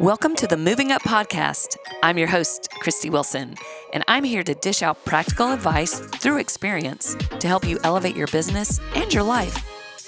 Welcome 0.00 0.34
to 0.36 0.48
the 0.48 0.56
Moving 0.56 0.90
Up 0.90 1.02
Podcast. 1.02 1.76
I'm 2.02 2.18
your 2.18 2.26
host, 2.26 2.68
Christy 2.80 3.10
Wilson, 3.10 3.54
and 3.92 4.02
I'm 4.08 4.24
here 4.24 4.42
to 4.42 4.52
dish 4.52 4.82
out 4.82 5.04
practical 5.04 5.52
advice 5.52 6.00
through 6.00 6.38
experience 6.38 7.14
to 7.38 7.46
help 7.46 7.64
you 7.64 7.78
elevate 7.84 8.16
your 8.16 8.26
business 8.26 8.80
and 8.96 9.14
your 9.14 9.22
life. 9.22 9.56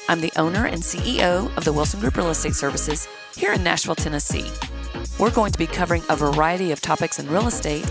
I'm 0.08 0.20
the 0.20 0.32
owner 0.36 0.66
and 0.66 0.82
CEO 0.82 1.56
of 1.56 1.64
the 1.64 1.72
Wilson 1.72 2.00
Group 2.00 2.16
Real 2.16 2.30
Estate 2.30 2.56
Services 2.56 3.06
here 3.36 3.52
in 3.52 3.62
Nashville, 3.62 3.94
Tennessee. 3.94 4.50
We're 5.20 5.30
going 5.30 5.52
to 5.52 5.58
be 5.58 5.68
covering 5.68 6.02
a 6.08 6.16
variety 6.16 6.72
of 6.72 6.80
topics 6.80 7.20
in 7.20 7.28
real 7.28 7.46
estate, 7.46 7.88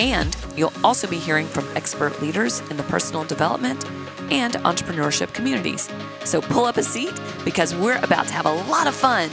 and 0.00 0.36
you'll 0.56 0.72
also 0.82 1.06
be 1.06 1.18
hearing 1.18 1.46
from 1.46 1.68
expert 1.76 2.20
leaders 2.20 2.60
in 2.68 2.76
the 2.76 2.82
personal 2.84 3.22
development 3.22 3.84
and 4.32 4.54
entrepreneurship 4.54 5.32
communities. 5.34 5.88
So 6.24 6.40
pull 6.40 6.64
up 6.64 6.78
a 6.78 6.82
seat 6.82 7.14
because 7.44 7.76
we're 7.76 7.98
about 7.98 8.26
to 8.26 8.34
have 8.34 8.46
a 8.46 8.52
lot 8.52 8.88
of 8.88 8.94
fun. 8.96 9.30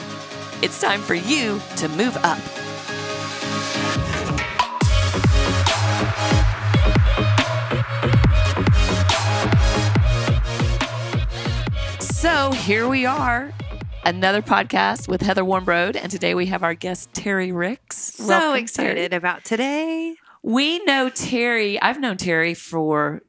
It's 0.62 0.79
time 0.82 1.02
for 1.02 1.14
you 1.16 1.60
to 1.78 1.88
move 1.89 2.18
up. 2.24 2.39
So 12.00 12.52
here 12.52 12.88
we 12.88 13.06
are, 13.06 13.54
another 14.06 14.42
podcast 14.42 15.07
with 15.07 15.21
Heather 15.21 15.43
Warmbrode, 15.43 15.96
and 15.96 16.12
today 16.12 16.34
we 16.36 16.46
have 16.48 16.64
our 16.64 16.74
guest 16.74 17.14
Terry 17.14 17.51
Ricks. 17.51 17.98
So 18.15 18.28
Welcome, 18.28 18.64
excited 18.64 19.12
Terry. 19.12 19.18
about 19.18 19.46
today. 19.46 20.15
We 20.43 20.79
know 20.86 21.10
Terry. 21.10 21.82
I've 21.82 22.00
known 22.00 22.18
Terry 22.18 22.54
for 22.54 23.21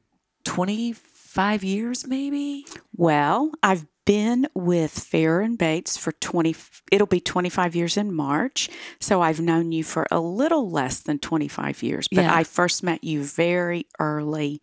25 0.45 1.63
years, 1.63 2.07
maybe. 2.07 2.65
Well, 2.95 3.51
I've 3.63 3.85
been 4.07 4.47
with 4.55 4.91
Fair 4.91 5.41
and 5.41 5.57
Bates 5.57 5.97
for 5.97 6.13
20 6.13 6.55
it'll 6.91 7.05
be 7.07 7.19
25 7.19 7.75
years 7.75 7.97
in 7.97 8.11
March. 8.13 8.69
So 8.99 9.21
I've 9.21 9.39
known 9.41 9.71
you 9.71 9.83
for 9.83 10.07
a 10.09 10.19
little 10.19 10.71
less 10.71 11.01
than 11.01 11.19
25 11.19 11.83
years, 11.83 12.07
but 12.07 12.21
Yeah. 12.23 12.33
I 12.33 12.43
first 12.43 12.81
met 12.83 13.03
you 13.03 13.21
very 13.23 13.85
early 13.99 14.61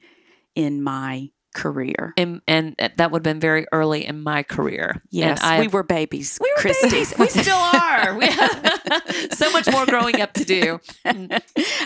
in 0.57 0.83
my 0.83 1.31
career. 1.55 2.13
And, 2.17 2.41
and 2.49 2.75
that 2.97 3.13
would 3.13 3.21
have 3.21 3.23
been 3.35 3.39
very 3.39 3.67
early 3.71 4.05
in 4.05 4.23
my 4.25 4.43
career. 4.43 5.03
Yes, 5.11 5.41
and 5.41 5.51
I 5.55 5.61
we 5.61 5.69
were 5.69 5.85
babies. 5.85 6.39
We 6.43 6.51
were 6.57 6.61
Christy. 6.61 6.89
babies. 6.91 7.15
We 7.17 7.29
still 7.29 7.55
are. 7.57 8.17
We 8.19 8.27
have 8.27 8.83
so 9.35 9.51
much 9.53 9.71
more 9.71 9.87
growing 9.87 10.21
up 10.21 10.33
to 10.35 10.45
do. 10.45 10.81
I 11.05 11.41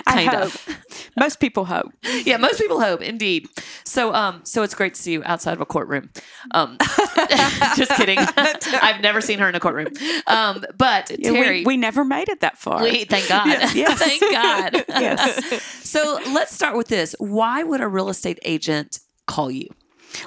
kind 0.07 0.31
hope. 0.31 0.43
of. 0.45 0.79
Most 1.19 1.41
people 1.41 1.65
hope. 1.65 1.91
Yeah, 2.25 2.37
most 2.37 2.59
people 2.61 2.81
hope, 2.81 3.01
indeed. 3.03 3.49
So, 3.85 4.13
um, 4.15 4.41
so 4.45 4.63
it's 4.63 4.75
great 4.75 4.95
to 4.95 5.01
see 5.03 5.13
you 5.13 5.23
outside 5.25 5.53
of 5.53 5.61
a 5.61 5.67
courtroom. 5.67 6.11
Um, 6.53 6.77
just 7.77 7.91
kidding. 7.97 8.19
I've 8.37 9.01
never 9.03 9.21
seen 9.21 9.39
her 9.39 9.49
in 9.49 9.55
a 9.55 9.61
courtroom. 9.61 9.89
Um, 10.27 10.65
but 10.77 11.11
Yeah, 11.19 11.31
Terry, 11.33 11.61
we, 11.61 11.65
we 11.67 11.77
never 11.77 12.05
made 12.05 12.29
it 12.29 12.41
that 12.41 12.59
far. 12.59 12.83
we- 12.83 13.05
thank 13.05 13.29
God. 13.29 13.47
Yes, 13.47 13.75
yes. 13.75 13.99
thank 13.99 14.21
God. 14.33 14.85
Yes. 14.89 15.63
So 15.89 16.19
let's 16.29 16.55
start 16.55 16.77
with 16.77 16.89
this. 16.89 17.15
Why 17.19 17.63
would 17.63 17.81
a 17.81 17.89
real 17.89 18.09
estate 18.09 18.39
agent 18.43 19.01
call 19.27 19.51
you? 19.51 19.69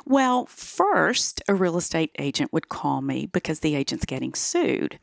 Well, 0.05 0.45
first, 0.45 1.41
a 1.47 1.55
real 1.55 1.75
estate 1.75 2.11
agent 2.19 2.53
would 2.53 2.69
call 2.69 3.01
me 3.01 3.25
because 3.25 3.61
the 3.61 3.75
agent's 3.75 4.05
getting 4.05 4.35
sued. 4.35 4.99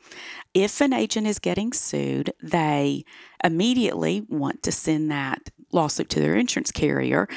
If 0.53 0.79
an 0.79 0.93
agent 0.93 1.27
is 1.27 1.37
getting 1.37 1.73
sued, 1.73 2.31
they 2.41 3.03
immediately 3.43 4.25
want 4.29 4.63
to 4.63 4.71
send 4.71 5.11
that 5.11 5.49
lawsuit 5.71 6.09
to 6.09 6.19
their 6.19 6.35
insurance 6.35 6.71
carrier. 6.71 7.27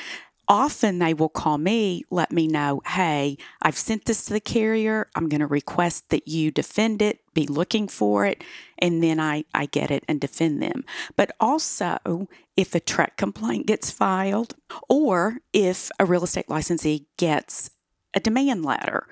Often 0.49 0.99
they 0.99 1.15
will 1.15 1.29
call 1.29 1.57
me, 1.57 2.03
let 2.11 2.33
me 2.33 2.47
know, 2.49 2.83
hey, 2.85 3.39
I've 3.63 3.77
sent 3.77 4.05
this 4.05 4.25
to 4.25 4.33
the 4.33 4.41
carrier. 4.41 5.09
I'm 5.15 5.29
going 5.29 5.41
to 5.41 5.47
request 5.47 6.11
that 6.11 6.27
you 6.27 6.51
defend 6.51 7.01
it, 7.01 7.21
be 7.33 7.47
looking 7.47 7.87
for 7.87 8.27
it, 8.27 8.43
and 8.79 9.03
then 9.03 9.21
I, 9.21 9.45
I 9.55 9.67
get 9.67 9.91
it 9.91 10.05
and 10.09 10.21
defend 10.21 10.61
them. 10.61 10.85
But 11.17 11.31
also, 11.39 12.29
if 12.57 12.75
a 12.75 12.81
TREC 12.81 13.17
complaint 13.17 13.67
gets 13.67 13.91
filed 13.91 14.57
or 14.89 15.39
if 15.53 15.91
a 16.01 16.05
real 16.05 16.25
estate 16.25 16.51
licensee 16.51 17.07
gets 17.17 17.71
a 18.13 18.21
demand 18.21 18.65
letter, 18.65 19.07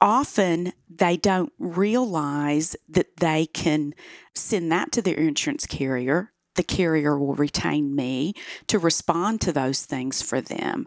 often 0.00 0.72
they 0.90 1.16
don't 1.16 1.52
realize 1.58 2.76
that 2.88 3.16
they 3.18 3.46
can 3.46 3.94
send 4.34 4.70
that 4.72 4.90
to 4.92 5.00
their 5.00 5.16
insurance 5.16 5.64
carrier. 5.64 6.31
The 6.54 6.62
carrier 6.62 7.18
will 7.18 7.34
retain 7.34 7.94
me 7.94 8.34
to 8.66 8.78
respond 8.78 9.40
to 9.42 9.52
those 9.52 9.84
things 9.84 10.22
for 10.22 10.40
them. 10.40 10.86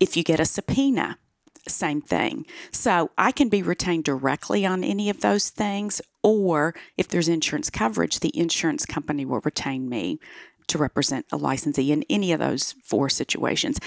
If 0.00 0.16
you 0.16 0.22
get 0.22 0.40
a 0.40 0.44
subpoena, 0.44 1.18
same 1.66 2.00
thing. 2.00 2.46
So 2.72 3.10
I 3.18 3.32
can 3.32 3.48
be 3.48 3.62
retained 3.62 4.04
directly 4.04 4.64
on 4.64 4.82
any 4.82 5.10
of 5.10 5.20
those 5.20 5.50
things, 5.50 6.00
or 6.22 6.74
if 6.96 7.08
there's 7.08 7.28
insurance 7.28 7.70
coverage, 7.70 8.20
the 8.20 8.36
insurance 8.38 8.86
company 8.86 9.24
will 9.24 9.40
retain 9.40 9.88
me 9.88 10.18
to 10.68 10.78
represent 10.78 11.26
a 11.32 11.36
licensee 11.36 11.92
in 11.92 12.04
any 12.08 12.32
of 12.32 12.40
those 12.40 12.74
four 12.84 13.08
situations. 13.08 13.78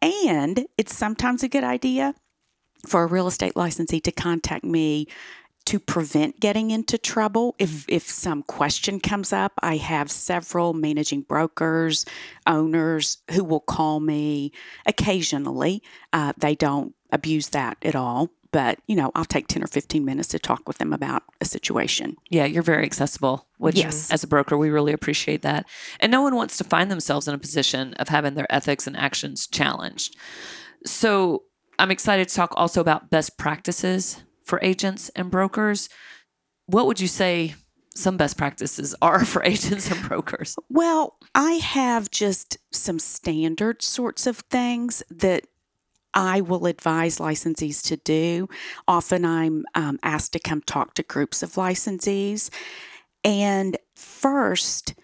And 0.00 0.66
it's 0.76 0.94
sometimes 0.94 1.42
a 1.42 1.48
good 1.48 1.64
idea 1.64 2.14
for 2.86 3.02
a 3.02 3.06
real 3.06 3.26
estate 3.26 3.56
licensee 3.56 4.00
to 4.00 4.12
contact 4.12 4.64
me 4.64 5.06
to 5.68 5.78
prevent 5.78 6.40
getting 6.40 6.70
into 6.70 6.96
trouble 6.96 7.54
if 7.58 7.84
if 7.88 8.04
some 8.08 8.42
question 8.42 8.98
comes 8.98 9.32
up 9.34 9.52
i 9.62 9.76
have 9.76 10.10
several 10.10 10.72
managing 10.72 11.20
brokers 11.22 12.06
owners 12.46 13.18
who 13.32 13.44
will 13.44 13.60
call 13.60 14.00
me 14.00 14.50
occasionally 14.86 15.82
uh, 16.14 16.32
they 16.38 16.54
don't 16.54 16.94
abuse 17.12 17.48
that 17.50 17.76
at 17.82 17.94
all 17.94 18.30
but 18.50 18.78
you 18.86 18.96
know 18.96 19.10
i'll 19.14 19.24
take 19.26 19.46
10 19.46 19.62
or 19.62 19.66
15 19.66 20.04
minutes 20.04 20.28
to 20.28 20.38
talk 20.38 20.66
with 20.66 20.78
them 20.78 20.92
about 20.94 21.22
a 21.40 21.44
situation 21.44 22.16
Yeah, 22.30 22.46
you're 22.46 22.62
very 22.62 22.84
accessible, 22.84 23.46
which 23.58 23.76
Yes. 23.76 24.10
as 24.10 24.24
a 24.24 24.26
broker, 24.26 24.56
we 24.56 24.70
really 24.70 24.92
appreciate 24.92 25.42
that. 25.42 25.66
And 26.00 26.10
no 26.10 26.22
one 26.22 26.34
wants 26.34 26.56
to 26.58 26.64
find 26.64 26.90
themselves 26.90 27.28
in 27.28 27.34
a 27.34 27.38
position 27.38 27.94
of 27.94 28.08
having 28.08 28.34
their 28.34 28.52
ethics 28.52 28.86
and 28.88 28.96
actions 28.96 29.46
challenged. 29.46 30.16
So 30.84 31.44
I'm 31.78 31.90
excited 31.92 32.28
to 32.28 32.34
talk 32.34 32.52
also 32.56 32.80
about 32.80 33.08
best 33.10 33.38
practices 33.38 34.22
for 34.48 34.58
agents 34.62 35.10
and 35.10 35.30
brokers. 35.30 35.88
What 36.66 36.86
would 36.86 37.00
you 37.00 37.08
say 37.08 37.54
some 37.94 38.16
best 38.16 38.36
practices 38.38 38.94
are 39.02 39.24
for 39.24 39.44
agents 39.44 39.90
and 39.90 40.08
brokers? 40.08 40.56
Well, 40.68 41.18
I 41.34 41.52
have 41.52 42.10
just 42.10 42.58
some 42.72 42.98
standard 42.98 43.82
sorts 43.82 44.26
of 44.26 44.38
things 44.50 45.02
that 45.10 45.46
I 46.14 46.40
will 46.40 46.66
advise 46.66 47.18
licensees 47.18 47.82
to 47.88 47.96
do. 47.98 48.48
Often 48.88 49.24
I'm 49.24 49.64
um, 49.74 49.98
asked 50.02 50.32
to 50.32 50.38
come 50.38 50.62
talk 50.62 50.94
to 50.94 51.02
groups 51.02 51.42
of 51.42 51.52
licensees. 51.52 52.50
And 53.24 53.76
first, 53.94 54.94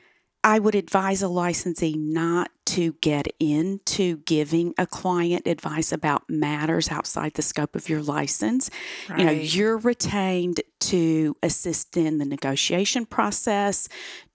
I 0.45 0.59
would 0.59 0.75
advise 0.75 1.23
a 1.23 1.29
licensee 1.29 1.97
not 1.97 2.51
to 2.67 2.93
get 3.01 3.27
into 3.41 4.19
giving 4.19 4.75
a 4.77 4.87
client 4.87 5.47
advice 5.47 5.91
about 5.91 6.29
matters 6.29 6.91
outside 6.91 7.33
the 7.35 7.43
scope 7.43 7.75
of 7.75 7.89
your 7.89 8.03
license. 8.03 8.69
You 9.17 9.25
know, 9.25 9.33
you're 9.33 9.79
retained 9.79 10.61
to 10.81 11.35
assist 11.43 11.97
in 11.97 12.19
the 12.19 12.27
negotiation 12.27 13.07
process, 13.07 13.89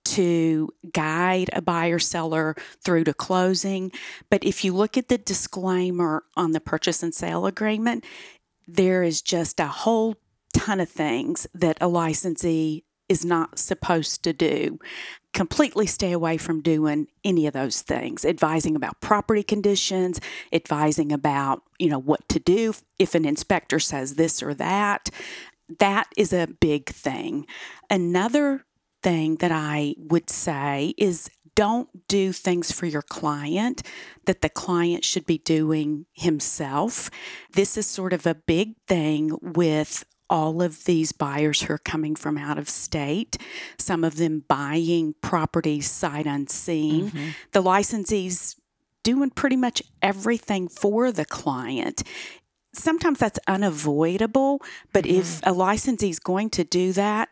to 0.05 0.69
guide 0.91 1.51
a 1.53 1.61
buyer 1.61 1.99
seller 1.99 2.55
through 2.83 3.03
to 3.03 3.13
closing. 3.13 3.91
But 4.31 4.43
if 4.43 4.63
you 4.63 4.73
look 4.73 4.97
at 4.97 5.09
the 5.09 5.19
disclaimer 5.19 6.23
on 6.35 6.53
the 6.53 6.59
purchase 6.59 7.03
and 7.03 7.13
sale 7.13 7.45
agreement, 7.45 8.03
there 8.67 9.03
is 9.03 9.21
just 9.21 9.59
a 9.59 9.67
whole 9.67 10.15
ton 10.55 10.79
of 10.79 10.89
things 10.89 11.45
that 11.53 11.77
a 11.79 11.87
licensee 11.87 12.83
is 13.07 13.25
not 13.25 13.59
supposed 13.59 14.23
to 14.23 14.33
do. 14.33 14.79
Completely 15.33 15.85
stay 15.85 16.11
away 16.11 16.37
from 16.37 16.61
doing 16.61 17.07
any 17.23 17.47
of 17.47 17.53
those 17.53 17.81
things. 17.81 18.25
Advising 18.25 18.75
about 18.75 18.99
property 18.99 19.43
conditions, 19.43 20.19
advising 20.51 21.11
about, 21.11 21.61
you 21.77 21.89
know, 21.89 21.99
what 21.99 22.27
to 22.29 22.39
do 22.39 22.73
if 22.97 23.15
an 23.15 23.25
inspector 23.25 23.79
says 23.79 24.15
this 24.15 24.41
or 24.41 24.53
that. 24.55 25.09
That 25.79 26.07
is 26.17 26.33
a 26.33 26.47
big 26.59 26.89
thing. 26.89 27.45
Another 27.89 28.65
thing 29.03 29.35
that 29.37 29.51
I 29.51 29.95
would 29.97 30.29
say 30.29 30.93
is 30.97 31.29
don't 31.55 32.07
do 32.07 32.31
things 32.31 32.71
for 32.71 32.85
your 32.85 33.01
client 33.01 33.81
that 34.25 34.41
the 34.41 34.49
client 34.49 35.03
should 35.03 35.25
be 35.25 35.37
doing 35.37 36.05
himself. 36.13 37.11
This 37.53 37.77
is 37.77 37.85
sort 37.85 38.13
of 38.13 38.25
a 38.25 38.35
big 38.35 38.75
thing 38.87 39.37
with 39.41 40.05
all 40.29 40.61
of 40.61 40.85
these 40.85 41.11
buyers 41.11 41.61
who 41.61 41.73
are 41.73 41.79
coming 41.79 42.15
from 42.15 42.37
out 42.37 42.57
of 42.57 42.69
state, 42.69 43.37
some 43.77 44.03
of 44.03 44.17
them 44.17 44.43
buying 44.47 45.15
properties 45.21 45.89
sight 45.89 46.25
unseen. 46.25 47.11
Mm-hmm. 47.11 47.29
The 47.51 47.63
licensees 47.63 48.55
doing 49.03 49.29
pretty 49.29 49.55
much 49.55 49.81
everything 50.01 50.67
for 50.67 51.11
the 51.11 51.25
client. 51.25 52.03
Sometimes 52.73 53.19
that's 53.19 53.39
unavoidable, 53.47 54.61
but 54.93 55.05
if 55.05 55.25
mm-hmm. 55.25 55.49
a 55.49 55.53
licensee 55.53 56.09
is 56.09 56.19
going 56.19 56.49
to 56.51 56.63
do 56.63 56.93
that, 56.93 57.29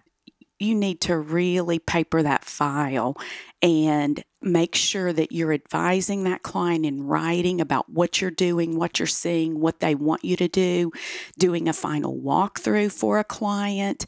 you 0.60 0.74
need 0.74 1.02
to 1.02 1.18
really 1.18 1.78
paper 1.78 2.24
that 2.24 2.44
file 2.44 3.16
and 3.62 4.24
make 4.42 4.76
sure 4.76 5.12
that 5.12 5.32
you're 5.32 5.54
advising 5.54 6.24
that 6.24 6.44
client 6.44 6.86
in 6.86 7.04
writing 7.04 7.60
about 7.60 7.90
what 7.90 8.22
you're 8.22 8.32
doing, 8.32 8.78
what 8.78 9.00
you're 9.00 9.08
seeing, 9.08 9.60
what 9.60 9.80
they 9.80 9.96
want 9.96 10.24
you 10.24 10.36
to 10.36 10.48
do, 10.48 10.92
doing 11.38 11.68
a 11.68 11.74
final 11.74 12.16
walkthrough 12.16 12.92
for 12.92 13.20
a 13.20 13.24
client. 13.24 14.06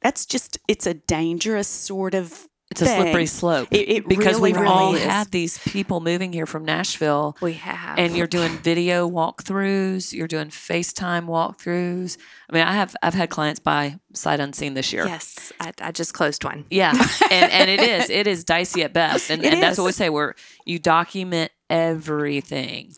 That's 0.00 0.24
just, 0.24 0.58
it's 0.68 0.86
a 0.86 0.94
dangerous 0.94 1.68
sort 1.68 2.14
of 2.14 2.48
it's 2.72 2.82
a 2.82 2.86
slippery 2.86 3.26
slope 3.26 3.68
It- 3.70 3.88
it 3.88 4.08
because 4.08 4.34
really, 4.36 4.52
we've 4.52 4.60
really 4.60 4.68
all 4.72 4.94
is. 4.94 5.02
had 5.04 5.30
these 5.30 5.58
people 5.58 6.00
moving 6.00 6.32
here 6.32 6.46
from 6.46 6.64
Nashville 6.64 7.36
We 7.40 7.52
have. 7.54 7.98
and 7.98 8.16
you're 8.16 8.26
doing 8.26 8.58
video 8.58 9.08
walkthroughs, 9.08 10.12
you're 10.12 10.26
doing 10.28 10.48
FaceTime 10.48 11.26
walkthroughs. 11.26 12.16
I 12.50 12.54
mean, 12.54 12.64
I 12.66 12.72
have 12.74 12.96
I've 13.02 13.14
had 13.14 13.30
clients 13.30 13.60
buy 13.60 13.98
sight 14.14 14.40
unseen 14.40 14.74
this 14.74 14.92
year. 14.92 15.06
Yes, 15.06 15.52
I, 15.60 15.72
I 15.80 15.92
just 15.92 16.12
closed 16.14 16.42
one. 16.44 16.64
Yeah, 16.70 16.90
and 17.30 17.52
and 17.52 17.70
it 17.70 17.80
is 17.80 18.10
it 18.10 18.26
is 18.26 18.44
dicey 18.44 18.82
at 18.82 18.92
best, 18.92 19.30
and, 19.30 19.44
and 19.44 19.62
that's 19.62 19.78
what 19.78 19.84
we 19.84 19.92
say. 19.92 20.10
Where 20.10 20.34
you 20.66 20.78
document 20.78 21.52
everything, 21.70 22.94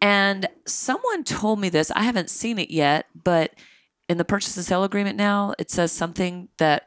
and 0.00 0.48
someone 0.66 1.24
told 1.24 1.58
me 1.60 1.68
this. 1.68 1.90
I 1.90 2.02
haven't 2.02 2.30
seen 2.30 2.58
it 2.58 2.70
yet, 2.70 3.06
but 3.14 3.52
in 4.08 4.18
the 4.18 4.24
purchase 4.24 4.56
and 4.56 4.64
sale 4.66 4.84
agreement 4.84 5.16
now, 5.16 5.54
it 5.58 5.70
says 5.70 5.90
something 5.90 6.48
that 6.58 6.86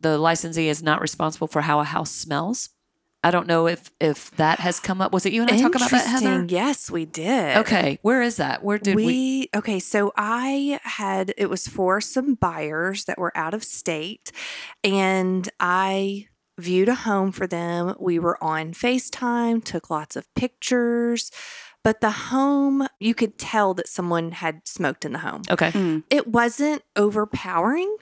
the 0.00 0.18
licensee 0.18 0.68
is 0.68 0.82
not 0.82 1.00
responsible 1.00 1.46
for 1.48 1.60
how 1.62 1.80
a 1.80 1.84
house 1.84 2.10
smells. 2.10 2.70
I 3.22 3.30
don't 3.30 3.46
know 3.46 3.66
if 3.66 3.90
if 4.00 4.30
that 4.32 4.60
has 4.60 4.80
come 4.80 5.02
up. 5.02 5.12
Was 5.12 5.26
it 5.26 5.34
you 5.34 5.42
and 5.42 5.50
I 5.50 5.58
talk 5.60 5.74
about 5.74 5.90
that, 5.90 6.06
Heather? 6.06 6.46
Yes, 6.48 6.90
we 6.90 7.04
did. 7.04 7.58
Okay, 7.58 7.98
where 8.00 8.22
is 8.22 8.36
that? 8.36 8.64
Where 8.64 8.78
did 8.78 8.96
we, 8.96 9.04
we? 9.04 9.50
okay 9.54 9.78
so 9.78 10.12
i 10.16 10.78
had 10.84 11.34
it 11.36 11.50
was 11.50 11.66
for 11.68 12.00
some 12.00 12.34
buyers 12.34 13.04
that 13.04 13.18
were 13.18 13.32
out 13.36 13.52
of 13.52 13.62
state 13.64 14.30
and 14.84 15.48
i 15.58 16.26
viewed 16.58 16.88
a 16.88 16.94
home 16.94 17.32
for 17.32 17.46
them 17.46 17.94
we 17.98 18.18
were 18.18 18.42
on 18.42 18.72
facetime 18.72 19.62
took 19.64 19.90
lots 19.90 20.14
of 20.16 20.32
pictures 20.34 21.30
but 21.82 22.00
the 22.00 22.10
home 22.10 22.86
you 23.00 23.14
could 23.14 23.38
tell 23.38 23.74
that 23.74 23.88
someone 23.88 24.30
had 24.32 24.66
smoked 24.68 25.04
in 25.04 25.12
the 25.12 25.18
home 25.20 25.42
Okay, 25.50 25.70
Mm. 25.72 26.04
it 26.10 26.26
wasn't 26.28 26.82
overpowering 26.96 27.96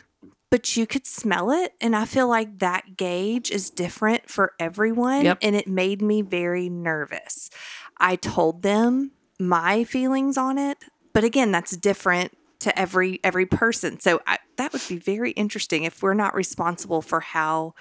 but 0.50 0.76
you 0.76 0.86
could 0.86 1.06
smell 1.06 1.50
it 1.50 1.74
and 1.80 1.94
i 1.96 2.04
feel 2.04 2.28
like 2.28 2.58
that 2.58 2.96
gauge 2.96 3.50
is 3.50 3.70
different 3.70 4.28
for 4.28 4.52
everyone 4.58 5.24
Yep. 5.24 5.38
and 5.42 5.56
it 5.56 5.66
made 5.68 6.00
me 6.02 6.22
very 6.22 6.68
nervous. 6.68 7.50
I 7.98 8.16
told 8.16 8.62
them 8.62 9.12
my 9.38 9.84
feelings 9.84 10.36
on 10.36 10.58
it 10.58 10.78
but 11.12 11.24
again 11.24 11.50
that's 11.52 11.76
different 11.76 12.32
to 12.60 12.76
every 12.76 13.20
every 13.22 13.46
person. 13.46 14.00
So 14.00 14.20
I, 14.26 14.38
that 14.56 14.72
would 14.72 14.82
be 14.88 14.98
very 14.98 15.30
interesting 15.32 15.84
if 15.84 16.02
we're 16.02 16.14
not 16.14 16.34
responsible 16.34 17.02
for 17.02 17.20
how 17.20 17.74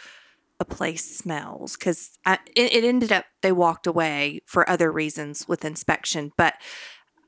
a 0.60 0.66
place 0.66 1.18
smells 1.18 1.76
because 1.76 2.18
it, 2.28 2.40
it 2.56 2.84
ended 2.84 3.12
up 3.12 3.26
they 3.42 3.52
walked 3.52 3.88
away 3.88 4.42
for 4.46 4.70
other 4.70 4.92
reasons 4.92 5.48
with 5.48 5.64
inspection 5.66 6.32
but 6.38 6.56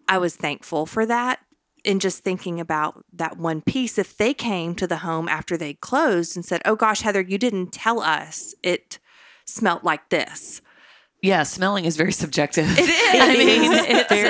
i 0.08 0.18
was 0.18 0.36
thankful 0.36 0.86
for 0.88 1.06
that 1.06 1.40
and 1.86 2.02
just 2.02 2.24
thinking 2.24 2.60
about 2.60 3.04
that 3.14 3.38
one 3.38 3.62
piece 3.62 3.98
if 3.98 4.18
they 4.18 4.34
came 4.34 4.76
to 4.76 4.88
the 4.88 4.98
home 4.98 5.28
after 5.28 5.56
they 5.58 5.74
closed 5.76 6.36
and 6.36 6.44
said 6.46 6.62
oh 6.66 6.76
gosh 6.76 7.02
heather 7.02 7.22
you 7.22 7.38
didn't 7.38 7.72
tell 7.72 8.00
us 8.02 8.54
it 8.64 9.00
smelt 9.46 9.84
like 9.84 10.10
this 10.10 10.62
yeah, 11.22 11.44
smelling 11.44 11.84
is 11.84 11.98
very 11.98 12.14
subjective. 12.14 12.66
It 12.80 12.88
is. 12.88 12.90
I 13.22 13.36
mean, 13.38 13.74
It 13.74 13.90
is 13.90 14.08
very 14.08 14.30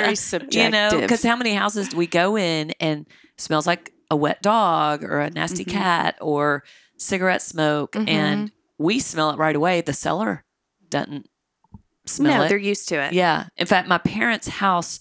You 0.50 0.70
know, 0.70 0.88
subjective. 0.88 1.00
because 1.02 1.22
how 1.22 1.36
many 1.36 1.54
houses 1.54 1.90
do 1.90 1.96
we 1.96 2.08
go 2.08 2.36
in 2.36 2.72
and 2.80 3.06
smells 3.38 3.64
like 3.64 3.92
a 4.10 4.16
wet 4.16 4.42
dog 4.42 5.04
or 5.04 5.20
a 5.20 5.30
nasty 5.30 5.64
Mhm. 5.64 5.70
cat 5.70 6.16
or 6.20 6.64
cigarette 6.96 7.42
smoke, 7.42 7.92
Mhm. 7.92 8.08
and 8.08 8.52
we 8.76 8.98
smell 8.98 9.30
it 9.30 9.36
right 9.38 9.54
away. 9.54 9.82
The 9.82 9.92
seller 9.92 10.44
doesn't 10.88 11.28
smell 12.06 12.38
no 12.38 12.44
it. 12.46 12.48
they're 12.48 12.58
used 12.58 12.88
to 12.88 12.96
it 12.96 13.12
Yeah. 13.12 13.44
In 13.56 13.66
fact, 13.68 13.86
my 13.86 13.98
parents' 13.98 14.48
house 14.48 14.98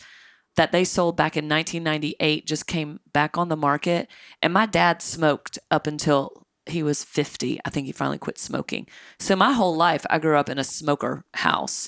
that 0.60 0.74
they 0.74 0.84
sold 0.84 1.16
back 1.16 1.38
in 1.38 1.48
1998 1.48 2.46
just 2.46 2.68
came 2.68 3.00
back 3.14 3.38
on 3.38 3.48
the 3.48 3.56
market, 3.56 4.10
and 4.42 4.52
my 4.52 4.66
dad 4.66 5.02
smoked 5.02 5.58
up 5.72 5.88
until 5.88 6.46
he 6.66 6.84
was 6.84 7.02
50. 7.02 7.62
I 7.64 7.70
think 7.70 7.86
he 7.86 7.94
finally 7.94 8.18
quit 8.18 8.38
smoking. 8.38 8.86
So 9.20 9.38
my 9.38 9.54
whole 9.54 9.74
life, 9.74 10.06
I 10.10 10.20
grew 10.20 10.36
up 10.38 10.50
in 10.50 10.60
a 10.60 10.66
smoker 10.66 11.24
house. 11.34 11.88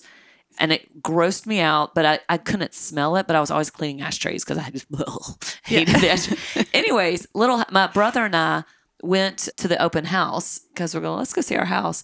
And 0.57 0.71
it 0.71 1.01
grossed 1.01 1.45
me 1.45 1.59
out, 1.59 1.95
but 1.95 2.05
I, 2.05 2.19
I 2.29 2.37
couldn't 2.37 2.73
smell 2.73 3.17
it. 3.17 3.27
But 3.27 3.35
I 3.35 3.41
was 3.41 3.51
always 3.51 3.69
cleaning 3.69 4.01
ashtrays 4.01 4.45
because 4.45 4.57
I 4.57 4.69
just 4.69 4.87
hated 5.63 5.95
the 5.95 6.09
ashtray. 6.09 6.65
Anyways, 6.73 7.27
little 7.33 7.63
my 7.71 7.87
brother 7.87 8.23
and 8.23 8.35
I 8.35 8.63
went 9.03 9.49
to 9.57 9.67
the 9.67 9.81
open 9.81 10.05
house 10.05 10.59
because 10.73 10.95
we're 10.95 11.01
going. 11.01 11.17
Let's 11.17 11.33
go 11.33 11.41
see 11.41 11.55
our 11.55 11.65
house, 11.65 12.03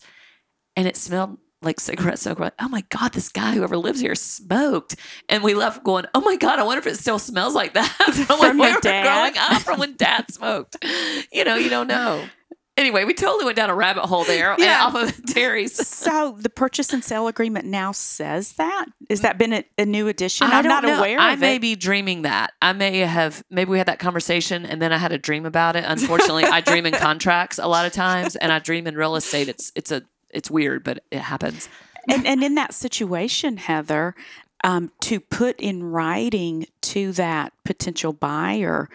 and 0.75 0.88
it 0.88 0.98
smelled 0.98 1.38
like 1.62 1.80
cigarette 1.80 2.19
smoke. 2.19 2.39
We're 2.39 2.45
like, 2.45 2.54
oh 2.59 2.69
my 2.69 2.83
god, 2.89 3.13
this 3.13 3.30
guy 3.30 3.54
whoever 3.54 3.77
lives 3.77 4.00
here 4.00 4.15
smoked, 4.15 4.95
and 5.30 5.44
we 5.44 5.54
left 5.54 5.83
going, 5.83 6.06
oh 6.13 6.21
my 6.21 6.36
god, 6.36 6.59
I 6.59 6.63
wonder 6.63 6.80
if 6.80 6.88
it 6.88 6.98
still 6.98 7.19
smells 7.19 7.56
like 7.56 7.74
that 7.74 7.89
from, 8.27 8.39
when 8.39 8.57
we 8.59 8.71
were 8.71 8.80
growing 8.81 9.33
up, 9.38 9.62
from 9.63 9.80
when 9.80 9.95
Dad 9.95 10.31
smoked. 10.31 10.77
You 11.31 11.44
know, 11.44 11.56
you 11.56 11.69
don't 11.69 11.88
know. 11.88 12.24
Anyway, 12.77 13.04
we 13.06 13.15
totally 13.15 13.44
went 13.44 13.56
down 13.57 13.71
a 13.71 13.75
rabbit 13.75 14.04
hole 14.06 14.24
there 14.24 14.51
and 14.51 14.62
Yeah. 14.62 14.83
off 14.86 14.94
of 14.94 15.25
Terry's. 15.33 15.74
So 15.88 16.38
the 16.39 16.50
purchase 16.50 16.94
and 16.94 17.04
sale 17.04 17.27
agreement 17.27 17.65
now 17.65 17.92
says 17.92 18.54
that. 18.54 18.86
Has 19.09 19.21
that 19.21 19.39
been 19.39 19.51
a, 19.51 19.63
a 19.80 19.86
new 19.88 20.07
addition? 20.07 20.45
I 20.45 20.59
I'm 20.59 20.63
don't 20.63 20.83
know. 20.83 21.00
aware 21.00 21.18
I 21.18 21.36
may 21.38 21.56
it. 21.56 21.62
be 21.63 21.75
dreaming 21.75 22.21
that. 22.21 22.54
I 22.62 22.74
may 22.74 23.00
have 23.00 23.44
maybe 23.50 23.71
we 23.71 23.80
had 23.80 23.88
that 23.88 23.98
conversation 23.98 24.63
and 24.63 24.80
then 24.80 24.94
I 24.94 24.98
had 25.00 25.12
a 25.12 25.18
dream 25.18 25.48
about 25.48 25.75
it. 25.75 25.86
Unfortunately, 25.88 26.44
I 26.44 26.62
dream 26.62 26.86
in 26.86 26.94
contracts 27.07 27.57
a 27.57 27.65
lot 27.65 27.88
of 27.88 27.94
times 27.94 28.36
and 28.36 28.51
I 28.54 28.59
dream 28.59 28.86
in 28.86 28.95
real 28.95 29.15
estate. 29.15 29.48
It's 29.48 29.71
it's 29.75 29.92
a 29.92 30.04
it's 30.30 30.52
weird, 30.52 30.84
but 30.84 31.04
it 31.12 31.20
happens. 31.20 31.70
and, 32.10 32.26
and 32.26 32.44
in 32.44 32.56
that 32.56 32.74
situation, 32.74 33.58
Heather, 33.58 34.16
um, 34.64 34.92
to 35.02 35.20
put 35.20 35.60
in 35.60 35.84
writing 35.84 36.68
to 36.82 37.12
that 37.14 37.54
potential 37.64 38.14
buyer 38.14 38.90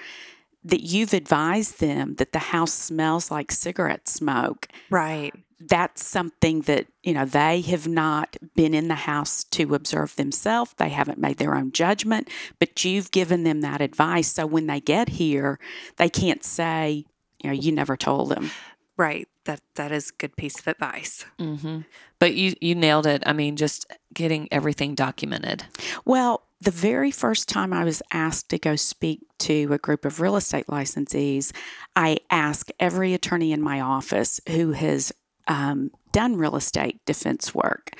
that 0.64 0.80
you've 0.80 1.12
advised 1.12 1.80
them 1.80 2.14
that 2.16 2.32
the 2.32 2.38
house 2.38 2.72
smells 2.72 3.30
like 3.30 3.50
cigarette 3.50 4.08
smoke, 4.08 4.68
right. 4.90 5.34
that's 5.58 6.04
something 6.04 6.62
that 6.62 6.86
you 7.02 7.12
know 7.12 7.24
they 7.24 7.60
have 7.62 7.88
not 7.88 8.36
been 8.54 8.74
in 8.74 8.88
the 8.88 8.94
house 8.94 9.44
to 9.44 9.74
observe 9.74 10.14
themselves. 10.16 10.74
They 10.76 10.90
haven't 10.90 11.18
made 11.18 11.38
their 11.38 11.56
own 11.56 11.72
judgment 11.72 12.28
but 12.58 12.84
you've 12.84 13.10
given 13.10 13.42
them 13.42 13.60
that 13.62 13.80
advice. 13.80 14.28
So 14.32 14.46
when 14.46 14.66
they 14.66 14.80
get 14.80 15.08
here 15.08 15.58
they 15.96 16.08
can't 16.08 16.44
say 16.44 17.06
you 17.42 17.50
know 17.50 17.56
you 17.56 17.72
never 17.72 17.96
told 17.96 18.30
them. 18.30 18.50
Right 18.96 19.28
that 19.44 19.60
that 19.74 19.92
is 19.92 20.10
a 20.10 20.12
good 20.18 20.36
piece 20.36 20.58
of 20.58 20.68
advice 20.68 21.24
hmm 21.38 21.80
But 22.18 22.34
you 22.34 22.54
you 22.60 22.74
nailed 22.74 23.06
it. 23.06 23.22
I 23.26 23.32
mean, 23.32 23.56
just 23.56 23.86
getting 24.14 24.48
everything 24.52 24.94
documented. 24.94 25.64
Well, 26.04 26.42
the 26.60 26.70
very 26.70 27.10
first 27.10 27.48
time 27.48 27.72
I 27.72 27.82
was 27.84 28.02
asked 28.12 28.48
to 28.50 28.58
go 28.58 28.76
speak 28.76 29.20
to 29.40 29.72
a 29.72 29.78
group 29.78 30.04
of 30.04 30.20
real 30.20 30.36
estate 30.36 30.66
licensees, 30.68 31.52
I 31.96 32.18
asked 32.30 32.70
every 32.78 33.14
attorney 33.14 33.52
in 33.52 33.60
my 33.60 33.80
office 33.80 34.40
who 34.48 34.72
has 34.72 35.12
um, 35.48 35.90
done 36.12 36.36
real 36.36 36.54
estate 36.54 37.00
defense 37.04 37.52
work, 37.54 37.90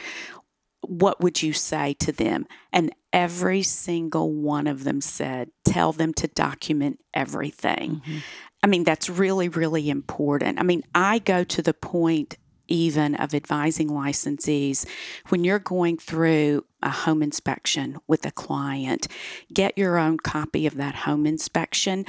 what 0.83 1.21
would 1.21 1.43
you 1.43 1.53
say 1.53 1.95
to 1.95 2.13
them? 2.13 2.47
And 2.73 2.95
every 3.13 3.63
single 3.63 4.33
one 4.33 4.67
of 4.67 4.85
them 4.85 5.01
said, 5.01 5.51
tell 5.65 5.93
them 5.93 6.13
to 6.15 6.29
document 6.29 7.01
everything. 7.15 8.03
I 8.63 8.69
mean, 8.69 8.85
that's 8.85 9.11
really, 9.11 9.49
really 9.49 9.91
important. 9.91 10.61
I 10.61 10.63
mean, 10.63 10.83
I 10.95 11.19
go 11.19 11.43
to 11.45 11.63
the 11.63 11.75
point 11.75 12.37
even 12.69 13.15
of 13.17 13.35
advising 13.35 13.89
licensees 13.89 14.87
when 15.29 15.45
you're 15.45 15.59
going 15.59 15.99
through 15.99 16.65
a 16.83 16.91
home 16.91 17.23
inspection 17.23 17.99
with 18.07 18.25
a 18.25 18.31
client, 18.31 19.09
get 19.53 19.77
your 19.77 19.99
own 19.99 20.17
copy 20.17 20.67
of 20.67 20.77
that 20.77 20.95
home 20.95 21.27
inspection. 21.27 22.07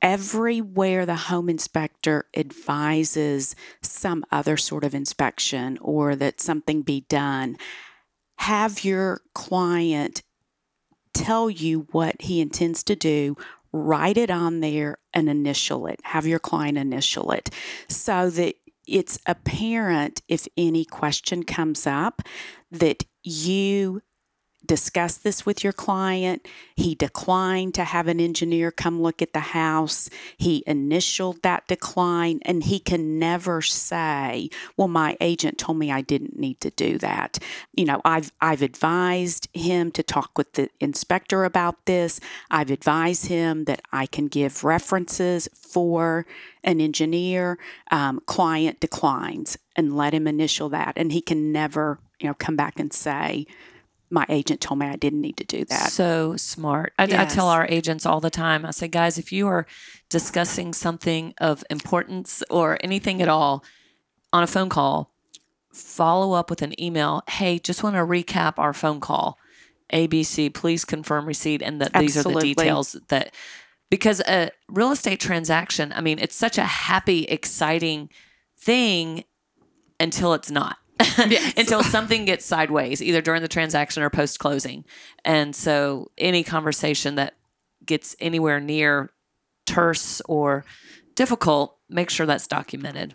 Everywhere 0.00 1.04
the 1.04 1.16
home 1.16 1.50
inspector 1.50 2.26
advises 2.34 3.54
some 3.82 4.24
other 4.32 4.56
sort 4.56 4.84
of 4.84 4.94
inspection 4.94 5.76
or 5.82 6.16
that 6.16 6.40
something 6.40 6.82
be 6.82 7.02
done, 7.02 7.56
have 8.36 8.84
your 8.84 9.20
client 9.34 10.22
tell 11.12 11.50
you 11.50 11.86
what 11.90 12.22
he 12.22 12.40
intends 12.40 12.82
to 12.84 12.96
do, 12.96 13.36
write 13.72 14.16
it 14.16 14.30
on 14.30 14.60
there 14.60 14.98
and 15.12 15.28
initial 15.28 15.86
it. 15.86 16.00
Have 16.04 16.26
your 16.26 16.38
client 16.38 16.78
initial 16.78 17.30
it 17.32 17.50
so 17.88 18.30
that 18.30 18.54
it's 18.86 19.18
apparent 19.26 20.22
if 20.28 20.48
any 20.56 20.84
question 20.84 21.44
comes 21.44 21.86
up 21.86 22.22
that 22.70 23.04
you 23.22 24.02
discuss 24.66 25.16
this 25.16 25.46
with 25.46 25.64
your 25.64 25.72
client. 25.72 26.46
He 26.76 26.94
declined 26.94 27.74
to 27.74 27.84
have 27.84 28.08
an 28.08 28.20
engineer 28.20 28.70
come 28.70 29.00
look 29.00 29.22
at 29.22 29.32
the 29.32 29.40
house. 29.40 30.10
He 30.36 30.62
initialed 30.66 31.42
that 31.42 31.66
decline, 31.66 32.40
and 32.42 32.62
he 32.64 32.78
can 32.78 33.18
never 33.18 33.62
say, 33.62 34.50
"Well, 34.76 34.88
my 34.88 35.16
agent 35.20 35.58
told 35.58 35.78
me 35.78 35.90
I 35.90 36.02
didn't 36.02 36.38
need 36.38 36.60
to 36.60 36.70
do 36.70 36.98
that." 36.98 37.38
You 37.74 37.84
know, 37.84 38.00
I've 38.04 38.32
I've 38.40 38.62
advised 38.62 39.48
him 39.54 39.90
to 39.92 40.02
talk 40.02 40.36
with 40.36 40.52
the 40.52 40.68
inspector 40.80 41.44
about 41.44 41.86
this. 41.86 42.20
I've 42.50 42.70
advised 42.70 43.26
him 43.26 43.64
that 43.64 43.82
I 43.92 44.06
can 44.06 44.28
give 44.28 44.64
references 44.64 45.48
for 45.54 46.26
an 46.62 46.80
engineer. 46.80 47.58
Um, 47.90 48.20
client 48.26 48.80
declines, 48.80 49.58
and 49.74 49.96
let 49.96 50.14
him 50.14 50.26
initial 50.26 50.68
that, 50.70 50.94
and 50.96 51.12
he 51.12 51.20
can 51.20 51.52
never, 51.52 51.98
you 52.20 52.28
know, 52.28 52.34
come 52.34 52.56
back 52.56 52.78
and 52.78 52.92
say 52.92 53.46
my 54.10 54.26
agent 54.28 54.60
told 54.60 54.80
me 54.80 54.86
I 54.86 54.96
didn't 54.96 55.20
need 55.20 55.36
to 55.36 55.44
do 55.44 55.64
that. 55.66 55.92
So 55.92 56.36
smart. 56.36 56.92
I, 56.98 57.04
I 57.04 57.24
tell 57.24 57.48
our 57.48 57.66
agents 57.68 58.04
all 58.04 58.20
the 58.20 58.30
time. 58.30 58.66
I 58.66 58.72
say, 58.72 58.88
guys, 58.88 59.18
if 59.18 59.32
you 59.32 59.46
are 59.46 59.66
discussing 60.08 60.72
something 60.72 61.32
of 61.38 61.62
importance 61.70 62.42
or 62.50 62.76
anything 62.82 63.22
at 63.22 63.28
all 63.28 63.64
on 64.32 64.42
a 64.42 64.48
phone 64.48 64.68
call, 64.68 65.12
follow 65.72 66.32
up 66.32 66.50
with 66.50 66.62
an 66.62 66.80
email. 66.82 67.22
Hey, 67.28 67.58
just 67.58 67.82
want 67.82 67.94
to 67.94 68.00
recap 68.00 68.54
our 68.58 68.72
phone 68.72 69.00
call. 69.00 69.38
ABC, 69.92 70.52
please 70.52 70.84
confirm 70.84 71.26
receipt, 71.26 71.62
and 71.62 71.80
that 71.80 71.92
these 71.94 72.16
are 72.16 72.22
the 72.22 72.40
details 72.40 72.96
that 73.08 73.32
because 73.90 74.20
a 74.20 74.50
real 74.68 74.92
estate 74.92 75.18
transaction, 75.18 75.92
I 75.92 76.00
mean, 76.00 76.18
it's 76.20 76.36
such 76.36 76.58
a 76.58 76.64
happy, 76.64 77.24
exciting 77.24 78.08
thing 78.56 79.24
until 79.98 80.32
it's 80.32 80.50
not. 80.50 80.76
until 81.56 81.82
something 81.82 82.24
gets 82.24 82.44
sideways, 82.44 83.02
either 83.02 83.20
during 83.22 83.42
the 83.42 83.48
transaction 83.48 84.02
or 84.02 84.10
post 84.10 84.38
closing. 84.38 84.84
And 85.24 85.54
so 85.54 86.10
any 86.18 86.42
conversation 86.44 87.14
that 87.16 87.34
gets 87.84 88.14
anywhere 88.20 88.60
near 88.60 89.10
terse 89.66 90.20
or 90.22 90.64
difficult, 91.14 91.76
make 91.88 92.10
sure 92.10 92.26
that's 92.26 92.46
documented. 92.46 93.14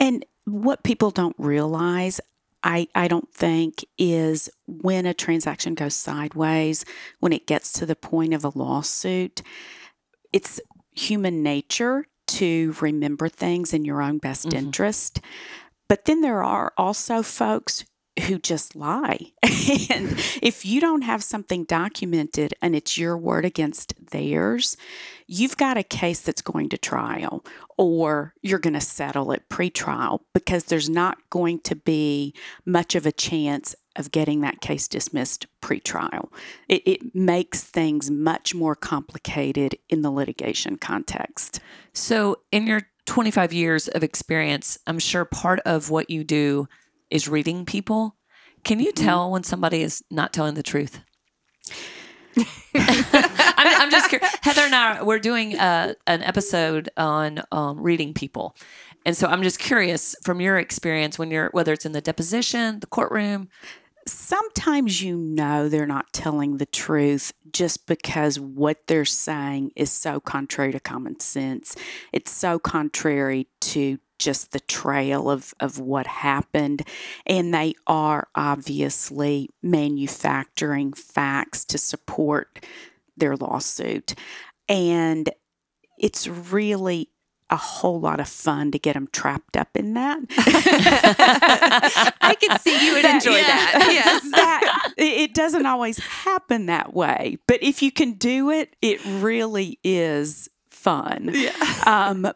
And 0.00 0.24
what 0.44 0.82
people 0.82 1.10
don't 1.10 1.36
realize, 1.38 2.20
I, 2.62 2.88
I 2.94 3.08
don't 3.08 3.32
think, 3.32 3.84
is 3.98 4.48
when 4.66 5.06
a 5.06 5.14
transaction 5.14 5.74
goes 5.74 5.94
sideways, 5.94 6.84
when 7.20 7.32
it 7.32 7.46
gets 7.46 7.72
to 7.74 7.86
the 7.86 7.96
point 7.96 8.34
of 8.34 8.44
a 8.44 8.52
lawsuit, 8.56 9.42
it's 10.32 10.60
human 10.92 11.42
nature 11.42 12.06
to 12.26 12.74
remember 12.80 13.28
things 13.28 13.72
in 13.72 13.84
your 13.84 14.02
own 14.02 14.18
best 14.18 14.46
Mhm. 14.48 14.54
interest. 14.54 15.20
But 15.88 16.04
then 16.04 16.20
there 16.20 16.42
are 16.42 16.72
also 16.76 17.22
folks 17.22 17.84
who 18.24 18.38
just 18.38 18.74
lie. 18.74 19.32
and 19.90 20.18
if 20.42 20.64
you 20.64 20.80
don't 20.80 21.02
have 21.02 21.22
something 21.22 21.64
documented 21.64 22.54
and 22.62 22.74
it's 22.74 22.96
your 22.96 23.16
word 23.16 23.44
against 23.44 23.94
theirs, 24.10 24.76
you've 25.26 25.56
got 25.56 25.76
a 25.76 25.82
case 25.82 26.20
that's 26.20 26.40
going 26.40 26.70
to 26.70 26.78
trial 26.78 27.44
or 27.76 28.34
you're 28.42 28.58
going 28.58 28.74
to 28.74 28.80
settle 28.80 29.32
it 29.32 29.48
pretrial 29.50 30.20
because 30.32 30.64
there's 30.64 30.88
not 30.88 31.18
going 31.28 31.60
to 31.60 31.76
be 31.76 32.34
much 32.64 32.94
of 32.94 33.04
a 33.04 33.12
chance 33.12 33.74
of 33.96 34.10
getting 34.10 34.40
that 34.42 34.60
case 34.60 34.88
dismissed 34.88 35.46
pretrial. 35.60 36.30
It, 36.68 36.82
it 36.86 37.14
makes 37.14 37.62
things 37.62 38.10
much 38.10 38.54
more 38.54 38.74
complicated 38.74 39.76
in 39.88 40.02
the 40.02 40.10
litigation 40.10 40.76
context. 40.76 41.60
So, 41.92 42.40
in 42.52 42.66
your 42.66 42.82
25 43.06 43.52
years 43.52 43.88
of 43.88 44.02
experience, 44.02 44.78
I'm 44.86 44.98
sure 44.98 45.24
part 45.24 45.60
of 45.60 45.90
what 45.90 46.10
you 46.10 46.24
do 46.24 46.68
is 47.10 47.28
reading 47.28 47.64
people. 47.64 48.16
Can 48.64 48.80
you 48.80 48.92
tell 48.92 49.30
when 49.30 49.44
somebody 49.44 49.82
is 49.82 50.02
not 50.10 50.32
telling 50.32 50.54
the 50.54 50.62
truth? 50.62 51.00
I'm, 52.74 53.82
I'm 53.82 53.90
just 53.90 54.08
curious. 54.10 54.36
Heather 54.42 54.62
and 54.62 54.74
I, 54.74 55.02
we're 55.02 55.18
doing 55.18 55.58
uh, 55.58 55.94
an 56.06 56.22
episode 56.22 56.90
on 56.96 57.42
um, 57.52 57.80
reading 57.80 58.12
people. 58.12 58.54
And 59.06 59.16
so 59.16 59.28
I'm 59.28 59.42
just 59.42 59.58
curious 59.58 60.16
from 60.24 60.40
your 60.40 60.58
experience 60.58 61.18
when 61.18 61.30
you're, 61.30 61.48
whether 61.52 61.72
it's 61.72 61.86
in 61.86 61.92
the 61.92 62.00
deposition, 62.00 62.80
the 62.80 62.88
courtroom, 62.88 63.48
sometimes 64.06 65.02
you 65.02 65.16
know 65.16 65.68
they're 65.68 65.86
not 65.86 66.12
telling 66.12 66.56
the 66.56 66.66
truth 66.66 67.32
just 67.52 67.86
because 67.86 68.38
what 68.38 68.86
they're 68.86 69.04
saying 69.04 69.72
is 69.76 69.90
so 69.90 70.20
contrary 70.20 70.72
to 70.72 70.80
common 70.80 71.20
sense. 71.20 71.76
It's 72.12 72.30
so 72.30 72.58
contrary 72.58 73.48
to 73.62 73.98
just 74.18 74.52
the 74.52 74.60
trail 74.60 75.30
of, 75.30 75.52
of 75.60 75.78
what 75.78 76.06
happened. 76.06 76.82
And 77.26 77.52
they 77.52 77.74
are 77.86 78.28
obviously 78.34 79.50
manufacturing 79.62 80.92
facts 80.92 81.64
to 81.66 81.78
support 81.78 82.64
their 83.16 83.36
lawsuit. 83.36 84.14
And 84.68 85.30
it's 85.98 86.26
really 86.28 87.10
a 87.48 87.56
whole 87.56 88.00
lot 88.00 88.18
of 88.18 88.28
fun 88.28 88.70
to 88.72 88.78
get 88.78 88.94
them 88.94 89.08
trapped 89.12 89.56
up 89.56 89.68
in 89.76 89.94
that. 89.94 90.18
I 92.20 92.34
could 92.40 92.60
see 92.60 92.86
you 92.86 92.94
would 92.94 93.04
enjoy 93.04 93.32
that. 93.34 93.86
Yes. 93.92 94.30
that 94.32 94.92
it 94.96 95.32
doesn't 95.34 95.64
always 95.66 95.98
happen 95.98 96.66
that 96.66 96.92
way, 96.94 97.38
but 97.46 97.62
if 97.62 97.82
you 97.82 97.90
can 97.92 98.12
do 98.14 98.50
it, 98.50 98.74
it 98.82 99.00
really 99.04 99.78
is 99.84 100.48
fun. 100.70 101.30
Yeah. 101.32 101.52
Um, 101.86 102.26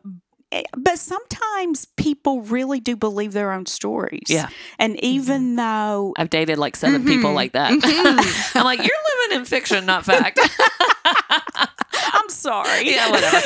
eh, 0.52 0.62
but 0.76 0.98
sometimes 0.98 1.86
people 1.96 2.42
really 2.42 2.78
do 2.80 2.94
believe 2.96 3.32
their 3.32 3.52
own 3.52 3.66
stories. 3.66 4.22
Yeah. 4.28 4.48
And 4.78 4.98
even 5.04 5.56
though 5.56 6.14
I've 6.16 6.30
dated 6.30 6.58
like 6.58 6.76
7 6.76 7.04
people 7.04 7.30
Mhm. 7.30 7.34
like 7.34 7.52
that. 7.52 7.72
I'm 8.54 8.64
like, 8.64 8.78
you're 8.78 8.88
living 9.28 9.40
in 9.40 9.44
fiction, 9.44 9.86
not 9.86 10.04
fact. 10.04 10.38
I'm 12.12 12.28
sorry, 12.28 12.90
yeah, 12.90 13.10
whatever. 13.10 13.40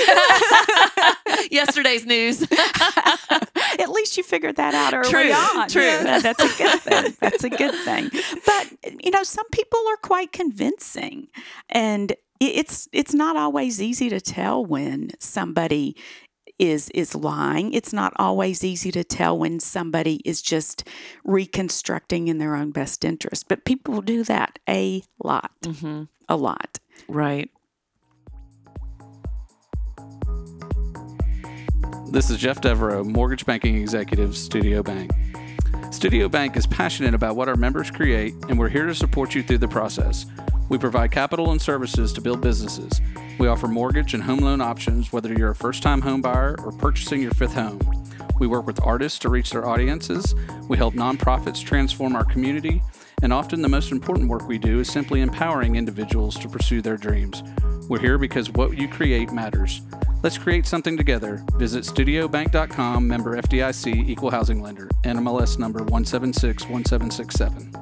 Yesterday's 1.50 2.06
news. 2.06 2.42
at 2.52 3.88
least 3.90 4.16
you 4.16 4.22
figured 4.22 4.56
that 4.56 4.74
out 4.74 4.94
early 4.94 5.10
True, 5.10 5.32
on. 5.32 5.68
true. 5.68 5.82
Yeah, 5.82 6.18
that's 6.20 6.42
a 6.42 6.58
good 6.62 6.80
thing. 6.80 7.16
That's 7.20 7.44
a 7.44 7.50
good 7.50 7.74
thing. 7.84 8.10
But 8.46 9.04
you 9.04 9.10
know, 9.10 9.22
some 9.22 9.48
people 9.50 9.80
are 9.90 9.96
quite 9.96 10.32
convincing, 10.32 11.28
and 11.68 12.14
it's 12.40 12.88
it's 12.92 13.14
not 13.14 13.36
always 13.36 13.80
easy 13.80 14.08
to 14.10 14.20
tell 14.20 14.64
when 14.64 15.10
somebody 15.20 15.96
is 16.58 16.88
is 16.90 17.14
lying. 17.14 17.72
It's 17.72 17.92
not 17.92 18.12
always 18.16 18.62
easy 18.64 18.90
to 18.92 19.04
tell 19.04 19.36
when 19.38 19.60
somebody 19.60 20.16
is 20.24 20.40
just 20.42 20.86
reconstructing 21.24 22.28
in 22.28 22.38
their 22.38 22.54
own 22.54 22.70
best 22.70 23.04
interest. 23.04 23.48
But 23.48 23.64
people 23.64 24.00
do 24.02 24.22
that 24.24 24.58
a 24.68 25.02
lot, 25.22 25.50
hmm 25.64 26.04
a 26.28 26.36
lot. 26.36 26.78
Right. 27.06 27.50
This 32.06 32.30
is 32.30 32.38
Jeff 32.38 32.60
Devereaux, 32.60 33.02
Mortgage 33.02 33.44
Banking 33.44 33.76
Executive, 33.76 34.36
Studio 34.36 34.82
Bank. 34.82 35.10
Studio 35.90 36.28
Bank 36.28 36.56
is 36.56 36.66
passionate 36.66 37.14
about 37.14 37.34
what 37.34 37.48
our 37.48 37.56
members 37.56 37.90
create, 37.90 38.34
and 38.48 38.58
we're 38.58 38.68
here 38.68 38.86
to 38.86 38.94
support 38.94 39.34
you 39.34 39.42
through 39.42 39.58
the 39.58 39.68
process. 39.68 40.26
We 40.68 40.78
provide 40.78 41.10
capital 41.10 41.50
and 41.50 41.60
services 41.60 42.12
to 42.12 42.20
build 42.20 42.40
businesses. 42.40 43.00
We 43.38 43.48
offer 43.48 43.66
mortgage 43.66 44.14
and 44.14 44.22
home 44.22 44.40
loan 44.40 44.60
options, 44.60 45.12
whether 45.12 45.32
you're 45.32 45.50
a 45.50 45.56
first 45.56 45.82
time 45.82 46.02
home 46.02 46.20
buyer 46.20 46.56
or 46.62 46.72
purchasing 46.72 47.20
your 47.20 47.32
fifth 47.32 47.54
home. 47.54 47.80
We 48.38 48.46
work 48.46 48.66
with 48.66 48.80
artists 48.82 49.18
to 49.20 49.28
reach 49.28 49.50
their 49.50 49.66
audiences. 49.66 50.34
We 50.68 50.76
help 50.76 50.94
nonprofits 50.94 51.64
transform 51.64 52.14
our 52.14 52.24
community. 52.24 52.82
And 53.22 53.32
often 53.32 53.62
the 53.62 53.68
most 53.68 53.92
important 53.92 54.28
work 54.28 54.46
we 54.46 54.58
do 54.58 54.80
is 54.80 54.90
simply 54.90 55.20
empowering 55.20 55.76
individuals 55.76 56.38
to 56.38 56.48
pursue 56.48 56.82
their 56.82 56.96
dreams. 56.96 57.42
We're 57.88 58.00
here 58.00 58.18
because 58.18 58.50
what 58.50 58.76
you 58.76 58.88
create 58.88 59.32
matters. 59.32 59.80
Let's 60.24 60.38
create 60.38 60.64
something 60.64 60.96
together. 60.96 61.44
Visit 61.56 61.84
studiobank.com, 61.84 63.06
member 63.06 63.36
FDIC, 63.36 64.08
equal 64.08 64.30
housing 64.30 64.62
lender, 64.62 64.88
NMLS 65.04 65.58
number 65.58 65.80
1761767. 65.80 67.74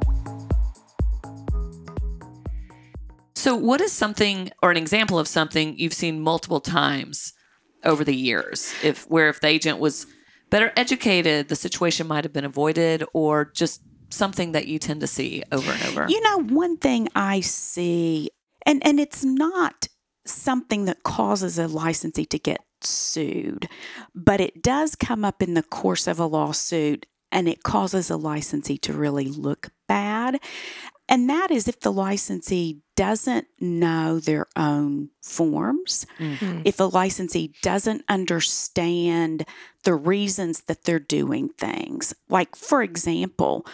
So, 3.36 3.54
what 3.54 3.80
is 3.80 3.92
something 3.92 4.50
or 4.60 4.72
an 4.72 4.76
example 4.76 5.20
of 5.20 5.28
something 5.28 5.78
you've 5.78 5.94
seen 5.94 6.20
multiple 6.20 6.58
times 6.58 7.32
over 7.84 8.02
the 8.02 8.16
years? 8.16 8.74
If 8.82 9.08
where 9.08 9.28
if 9.28 9.40
the 9.40 9.46
agent 9.46 9.78
was 9.78 10.08
better 10.50 10.72
educated, 10.76 11.48
the 11.48 11.54
situation 11.54 12.08
might 12.08 12.24
have 12.24 12.32
been 12.32 12.44
avoided, 12.44 13.04
or 13.12 13.52
just 13.54 13.82
something 14.10 14.50
that 14.50 14.66
you 14.66 14.80
tend 14.80 15.00
to 15.02 15.06
see 15.06 15.44
over 15.52 15.70
and 15.70 15.82
over. 15.84 16.06
You 16.08 16.20
know, 16.22 16.42
one 16.42 16.76
thing 16.76 17.06
I 17.14 17.38
see, 17.38 18.30
and 18.66 18.84
and 18.84 18.98
it's 18.98 19.24
not 19.24 19.86
something 20.24 20.84
that 20.86 21.02
causes 21.02 21.58
a 21.58 21.66
licensee 21.68 22.26
to 22.26 22.38
get 22.38 22.60
sued, 22.80 23.68
but 24.14 24.40
it 24.40 24.62
does 24.62 24.94
come 24.96 25.24
up 25.24 25.42
in 25.42 25.54
the 25.54 25.62
course 25.62 26.06
of 26.06 26.18
a 26.18 26.26
lawsuit 26.26 27.06
and 27.30 27.48
it 27.48 27.62
causes 27.62 28.10
a 28.10 28.16
licensee 28.16 28.76
to 28.78 28.92
really 28.92 29.26
look 29.28 29.70
bad. 29.88 30.38
And 31.08 31.28
that 31.30 31.50
is 31.50 31.66
if 31.68 31.80
the 31.80 31.92
licensee 31.92 32.80
doesn't 32.96 33.46
know 33.60 34.20
their 34.20 34.46
own 34.56 35.10
forms, 35.22 36.06
Mm. 36.18 36.62
if 36.64 36.78
a 36.78 36.84
licensee 36.84 37.54
doesn't 37.62 38.04
understand 38.08 39.44
the 39.84 39.94
reasons 39.94 40.62
that 40.62 40.84
they're 40.84 40.98
doing 40.98 41.48
things. 41.58 42.14
Like, 42.28 42.54
for 42.54 42.82
example, 42.82 43.66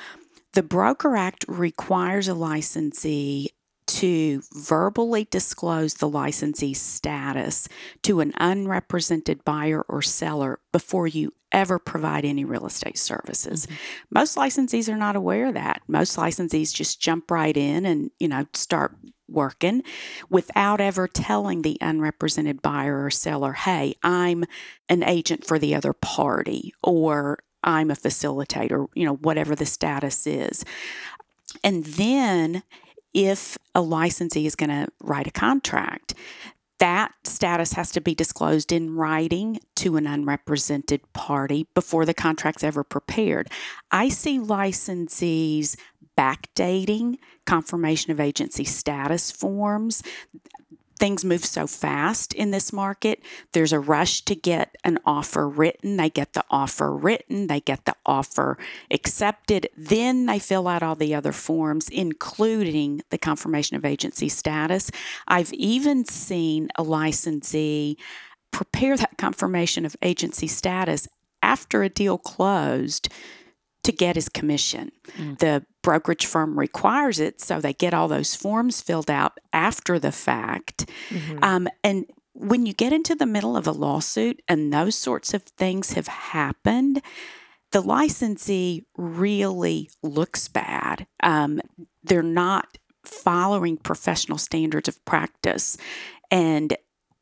the 0.54 0.62
Broker 0.62 1.16
Act 1.16 1.44
requires 1.48 2.26
a 2.28 2.34
licensee 2.34 3.50
to 3.98 4.40
verbally 4.54 5.26
disclose 5.28 5.94
the 5.94 6.08
licensee's 6.08 6.80
status 6.80 7.68
to 8.00 8.20
an 8.20 8.32
unrepresented 8.36 9.44
buyer 9.44 9.82
or 9.88 10.00
seller 10.02 10.60
before 10.70 11.08
you 11.08 11.34
ever 11.50 11.80
provide 11.80 12.24
any 12.24 12.44
real 12.44 12.64
estate 12.64 12.96
services. 12.96 13.66
Mm-hmm. 13.66 13.74
Most 14.12 14.36
licensees 14.36 14.88
are 14.88 14.96
not 14.96 15.16
aware 15.16 15.48
of 15.48 15.54
that. 15.54 15.82
Most 15.88 16.16
licensees 16.16 16.72
just 16.72 17.00
jump 17.00 17.28
right 17.28 17.56
in 17.56 17.84
and, 17.84 18.12
you 18.20 18.28
know, 18.28 18.46
start 18.52 18.94
working 19.28 19.82
without 20.30 20.80
ever 20.80 21.08
telling 21.08 21.62
the 21.62 21.76
unrepresented 21.80 22.62
buyer 22.62 23.04
or 23.04 23.10
seller, 23.10 23.54
hey, 23.54 23.96
I'm 24.04 24.44
an 24.88 25.02
agent 25.02 25.44
for 25.44 25.58
the 25.58 25.74
other 25.74 25.92
party 25.92 26.72
or 26.84 27.40
I'm 27.64 27.90
a 27.90 27.96
facilitator, 27.96 28.86
you 28.94 29.04
know, 29.04 29.16
whatever 29.16 29.56
the 29.56 29.66
status 29.66 30.24
is. 30.24 30.64
And 31.64 31.84
then 31.84 32.62
if 33.14 33.58
a 33.74 33.80
licensee 33.80 34.46
is 34.46 34.54
going 34.54 34.70
to 34.70 34.88
write 35.02 35.26
a 35.26 35.32
contract, 35.32 36.14
that 36.78 37.12
status 37.24 37.72
has 37.72 37.90
to 37.92 38.00
be 38.00 38.14
disclosed 38.14 38.70
in 38.70 38.94
writing 38.94 39.58
to 39.76 39.96
an 39.96 40.06
unrepresented 40.06 41.00
party 41.12 41.66
before 41.74 42.04
the 42.04 42.14
contract's 42.14 42.62
ever 42.62 42.84
prepared. 42.84 43.48
I 43.90 44.08
see 44.08 44.38
licensees 44.38 45.76
backdating 46.16 47.16
confirmation 47.46 48.10
of 48.12 48.20
agency 48.20 48.64
status 48.64 49.30
forms 49.30 50.02
things 50.98 51.24
move 51.24 51.44
so 51.44 51.66
fast 51.66 52.34
in 52.34 52.50
this 52.50 52.72
market. 52.72 53.22
There's 53.52 53.72
a 53.72 53.80
rush 53.80 54.22
to 54.22 54.34
get 54.34 54.76
an 54.84 54.98
offer 55.04 55.48
written. 55.48 55.96
They 55.96 56.10
get 56.10 56.32
the 56.32 56.44
offer 56.50 56.94
written, 56.94 57.46
they 57.46 57.60
get 57.60 57.84
the 57.84 57.96
offer 58.04 58.58
accepted. 58.90 59.68
Then 59.76 60.26
they 60.26 60.38
fill 60.38 60.68
out 60.68 60.82
all 60.82 60.96
the 60.96 61.14
other 61.14 61.32
forms, 61.32 61.88
including 61.88 63.02
the 63.10 63.18
confirmation 63.18 63.76
of 63.76 63.84
agency 63.84 64.28
status. 64.28 64.90
I've 65.26 65.52
even 65.52 66.04
seen 66.04 66.68
a 66.76 66.82
licensee 66.82 67.96
prepare 68.50 68.96
that 68.96 69.18
confirmation 69.18 69.84
of 69.84 69.96
agency 70.02 70.46
status 70.46 71.06
after 71.42 71.82
a 71.82 71.88
deal 71.88 72.18
closed 72.18 73.08
to 73.88 73.92
get 73.92 74.16
his 74.16 74.28
commission. 74.28 74.92
Mm. 75.16 75.38
The 75.38 75.64
brokerage 75.80 76.26
firm 76.26 76.58
requires 76.58 77.18
it, 77.18 77.40
so 77.40 77.58
they 77.58 77.72
get 77.72 77.94
all 77.94 78.06
those 78.06 78.34
forms 78.34 78.82
filled 78.82 79.10
out 79.10 79.38
after 79.54 79.98
the 79.98 80.12
fact. 80.12 80.90
Mm-hmm. 81.08 81.42
Um, 81.42 81.68
and 81.82 82.04
when 82.34 82.66
you 82.66 82.74
get 82.74 82.92
into 82.92 83.14
the 83.14 83.24
middle 83.24 83.56
of 83.56 83.66
a 83.66 83.72
lawsuit 83.72 84.42
and 84.46 84.74
those 84.74 84.94
sorts 84.94 85.32
of 85.32 85.42
things 85.42 85.94
have 85.94 86.06
happened, 86.06 87.00
the 87.72 87.80
licensee 87.80 88.84
really 88.98 89.88
looks 90.02 90.48
bad. 90.48 91.06
Um, 91.22 91.58
they're 92.04 92.22
not 92.22 92.76
following 93.06 93.78
professional 93.78 94.36
standards 94.36 94.86
of 94.86 95.02
practice. 95.06 95.78
And 96.30 96.76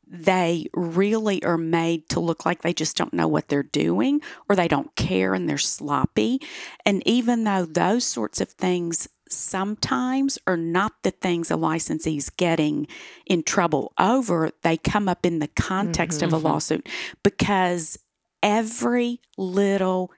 they 0.09 0.67
really 0.73 1.43
are 1.43 1.57
made 1.57 2.07
to 2.09 2.19
look 2.19 2.45
like 2.45 2.61
they 2.61 2.73
just 2.73 2.95
don't 2.95 3.13
know 3.13 3.27
what 3.27 3.49
they're 3.49 3.63
doing 3.63 4.21
or 4.47 4.55
they 4.55 4.67
don't 4.67 4.95
care 4.95 5.33
and 5.33 5.49
they're 5.49 5.57
sloppy. 5.57 6.39
And 6.85 7.03
even 7.05 7.43
though 7.43 7.65
those 7.65 8.05
sorts 8.05 8.39
of 8.39 8.49
things 8.49 9.07
sometimes 9.29 10.37
are 10.47 10.57
not 10.57 10.93
the 11.03 11.11
things 11.11 11.51
a 11.51 11.55
licensee's 11.55 12.29
getting 12.29 12.87
in 13.25 13.43
trouble 13.43 13.91
over, 13.99 14.51
they 14.63 14.77
come 14.77 15.09
up 15.09 15.25
in 15.25 15.39
the 15.39 15.49
context 15.49 16.19
mm-hmm. 16.19 16.27
of 16.27 16.33
a 16.33 16.37
mm-hmm. 16.37 16.47
lawsuit 16.47 16.89
because 17.23 17.99
every 18.41 19.19
little 19.37 20.11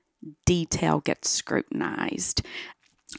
detail 0.45 0.99
gets 0.99 1.29
scrutinized. 1.29 2.41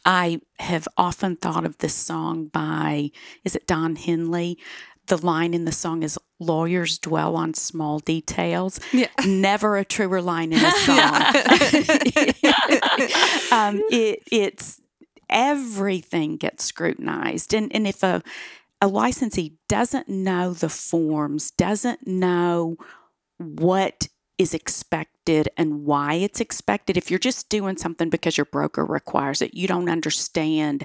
I 0.04 0.40
have 0.60 0.86
often 0.96 1.36
thought 1.36 1.64
of 1.64 1.78
this 1.78 1.94
song 1.94 2.46
by, 2.46 3.10
is 3.44 3.56
it 3.56 3.66
Don 3.66 3.96
Henley? 3.96 4.56
The 5.11 5.25
line 5.25 5.52
in 5.52 5.67
the 5.67 5.73
song 5.73 6.02
is 6.02 6.19
lawyers 6.38 6.99
dwell 6.99 7.37
on 7.37 7.55
small 7.55 7.99
details. 7.99 8.81
Yeah. 8.93 9.09
Never 9.26 9.76
a 9.76 9.85
truer 9.85 10.23
line 10.23 10.52
in 10.52 10.64
a 10.64 10.71
song. 10.71 10.97
um, 13.52 13.83
it, 13.90 14.23
it's 14.33 14.81
everything 15.29 16.37
gets 16.37 16.64
scrutinized. 16.64 17.52
And, 17.52 17.75
and 17.75 17.87
if 17.87 18.02
a, 18.02 18.23
a 18.81 18.88
licensee 18.88 19.59
doesn't 19.69 20.09
know 20.09 20.55
the 20.55 20.71
forms, 20.71 21.50
doesn't 21.50 22.07
know 22.07 22.76
what 23.38 24.09
is 24.38 24.55
expected 24.55 25.49
and 25.57 25.85
why 25.85 26.14
it's 26.14 26.40
expected, 26.40 26.97
if 26.97 27.11
you're 27.11 27.19
just 27.19 27.50
doing 27.50 27.76
something 27.76 28.09
because 28.09 28.38
your 28.38 28.47
broker 28.47 28.87
requires 28.87 29.43
it, 29.43 29.55
you 29.55 29.69
don't 29.69 29.90
understand 29.90 30.85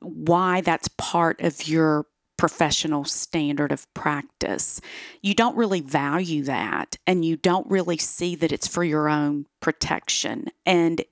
why 0.00 0.60
that's 0.60 0.88
part 0.88 1.40
of 1.40 1.66
your 1.66 2.06
professional 2.44 3.06
standard 3.06 3.72
of 3.72 3.90
practice. 3.94 4.78
You 5.22 5.32
don't 5.32 5.56
really 5.56 5.80
value 5.80 6.42
that 6.42 6.98
and 7.06 7.24
you 7.24 7.38
don't 7.38 7.66
really 7.70 7.96
see 7.96 8.36
that 8.36 8.52
it's 8.52 8.68
for 8.68 8.84
your 8.84 9.08
own 9.08 9.46
protection. 9.60 10.48
And 10.66 11.02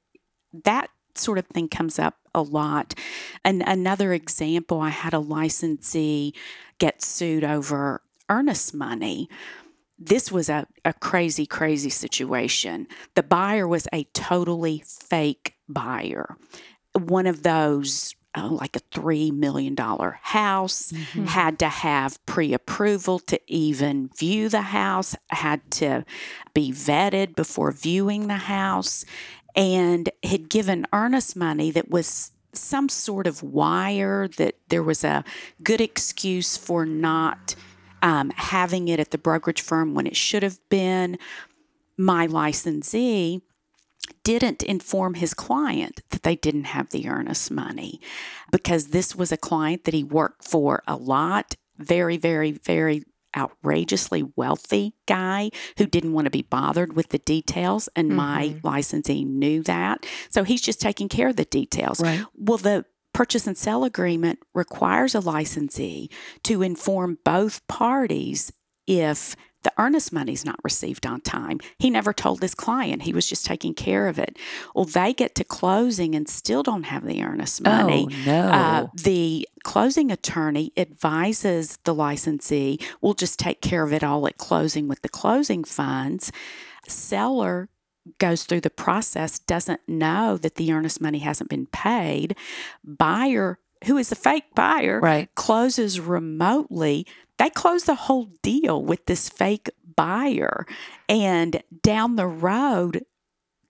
that 0.64 0.90
sort 1.14 1.38
of 1.38 1.46
thing 1.46 1.68
comes 1.68 1.98
up 1.98 2.16
a 2.34 2.42
lot. 2.42 2.92
And 3.46 3.62
another 3.66 4.12
example, 4.12 4.82
I 4.82 4.90
had 4.90 5.14
a 5.14 5.20
licensee 5.20 6.34
get 6.76 7.00
sued 7.00 7.44
over 7.44 8.02
earnest 8.28 8.74
money. 8.74 9.30
This 9.98 10.30
was 10.30 10.50
a, 10.50 10.66
a 10.84 10.92
crazy, 10.92 11.46
crazy 11.46 11.88
situation. 11.88 12.86
The 13.14 13.22
buyer 13.22 13.66
was 13.66 13.88
a 13.90 14.04
totally 14.12 14.84
fake 14.86 15.54
buyer. 15.66 16.36
One 16.92 17.26
of 17.26 17.42
those 17.42 18.14
uh, 18.34 18.48
like 18.48 18.76
a 18.76 18.80
$3 18.80 19.32
million 19.32 19.76
house, 19.76 20.92
mm-hmm. 20.92 21.26
had 21.26 21.58
to 21.58 21.68
have 21.68 22.24
pre 22.26 22.54
approval 22.54 23.18
to 23.18 23.40
even 23.46 24.08
view 24.16 24.48
the 24.48 24.62
house, 24.62 25.14
had 25.28 25.70
to 25.72 26.04
be 26.54 26.72
vetted 26.72 27.34
before 27.34 27.72
viewing 27.72 28.28
the 28.28 28.34
house, 28.34 29.04
and 29.54 30.10
had 30.22 30.48
given 30.48 30.86
earnest 30.92 31.36
money 31.36 31.70
that 31.70 31.90
was 31.90 32.32
some 32.54 32.88
sort 32.88 33.26
of 33.26 33.42
wire 33.42 34.28
that 34.28 34.56
there 34.68 34.82
was 34.82 35.04
a 35.04 35.24
good 35.62 35.80
excuse 35.80 36.56
for 36.56 36.84
not 36.84 37.54
um, 38.02 38.30
having 38.36 38.88
it 38.88 39.00
at 39.00 39.10
the 39.10 39.18
brokerage 39.18 39.62
firm 39.62 39.94
when 39.94 40.06
it 40.06 40.16
should 40.16 40.42
have 40.42 40.58
been. 40.68 41.18
My 41.96 42.26
licensee 42.26 43.42
didn't 44.24 44.62
inform 44.62 45.14
his 45.14 45.34
client 45.34 46.00
that 46.10 46.22
they 46.22 46.36
didn't 46.36 46.64
have 46.64 46.90
the 46.90 47.08
earnest 47.08 47.50
money 47.50 48.00
because 48.50 48.88
this 48.88 49.14
was 49.14 49.32
a 49.32 49.36
client 49.36 49.84
that 49.84 49.94
he 49.94 50.04
worked 50.04 50.44
for 50.44 50.82
a 50.86 50.96
lot, 50.96 51.56
very, 51.76 52.16
very, 52.16 52.52
very 52.52 53.04
outrageously 53.36 54.24
wealthy 54.36 54.94
guy 55.06 55.50
who 55.78 55.86
didn't 55.86 56.12
want 56.12 56.26
to 56.26 56.30
be 56.30 56.42
bothered 56.42 56.94
with 56.94 57.08
the 57.08 57.18
details 57.20 57.88
and 57.96 58.08
mm-hmm. 58.08 58.16
my 58.16 58.56
licensee 58.62 59.24
knew 59.24 59.62
that 59.62 60.04
so 60.28 60.44
he's 60.44 60.60
just 60.60 60.82
taking 60.82 61.08
care 61.08 61.28
of 61.28 61.36
the 61.36 61.46
details 61.46 62.02
right. 62.02 62.22
well 62.36 62.58
the 62.58 62.84
purchase 63.14 63.46
and 63.46 63.56
sell 63.56 63.84
agreement 63.84 64.38
requires 64.54 65.14
a 65.14 65.20
licensee 65.20 66.10
to 66.42 66.60
inform 66.60 67.16
both 67.24 67.66
parties 67.68 68.52
if 68.86 69.34
the 69.62 69.72
earnest 69.78 70.12
money's 70.12 70.44
not 70.44 70.58
received 70.64 71.06
on 71.06 71.20
time. 71.20 71.60
He 71.78 71.90
never 71.90 72.12
told 72.12 72.42
his 72.42 72.54
client. 72.54 73.02
He 73.02 73.12
was 73.12 73.26
just 73.28 73.46
taking 73.46 73.74
care 73.74 74.08
of 74.08 74.18
it. 74.18 74.36
Well, 74.74 74.84
they 74.84 75.12
get 75.12 75.34
to 75.36 75.44
closing 75.44 76.14
and 76.14 76.28
still 76.28 76.62
don't 76.62 76.84
have 76.84 77.06
the 77.06 77.22
earnest 77.22 77.62
money. 77.62 78.08
Oh, 78.10 78.16
no. 78.26 78.48
Uh, 78.48 78.86
the 78.94 79.48
closing 79.64 80.10
attorney 80.10 80.72
advises 80.76 81.78
the 81.84 81.94
licensee, 81.94 82.78
we'll 83.00 83.14
just 83.14 83.38
take 83.38 83.60
care 83.60 83.82
of 83.82 83.92
it 83.92 84.02
all 84.02 84.26
at 84.26 84.38
closing 84.38 84.88
with 84.88 85.02
the 85.02 85.08
closing 85.08 85.64
funds. 85.64 86.32
Seller 86.88 87.68
goes 88.18 88.44
through 88.44 88.60
the 88.60 88.70
process, 88.70 89.38
doesn't 89.38 89.80
know 89.86 90.36
that 90.36 90.56
the 90.56 90.72
earnest 90.72 91.00
money 91.00 91.20
hasn't 91.20 91.50
been 91.50 91.66
paid. 91.66 92.36
Buyer 92.84 93.58
who 93.84 93.96
is 93.96 94.12
a 94.12 94.16
fake 94.16 94.54
buyer, 94.54 95.00
right. 95.00 95.34
closes 95.34 96.00
remotely. 96.00 97.06
They 97.38 97.50
close 97.50 97.84
the 97.84 97.94
whole 97.94 98.30
deal 98.42 98.82
with 98.82 99.06
this 99.06 99.28
fake 99.28 99.70
buyer. 99.96 100.66
And 101.08 101.62
down 101.82 102.16
the 102.16 102.26
road, 102.26 103.04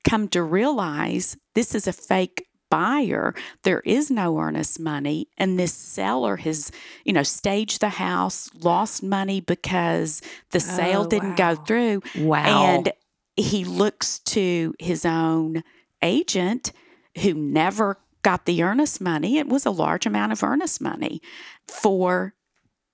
come 0.05 0.29
to 0.29 0.43
realize 0.43 1.37
this 1.55 1.75
is 1.75 1.87
a 1.87 1.93
fake 1.93 2.47
buyer 2.71 3.35
there 3.65 3.81
is 3.81 4.11
no 4.11 4.39
earnest 4.39 4.81
money 4.81 5.29
and 5.37 5.59
this 5.59 5.75
seller 5.75 6.37
has 6.37 6.73
you 7.05 7.13
know 7.13 7.23
staged 7.23 7.83
the 7.83 7.91
house 7.91 8.49
lost 8.63 9.03
money 9.03 9.43
because 9.43 10.23
the 10.53 10.59
sale 10.61 11.03
oh, 11.03 11.07
didn't 11.07 11.39
wow. 11.39 11.55
go 11.55 11.63
through 11.65 12.03
wow 12.17 12.65
and 12.65 12.91
he 13.37 13.67
looks 13.67 14.21
to 14.21 14.75
his 14.79 15.05
own 15.05 15.63
agent 16.01 16.73
who 17.19 17.35
never 17.35 17.99
got 18.23 18.47
the 18.47 18.63
earnest 18.63 19.01
money, 19.01 19.39
it 19.39 19.49
was 19.49 19.67
a 19.67 19.71
large 19.71 20.07
amount 20.07 20.33
of 20.33 20.43
earnest 20.43 20.81
money 20.81 21.21
for 21.67 22.35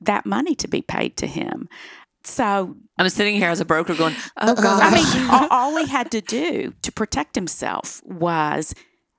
that 0.00 0.26
money 0.26 0.54
to 0.56 0.68
be 0.68 0.82
paid 0.82 1.16
to 1.18 1.26
him. 1.26 1.68
So 2.24 2.76
I'm 2.98 3.08
sitting 3.08 3.36
here 3.36 3.48
as 3.48 3.60
a 3.60 3.64
broker 3.64 3.94
going, 3.94 4.14
oh 4.38 4.54
God. 4.54 4.82
I 4.82 4.94
mean, 4.94 5.30
all, 5.30 5.48
all 5.50 5.76
he 5.76 5.86
had 5.86 6.10
to 6.10 6.20
do 6.20 6.74
to 6.82 6.92
protect 6.92 7.34
himself 7.34 8.02
was 8.04 8.74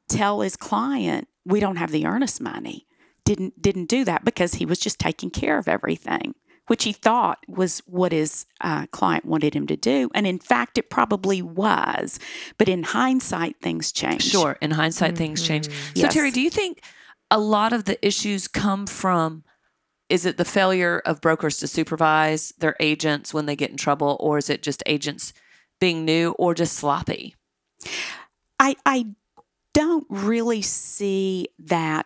tell 0.10 0.42
his 0.42 0.56
client, 0.56 1.28
we 1.46 1.60
don't 1.60 1.78
have 1.78 1.92
the 1.92 2.06
earnest 2.06 2.42
money. 2.42 2.86
Didn't 3.26 3.62
didn't 3.62 3.90
do 3.90 4.06
that 4.06 4.26
because 4.26 4.56
he 4.56 4.66
was 4.66 4.80
just 4.80 5.00
taking 5.00 5.30
care 5.30 5.58
of 5.58 5.68
everything 5.68 6.34
which 6.70 6.84
he 6.84 6.94
thought 6.94 7.40
was 7.48 7.80
what 7.88 8.12
his 8.12 8.46
uh, 8.62 8.86
client 8.92 9.26
wanted 9.26 9.56
him 9.56 9.66
to 9.66 9.76
do. 9.76 10.08
And 10.14 10.28
in 10.28 10.38
fact, 10.38 10.78
it 10.78 10.92
probably 10.92 11.42
was. 11.42 12.20
But 12.60 12.70
in 12.70 12.84
hindsight, 12.84 13.60
things 13.60 13.92
change. 13.92 14.24
Sure. 14.24 14.56
In 14.62 14.70
hindsight, 14.70 15.16
mm-hmm. 15.16 15.18
things 15.18 15.42
change. 15.42 15.66
So, 15.66 15.74
yes. 15.96 16.14
Terry, 16.14 16.30
do 16.30 16.40
you 16.40 16.52
think 16.52 16.84
a 17.32 17.40
lot 17.40 17.74
of 17.74 17.86
the 17.86 18.04
issues 18.06 18.48
come 18.48 18.86
from? 18.86 19.44
Is 20.10 20.28
it 20.28 20.38
the 20.38 20.46
failure 20.46 21.02
of 21.06 21.22
brokers 21.22 21.58
to 21.58 21.68
supervise 21.68 22.54
their 22.60 22.76
agents 22.80 23.34
when 23.34 23.48
they 23.48 23.56
get 23.56 23.72
in 23.72 23.78
trouble, 23.78 24.18
or 24.20 24.38
is 24.38 24.50
it 24.52 24.62
just 24.62 24.84
agents 24.86 25.34
being 25.82 26.06
new 26.06 26.36
or 26.38 26.54
just 26.54 26.74
sloppy? 26.74 27.36
I, 28.60 28.76
I 28.86 29.08
don't 29.74 30.06
really 30.08 30.62
see 30.62 31.48
that 31.60 32.06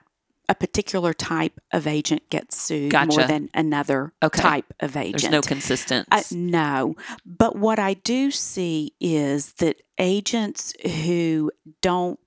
a 0.50 0.56
particular 0.56 1.14
type 1.14 1.60
of 1.72 1.88
agent 1.88 2.30
gets 2.30 2.62
sued 2.62 2.92
more 2.94 3.24
than 3.26 3.50
another 3.54 4.14
Okay. 4.22 4.42
type 4.42 4.74
of 4.82 4.98
agent. 4.98 5.22
There's 5.22 5.32
no 5.32 5.42
consistent. 5.42 6.08
Uh, 6.12 6.22
no, 6.32 6.96
but 7.26 7.56
what 7.56 7.80
I 7.80 7.94
do 7.94 8.30
see 8.30 8.94
is 9.00 9.54
that 9.54 9.82
agents 9.98 10.74
who 11.06 11.52
don't 11.82 12.20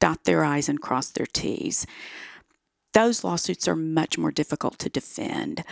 dot 0.00 0.24
their 0.24 0.44
I's 0.44 0.68
and 0.68 0.80
cross 0.80 1.10
their 1.10 1.26
T's, 1.26 1.86
those 2.92 3.24
lawsuits 3.24 3.66
are 3.68 3.76
much 3.76 4.18
more 4.18 4.30
difficult 4.32 4.78
to 4.80 4.88
defend 4.88 5.64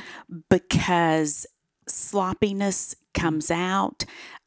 because 0.48 1.46
sloppiness 1.88 2.94
comes 3.14 3.50
out, 3.50 4.04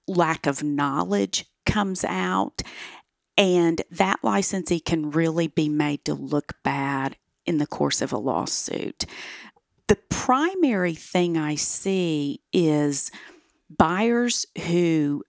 lack 0.08 0.48
of 0.48 0.64
knowledge 0.64 1.46
comes 1.66 2.04
out, 2.06 2.62
and 3.38 3.82
that 3.92 4.20
licensee 4.24 4.80
can 4.80 5.12
really 5.12 5.48
be 5.48 5.68
made 5.68 6.06
to 6.06 6.14
look 6.14 6.54
bad 6.64 7.18
in 7.46 7.58
the 7.58 7.68
course 7.68 8.02
of 8.02 8.12
a 8.12 8.18
lawsuit. 8.18 9.06
The 9.88 9.98
primary 10.10 10.96
thing 10.96 11.38
I 11.38 11.56
see 11.56 12.42
is 12.52 13.12
buyers 13.70 14.46
who 14.68 15.24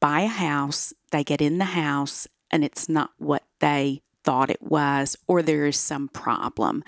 buy 0.00 0.22
a 0.22 0.28
house, 0.28 0.92
they 1.12 1.22
get 1.22 1.40
in 1.40 1.58
the 1.58 1.64
house, 1.64 2.26
and 2.50 2.64
it's 2.64 2.88
not 2.88 3.10
what 3.18 3.44
they 3.60 4.02
thought 4.24 4.50
it 4.50 4.62
was, 4.62 5.16
or 5.26 5.42
there 5.42 5.66
is 5.66 5.78
some 5.78 6.08
problem. 6.08 6.82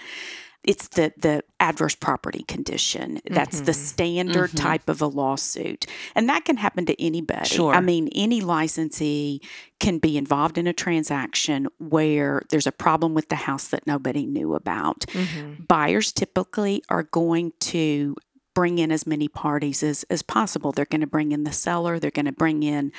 It's 0.65 0.89
the, 0.89 1.13
the 1.17 1.43
adverse 1.59 1.95
property 1.97 2.45
condition. 2.45 3.21
That's 3.29 3.63
the 3.63 3.73
standard 3.73 4.51
Mhm. 4.51 4.57
type 4.63 4.89
of 4.89 5.03
a 5.03 5.07
lawsuit. 5.07 5.87
And 6.15 6.29
that 6.29 6.45
can 6.45 6.57
happen 6.57 6.87
to 6.87 7.03
anybody. 7.03 7.49
Sure. 7.49 7.75
I 7.75 7.81
mean, 7.81 8.09
any 8.15 8.41
licensee 8.41 9.41
can 9.81 9.99
be 9.99 10.17
involved 10.17 10.59
in 10.59 10.67
a 10.69 10.73
transaction 10.73 11.67
where 11.79 12.43
there's 12.51 12.67
a 12.69 12.73
problem 12.73 13.13
with 13.15 13.29
the 13.29 13.37
house 13.37 13.69
that 13.69 13.87
nobody 13.87 14.25
knew 14.25 14.55
about 14.55 15.01
Mhm. 15.09 15.67
buyers 15.67 16.13
typically 16.13 16.83
are 16.89 17.03
going 17.03 17.53
to 17.61 18.15
bring 18.55 18.79
in 18.79 18.93
as 18.93 19.07
many 19.07 19.29
parties 19.29 19.83
as, 19.83 20.05
as 20.11 20.21
possible. 20.23 20.73
They're 20.73 20.85
going 20.85 21.01
to 21.01 21.07
bring 21.07 21.33
in 21.33 21.45
the 21.45 21.53
seller, 21.53 21.99
they're 21.99 22.11
going 22.11 22.27
to 22.27 22.33
bring 22.33 22.63
in 22.63 22.93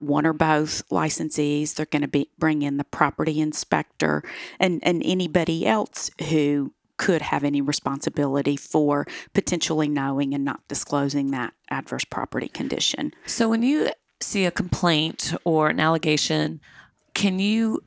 one 0.00 0.26
or 0.26 0.34
both 0.34 0.82
licensees, 0.90 1.74
they're 1.74 1.86
going 1.86 2.02
to 2.02 2.08
be 2.08 2.28
bring 2.38 2.60
in 2.60 2.76
the 2.76 2.84
property 2.84 3.40
inspector 3.40 4.22
and, 4.60 4.80
and 4.84 5.02
anybody 5.02 5.66
else 5.66 6.10
who 6.28 6.74
could 6.98 7.22
have 7.22 7.44
any 7.44 7.60
responsibility 7.60 8.56
for 8.56 9.06
potentially 9.32 9.88
knowing 9.88 10.34
and 10.34 10.44
not 10.44 10.60
disclosing 10.68 11.30
that 11.30 11.54
adverse 11.70 12.04
property 12.04 12.48
condition. 12.48 13.12
so 13.26 13.48
when 13.48 13.62
you 13.62 13.90
see 14.20 14.44
a 14.44 14.50
complaint 14.50 15.32
or 15.44 15.68
an 15.68 15.80
allegation, 15.80 16.60
can 17.14 17.38
you 17.38 17.80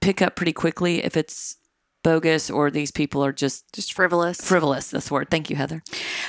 pick 0.00 0.22
up 0.22 0.36
pretty 0.36 0.52
quickly 0.52 1.02
if 1.04 1.16
it's 1.16 1.56
bogus 2.06 2.48
or 2.50 2.70
these 2.70 2.92
people 2.92 3.24
are 3.24 3.32
just 3.32 3.72
Just 3.72 3.92
frivolous. 3.92 4.40
frivolous? 4.40 4.90
That's 4.90 5.08
the 5.08 5.14
word. 5.14 5.28
Thank 5.28 5.50
you, 5.50 5.56
Heather. 5.56 5.82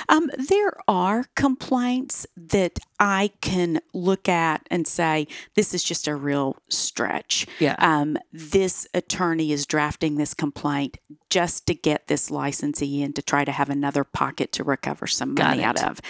Um, 0.08 0.28
there 0.36 0.72
are 0.88 1.26
complaints 1.36 2.26
that 2.36 2.80
I 2.98 3.30
can 3.40 3.80
look 3.94 4.28
at 4.28 4.66
and 4.72 4.88
say, 4.88 5.28
this 5.54 5.72
is 5.72 5.84
just 5.84 6.08
a 6.08 6.16
real 6.16 6.56
stretch. 6.68 7.46
Yeah. 7.60 7.76
Um, 7.78 8.18
this 8.32 8.88
attorney 8.92 9.52
is 9.52 9.66
drafting 9.66 10.16
this 10.16 10.34
complaint 10.34 10.98
just 11.30 11.64
to 11.66 11.74
get 11.74 12.08
this 12.08 12.28
licensee 12.28 13.00
in 13.00 13.12
to 13.12 13.22
try 13.22 13.44
to 13.44 13.52
have 13.52 13.70
another 13.70 14.02
pocket 14.02 14.50
to 14.52 14.64
recover 14.64 15.06
some 15.06 15.34
money 15.34 15.62
out 15.62 15.80
of. 15.84 16.00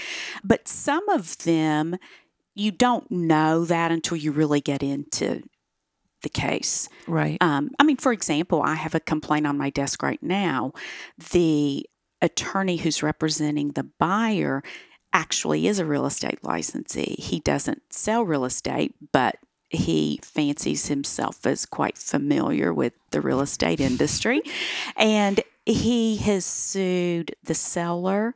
But 0.43 0.67
some 0.67 1.07
of 1.11 1.37
them, 1.45 1.99
you 2.55 2.71
don't 2.71 3.11
know 3.11 3.67
that 3.67 3.93
until 3.93 4.17
you 4.17 4.33
really 4.33 4.63
get 4.63 4.83
into 4.83 5.43
the 6.23 6.29
case. 6.29 6.89
Right. 7.07 7.39
Um, 7.41 7.71
I 7.79 7.85
mean, 7.85 7.97
for 7.97 8.13
example, 8.13 8.63
I 8.63 8.75
have 8.75 8.95
a 8.95 9.01
complaint 9.01 9.47
on 9.47 9.59
my 9.59 9.71
desk 9.71 10.03
right 10.03 10.23
now. 10.23 10.73
The 11.31 11.87
attorney 12.21 12.79
who's 12.79 13.03
representing 13.03 13.71
the 13.73 13.85
buyer 13.85 14.63
actually 15.13 15.67
is 15.67 15.79
a 15.79 15.87
real 15.87 16.07
estate 16.07 16.43
licensee. 16.43 17.17
He 17.19 17.41
doesn't 17.41 17.83
sell 17.91 18.25
real 18.25 18.45
estate, 18.45 18.95
but 19.13 19.37
he 19.71 20.21
fancies 20.23 20.87
himself 20.87 21.47
as 21.47 21.67
quite 21.67 21.99
familiar 21.99 22.73
with 22.73 22.95
the 23.11 23.21
real 23.21 23.41
estate 23.41 23.81
industry. 23.81 24.43
And 24.97 25.41
he 25.67 26.17
has 26.17 26.45
sued 26.45 27.35
the 27.43 27.55
seller, 27.55 28.35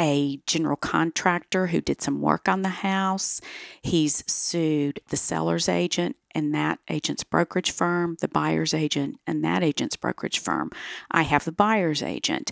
a 0.00 0.40
general 0.46 0.76
contractor 0.76 1.66
who 1.66 1.80
did 1.80 2.00
some 2.00 2.22
work 2.22 2.48
on 2.48 2.62
the 2.62 2.70
house. 2.70 3.40
He's 3.82 4.24
sued 4.26 5.00
the 5.10 5.16
seller's 5.16 5.68
agent 5.68 6.16
and 6.34 6.54
that 6.54 6.78
agent's 6.88 7.22
brokerage 7.22 7.70
firm, 7.70 8.16
the 8.20 8.28
buyer's 8.28 8.72
agent 8.72 9.20
and 9.26 9.44
that 9.44 9.62
agent's 9.62 9.96
brokerage 9.96 10.38
firm. 10.38 10.70
I 11.10 11.22
have 11.22 11.44
the 11.44 11.52
buyer's 11.52 12.02
agent. 12.02 12.50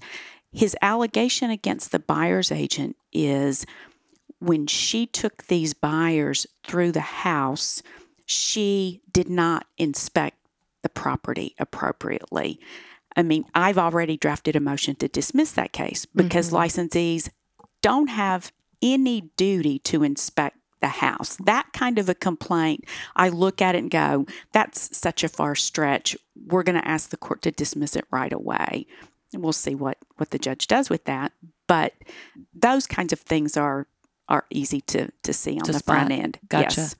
His 0.53 0.77
allegation 0.83 1.51
against 1.51 1.91
the 1.91 1.99
buyer's 1.99 2.53
agent 2.53 2.97
is 3.13 3.65
when 4.41 4.67
she 4.67 5.07
took 5.07 5.45
these 5.45 5.73
buyers 5.73 6.47
through 6.65 6.93
the 6.93 7.01
house, 7.01 7.83
she 8.27 9.01
did 9.11 9.31
not 9.31 9.67
inspect 9.79 10.37
the 10.83 10.89
property 10.91 11.55
appropriately. 11.59 12.61
I 13.17 13.23
mean, 13.23 13.47
I've 13.55 13.79
already 13.79 14.17
drafted 14.17 14.55
a 14.55 14.61
motion 14.61 14.95
to 14.97 15.09
dismiss 15.09 15.53
that 15.53 15.73
case 15.73 16.05
because 16.07 16.51
mm-hmm. 16.51 16.57
licensees 16.57 17.31
don't 17.83 18.09
have 18.09 18.53
any 18.83 19.31
duty 19.37 19.79
to 19.81 20.03
inspect 20.03 20.57
the 20.81 20.89
house. 20.89 21.37
That 21.45 21.73
kind 21.73 21.99
of 21.99 22.09
a 22.09 22.15
complaint, 22.15 22.85
I 23.17 23.29
look 23.29 23.61
at 23.61 23.75
it 23.75 23.79
and 23.79 23.91
go, 23.91 24.27
that's 24.53 24.97
such 24.97 25.25
a 25.25 25.29
far 25.29 25.55
stretch. 25.55 26.17
We're 26.47 26.63
going 26.63 26.81
to 26.81 26.89
ask 26.89 27.11
the 27.11 27.17
court 27.17 27.43
to 27.43 27.51
dismiss 27.51 27.97
it 27.97 28.05
right 28.11 28.33
away. 28.33 28.87
And 29.33 29.43
we'll 29.43 29.53
see 29.53 29.75
what, 29.75 29.99
what 30.17 30.31
the 30.31 30.39
judge 30.39 30.69
does 30.69 30.89
with 30.89 31.05
that. 31.05 31.33
But 31.67 31.95
those 32.55 32.87
kinds 32.87 33.13
of 33.13 33.21
things 33.21 33.57
are 33.57 33.87
are 34.29 34.45
easy 34.51 34.83
to, 34.83 35.09
to 35.23 35.33
see 35.33 35.55
on 35.55 35.65
To 35.65 35.73
the 35.73 35.79
spot. 35.79 35.97
front 35.97 36.13
end. 36.13 36.39
Gotcha. 36.49 36.83
Yes. 36.83 36.97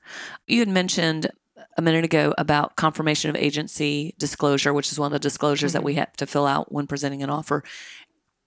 You 0.47 0.59
had 0.59 0.67
mentioned 0.67 1.29
a 1.77 1.81
minute 1.81 2.03
ago 2.03 2.33
about 2.39 2.75
confirmation 2.75 3.29
of 3.29 3.35
agency 3.35 4.15
disclosure, 4.17 4.73
which 4.73 4.91
is 4.91 4.99
one 4.99 5.07
of 5.07 5.13
the 5.13 5.19
disclosures 5.19 5.73
that 5.73 5.79
mm-hmm. 5.79 5.85
we 5.85 5.93
have 5.95 6.13
to 6.13 6.25
fill 6.25 6.47
out 6.47 6.71
when 6.71 6.87
presenting 6.87 7.21
an 7.21 7.29
offer. 7.29 7.63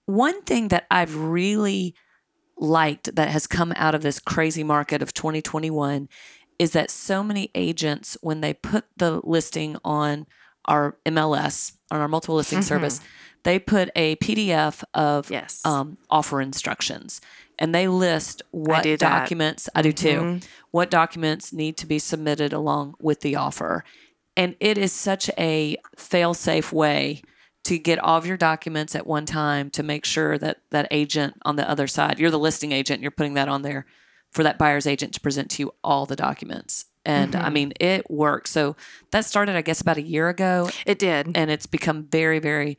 One 0.06 0.42
thing 0.42 0.68
that 0.68 0.86
I've 0.90 1.14
really 1.16 1.94
liked 2.62 3.14
that 3.16 3.28
has 3.28 3.46
come 3.46 3.72
out 3.76 3.94
of 3.94 4.02
this 4.02 4.18
crazy 4.18 4.62
market 4.64 5.02
of 5.02 5.12
2021 5.12 6.08
is 6.58 6.72
that 6.72 6.90
so 6.90 7.22
many 7.22 7.50
agents, 7.54 8.16
when 8.22 8.40
they 8.40 8.54
put 8.54 8.84
the 8.96 9.20
listing 9.24 9.76
on 9.84 10.26
our 10.66 10.96
MLS, 11.04 11.72
on 11.90 12.00
our 12.00 12.08
multiple 12.08 12.36
listing 12.36 12.62
service, 12.62 13.00
they 13.42 13.58
put 13.58 13.90
a 13.96 14.14
PDF 14.16 14.84
of 14.94 15.28
Yes. 15.30 15.60
um, 15.64 15.98
offer 16.08 16.40
instructions 16.40 17.20
and 17.58 17.74
they 17.74 17.88
list 17.88 18.42
what 18.52 18.84
that. 18.84 18.98
documents 19.00 19.68
I 19.74 19.82
do 19.82 19.92
too. 19.92 20.40
What 20.70 20.90
documents 20.90 21.52
need 21.52 21.76
to 21.78 21.86
be 21.86 21.98
submitted 21.98 22.52
along 22.52 22.94
with 23.00 23.20
the 23.20 23.36
offer. 23.36 23.84
And 24.36 24.54
it 24.60 24.78
is 24.78 24.92
such 24.92 25.28
a 25.36 25.76
fail 25.96 26.32
safe 26.32 26.72
way 26.72 27.22
to 27.64 27.78
get 27.78 27.98
all 27.98 28.18
of 28.18 28.26
your 28.26 28.36
documents 28.36 28.94
at 28.94 29.06
one 29.06 29.26
time 29.26 29.70
to 29.70 29.82
make 29.82 30.04
sure 30.04 30.36
that 30.38 30.58
that 30.70 30.88
agent 30.90 31.34
on 31.42 31.56
the 31.56 31.68
other 31.68 31.86
side, 31.86 32.18
you're 32.18 32.30
the 32.30 32.38
listing 32.38 32.72
agent, 32.72 33.02
you're 33.02 33.10
putting 33.10 33.34
that 33.34 33.48
on 33.48 33.62
there 33.62 33.86
for 34.30 34.42
that 34.42 34.58
buyer's 34.58 34.86
agent 34.86 35.14
to 35.14 35.20
present 35.20 35.50
to 35.52 35.62
you 35.62 35.74
all 35.84 36.06
the 36.06 36.16
documents. 36.16 36.86
And 37.04 37.34
I 37.34 37.44
mm-hmm. 37.44 37.52
mean, 37.52 37.72
it 37.80 38.10
works. 38.10 38.50
So 38.50 38.76
that 39.10 39.24
started, 39.24 39.56
I 39.56 39.62
guess, 39.62 39.80
about 39.80 39.96
a 39.96 40.02
year 40.02 40.28
ago 40.28 40.70
It 40.86 40.98
did. 40.98 41.36
and 41.36 41.50
it's 41.50 41.66
become 41.66 42.04
very 42.04 42.38
very 42.38 42.78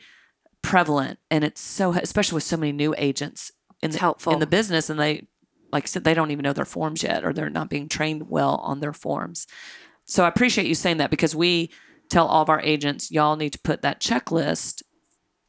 prevalent 0.63 1.19
and 1.29 1.43
it's 1.43 1.61
so 1.61 1.91
especially 1.91 2.35
with 2.35 2.43
so 2.43 2.57
many 2.57 2.71
new 2.71 2.95
agents 2.97 3.51
in 3.81 3.87
It's 3.87 3.95
the, 3.95 3.99
helpful. 3.99 4.33
in 4.33 4.39
the 4.39 4.47
business 4.47 4.89
and 4.89 4.97
they 4.97 5.27
like 5.73 5.83
I 5.83 5.87
said 5.87 6.05
they 6.05 6.13
don't 6.13 6.31
even 6.31 6.43
know 6.43 6.53
their 6.53 6.63
forms 6.65 7.03
yet 7.03 7.25
or 7.25 7.33
they're 7.33 7.49
not 7.49 7.69
being 7.69 7.89
trained 7.89 8.29
well 8.29 8.55
on 8.63 8.79
their 8.79 8.93
forms 8.93 9.45
so 10.05 10.23
I 10.23 10.29
appreciate 10.29 10.67
you 10.67 10.73
saying 10.73 10.97
that 10.97 11.09
because 11.09 11.35
we 11.35 11.69
tell 12.09 12.27
all 12.27 12.41
of 12.43 12.49
our 12.49 12.61
agents 12.61 13.11
y'all 13.11 13.35
need 13.35 13.53
to 13.53 13.59
put 13.59 13.81
that 13.81 13.99
checklist 13.99 14.81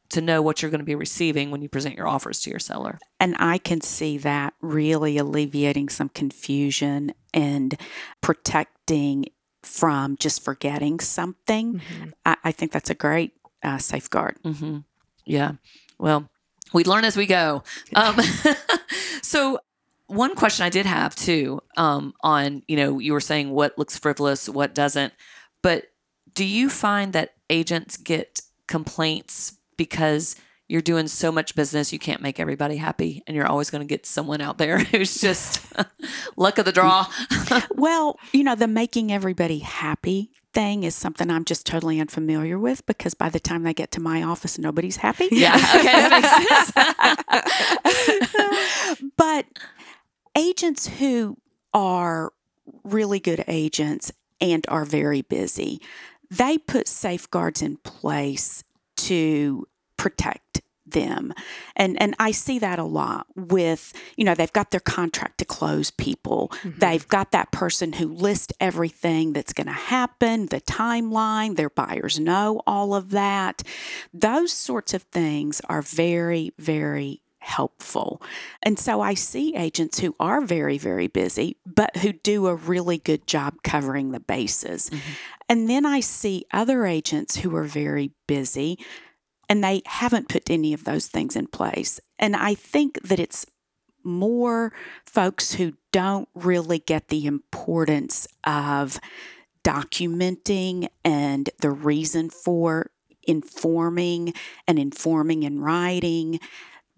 to 0.09 0.21
know 0.21 0.41
what 0.41 0.61
you're 0.61 0.71
going 0.71 0.79
to 0.79 0.85
be 0.85 0.95
receiving 0.95 1.49
when 1.51 1.61
you 1.61 1.69
present 1.69 1.95
your 1.95 2.07
offers 2.07 2.39
to 2.41 2.49
your 2.49 2.59
seller 2.59 2.99
And 3.19 3.35
I 3.39 3.57
can 3.57 3.81
see 3.81 4.17
that 4.19 4.53
really 4.61 5.17
alleviating 5.17 5.89
some 5.89 6.09
confusion 6.09 7.13
and 7.33 7.75
protecting 8.21 9.25
from 9.63 10.15
just 10.17 10.43
forgetting 10.43 10.99
something. 10.99 11.81
I, 12.25 12.37
I 12.43 12.51
think 12.51 12.71
that's 12.71 12.91
a 12.91 12.95
great 12.95 13.33
uh, 13.63 13.79
safeguard. 13.79 14.37
hmm 14.43 14.79
Yeah. 15.25 15.53
Well, 15.97 16.29
we 16.71 16.83
learn 16.83 17.03
as 17.03 17.17
we 17.17 17.25
go. 17.25 17.63
Um, 17.95 18.17
so, 19.21 19.59
one 20.07 20.35
question 20.35 20.65
I 20.65 20.69
did 20.69 20.85
have 20.85 21.15
too 21.15 21.61
um, 21.77 22.13
on, 22.21 22.61
you 22.67 22.77
know, 22.77 22.99
you 22.99 23.11
were 23.13 23.19
saying 23.19 23.49
what 23.49 23.77
looks 23.77 23.97
frivolous, 23.97 24.47
what 24.47 24.75
doesn't, 24.75 25.13
but 25.63 25.85
do 26.35 26.45
you 26.45 26.69
find 26.69 27.13
that 27.13 27.33
agents 27.49 27.97
get 27.97 28.41
complaints 28.67 29.57
because 29.77 30.35
you're 30.67 30.81
doing 30.81 31.07
so 31.07 31.31
much 31.31 31.55
business, 31.55 31.93
you 31.93 31.99
can't 31.99 32.21
make 32.21 32.39
everybody 32.39 32.77
happy, 32.77 33.21
and 33.27 33.35
you're 33.35 33.45
always 33.45 33.69
going 33.69 33.81
to 33.81 33.87
get 33.87 34.05
someone 34.05 34.41
out 34.41 34.57
there 34.57 34.79
who's 34.91 35.19
just 35.21 35.61
luck 36.35 36.57
of 36.57 36.65
the 36.65 36.71
draw. 36.71 37.07
Well, 37.75 38.17
you 38.31 38.43
know, 38.43 38.55
the 38.55 38.67
making 38.67 39.11
everybody 39.11 39.59
happy 39.59 40.31
thing 40.53 40.83
is 40.83 40.95
something 40.95 41.29
I'm 41.29 41.45
just 41.45 41.65
totally 41.65 41.99
unfamiliar 41.99 42.57
with 42.57 42.85
because 42.85 43.13
by 43.13 43.29
the 43.29 43.39
time 43.39 43.63
they 43.63 43.73
get 43.73 43.91
to 43.91 43.99
my 43.99 44.23
office, 44.23 44.57
nobody's 44.57 44.97
happy. 44.97 45.27
yeah, 45.31 45.55
okay, 45.75 45.83
that 45.83 46.71
makes 47.83 48.97
sense. 48.97 49.11
but 49.17 49.45
agents 50.35 50.87
who 50.87 51.37
are 51.73 52.33
really 52.83 53.19
good 53.19 53.43
agents 53.47 54.11
and 54.41 54.65
are 54.67 54.85
very 54.85 55.21
busy, 55.21 55.81
they 56.37 56.57
put 56.57 56.87
safeguards 56.87 57.61
in 57.61 57.77
place 57.77 58.63
to 58.97 59.67
protect 59.97 60.61
them. 60.85 61.33
And 61.75 61.99
and 62.01 62.15
I 62.19 62.31
see 62.31 62.59
that 62.59 62.79
a 62.79 62.83
lot 62.83 63.25
with, 63.35 63.91
you 64.15 64.23
know, 64.23 64.35
they've 64.35 64.53
got 64.53 64.71
their 64.71 64.79
contract 64.79 65.39
to 65.39 65.45
close 65.45 65.89
people. 65.89 66.51
Mm-hmm. 66.61 66.79
They've 66.79 67.07
got 67.07 67.31
that 67.31 67.51
person 67.51 67.93
who 67.93 68.07
lists 68.07 68.53
everything 68.59 69.33
that's 69.33 69.53
going 69.53 69.67
to 69.67 69.73
happen, 69.73 70.47
the 70.47 70.61
timeline, 70.61 71.55
their 71.55 71.71
buyers 71.71 72.19
know 72.19 72.61
all 72.67 72.93
of 72.93 73.09
that. 73.11 73.63
Those 74.13 74.51
sorts 74.51 74.93
of 74.93 75.03
things 75.03 75.59
are 75.67 75.81
very 75.81 76.53
very 76.59 77.21
helpful. 77.45 78.21
And 78.63 78.79
so 78.79 79.01
I 79.01 79.13
see 79.13 79.55
agents 79.55 79.99
who 79.99 80.15
are 80.19 80.41
very, 80.41 80.77
very 80.77 81.07
busy, 81.07 81.57
but 81.65 81.97
who 81.97 82.11
do 82.11 82.47
a 82.47 82.55
really 82.55 82.97
good 82.97 83.27
job 83.27 83.61
covering 83.63 84.11
the 84.11 84.19
bases. 84.19 84.89
Mm-hmm. 84.89 85.11
And 85.47 85.69
then 85.69 85.85
I 85.85 85.99
see 85.99 86.45
other 86.51 86.85
agents 86.85 87.37
who 87.37 87.55
are 87.55 87.63
very 87.63 88.11
busy 88.27 88.79
and 89.47 89.63
they 89.63 89.83
haven't 89.85 90.27
put 90.27 90.49
any 90.49 90.73
of 90.73 90.85
those 90.85 91.07
things 91.07 91.35
in 91.35 91.45
place. 91.45 91.99
And 92.17 92.35
I 92.35 92.55
think 92.55 92.99
that 93.03 93.19
it's 93.19 93.45
more 94.03 94.73
folks 95.05 95.53
who 95.53 95.73
don't 95.91 96.27
really 96.33 96.79
get 96.79 97.09
the 97.09 97.27
importance 97.27 98.27
of 98.43 98.99
documenting 99.63 100.87
and 101.03 101.49
the 101.59 101.71
reason 101.71 102.31
for 102.31 102.89
informing 103.27 104.33
and 104.67 104.79
informing 104.79 105.43
in 105.43 105.59
writing 105.59 106.39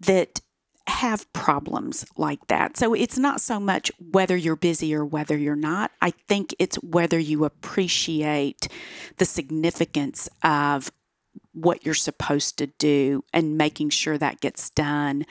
that 0.00 0.40
have 0.88 1.30
problems 1.34 2.06
like 2.16 2.46
that. 2.46 2.76
So 2.76 2.94
it's 2.94 3.18
not 3.18 3.40
so 3.40 3.60
much 3.60 3.92
whether 3.98 4.36
you're 4.36 4.56
busy 4.56 4.94
or 4.94 5.04
whether 5.04 5.36
you're 5.36 5.54
not. 5.54 5.90
I 6.00 6.12
think 6.28 6.54
it's 6.58 6.76
whether 6.76 7.18
you 7.18 7.44
appreciate 7.44 8.68
the 9.18 9.26
significance 9.26 10.30
of 10.42 10.90
what 11.52 11.84
you're 11.84 11.94
supposed 11.94 12.56
to 12.58 12.68
do 12.68 13.22
and 13.32 13.58
making 13.58 13.90
sure 13.90 14.16
that 14.16 14.40
gets 14.40 14.70
done 14.70 15.26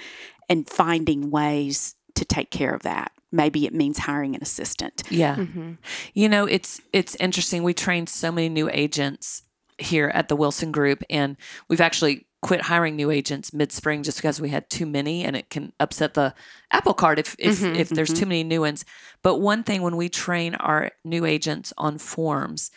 and 0.48 0.70
finding 0.70 1.32
ways 1.32 1.96
to 2.16 2.24
take 2.24 2.52
care 2.52 2.74
of 2.74 2.84
that. 2.84 3.12
Maybe 3.32 3.66
it 3.66 3.74
means 3.74 3.98
hiring 3.98 4.36
an 4.36 4.44
assistant. 4.44 5.04
Yeah. 5.10 5.38
Mm-hmm. 5.38 5.74
You 6.14 6.30
know, 6.30 6.46
it's 6.46 6.82
it's 6.94 7.16
interesting. 7.16 7.64
We 7.64 7.74
trained 7.74 8.10
so 8.10 8.32
many 8.32 8.48
new 8.48 8.70
agents 8.70 9.42
here 9.80 10.10
at 10.14 10.28
the 10.28 10.36
Wilson 10.36 10.72
Group, 10.72 11.04
and 11.10 11.36
we've 11.68 11.82
actually 11.82 12.27
quit 12.42 12.62
hiring 12.62 12.96
new 12.96 13.12
agents 13.12 13.54
mid 13.54 13.72
spring 13.72 14.04
just 14.04 14.18
because 14.20 14.40
we 14.42 14.50
had 14.50 14.70
too 14.70 14.86
many, 14.86 15.24
and 15.26 15.36
it 15.36 15.50
can 15.50 15.74
upset 15.80 16.14
the 16.14 16.34
apple 16.72 16.94
cart 16.94 17.20
if 17.20 17.36
if, 17.40 17.66
Mhm, 17.66 17.74
if 17.74 17.94
there's 17.94 18.14
too 18.14 18.26
many 18.26 18.44
new 18.44 18.62
ones. 18.62 18.86
But 19.24 19.38
one 19.40 19.64
thing 19.64 19.82
when 19.82 19.98
we 19.98 20.10
train 20.10 20.56
our 20.56 20.92
new 21.04 21.26
agents 21.26 21.74
on 21.78 21.98
forms, 21.98 22.72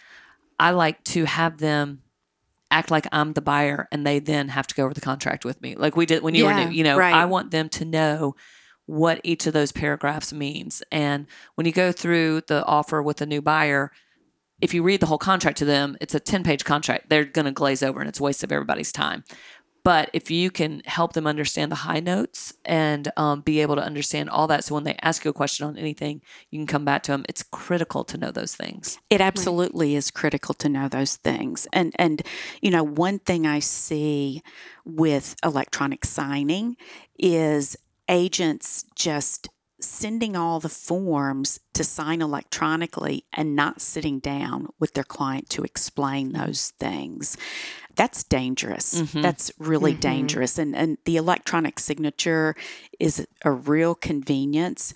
I 0.59 0.71
like 0.73 1.05
to 1.05 1.25
have 1.27 1.59
them 1.59 2.03
act 2.71 2.91
like 2.91 3.07
I'm 3.13 3.33
the 3.33 3.41
buyer, 3.41 3.89
and 3.91 4.07
they 4.07 4.19
then 4.21 4.49
have 4.49 4.67
to 4.69 4.75
go 4.75 4.85
over 4.85 4.95
the 4.95 5.01
contract 5.01 5.45
with 5.45 5.61
me, 5.61 5.75
like 5.77 5.97
we 5.97 6.07
did 6.07 6.23
when 6.23 6.35
you 6.35 6.45
Yeah, 6.45 6.47
were 6.47 6.55
new. 6.55 6.69
You 6.69 6.85
know, 6.85 6.99
right. 6.99 7.13
I 7.13 7.25
want 7.27 7.51
them 7.51 7.69
to 7.71 7.85
know 7.85 8.37
what 8.87 9.21
each 9.25 9.47
of 9.47 9.53
those 9.53 9.73
paragraphs 9.73 10.33
means. 10.33 10.83
And 10.93 11.27
when 11.57 11.67
you 11.67 11.73
go 11.73 11.93
through 11.93 12.43
the 12.49 12.65
offer 12.65 13.03
with 13.03 13.21
a 13.21 13.27
new 13.27 13.43
buyer, 13.43 13.93
if 14.61 14.75
you 14.75 14.83
read 14.83 15.01
the 15.01 15.07
whole 15.07 15.19
contract 15.19 15.59
to 15.59 15.65
them, 15.65 15.97
it's 16.01 16.15
a 16.15 16.21
10 16.21 16.43
page 16.43 16.65
contract. 16.65 17.09
They're 17.09 17.25
going 17.25 17.47
to 17.47 17.53
glaze 17.53 17.83
over 17.83 18.01
and 18.01 18.09
it's 18.09 18.21
a 18.21 18.23
waste 18.23 18.45
of 18.45 18.53
everybody's 18.53 18.93
time. 18.93 19.25
But 19.83 20.11
if 20.13 20.31
you 20.31 20.51
can 20.51 20.83
help 20.85 21.15
them 21.15 21.27
understand 21.27 21.73
the 21.73 21.77
high 21.77 22.01
notes 22.01 22.53
and 22.65 23.11
um, 23.17 23.41
be 23.41 23.61
able 23.61 23.77
to 23.77 23.83
understand 23.83 24.29
all 24.29 24.47
that, 24.49 24.65
so 24.65 24.75
when 24.75 24.85
they 24.85 24.95
ask 25.01 25.25
you 25.25 25.31
a 25.31 25.35
question 25.35 25.67
on 25.67 25.79
anything, 25.79 26.21
you 26.51 26.59
can 26.59 26.67
come 26.67 26.85
back 26.85 27.03
to 27.05 27.13
them. 27.13 27.25
It's 27.29 27.43
critical 27.43 28.05
to 28.05 28.19
know 28.19 28.31
those 28.31 28.55
things. 28.55 28.99
It 29.09 29.23
absolutely 29.23 29.97
is 29.97 30.11
critical 30.11 30.55
to 30.55 30.69
know 30.69 30.89
those 30.89 31.17
things. 31.17 31.67
And 31.73 31.95
and 31.99 32.23
you 32.61 32.71
know, 32.71 32.83
one 32.83 33.21
thing 33.21 33.47
I 33.47 33.61
see 33.61 34.43
with 34.85 35.35
electronic 35.43 36.05
signing 36.05 36.77
is 37.19 37.77
agents 38.09 38.85
just 38.95 39.49
sending 39.81 40.37
all 40.37 40.61
the 40.61 40.69
forms 40.69 41.61
to 41.75 41.85
sign 41.85 42.21
electronically 42.23 43.25
and 43.33 43.57
not 43.57 43.81
sitting 43.81 44.19
down 44.19 44.69
with 44.79 44.95
their 44.95 45.05
client 45.05 45.49
to 45.51 45.63
explain 45.63 46.33
those 46.33 46.73
things. 46.79 47.37
That's 47.97 48.23
dangerous. 48.25 48.95
Mhm. 48.95 49.23
That's 49.23 49.51
really 49.59 49.95
Mhm. 49.95 50.01
dangerous. 50.01 50.59
And 50.59 50.75
and 50.77 50.99
the 51.05 51.17
electronic 51.17 51.79
signature 51.79 52.55
is 52.99 53.27
a 53.45 53.51
real 53.51 53.95
convenience. 53.95 54.95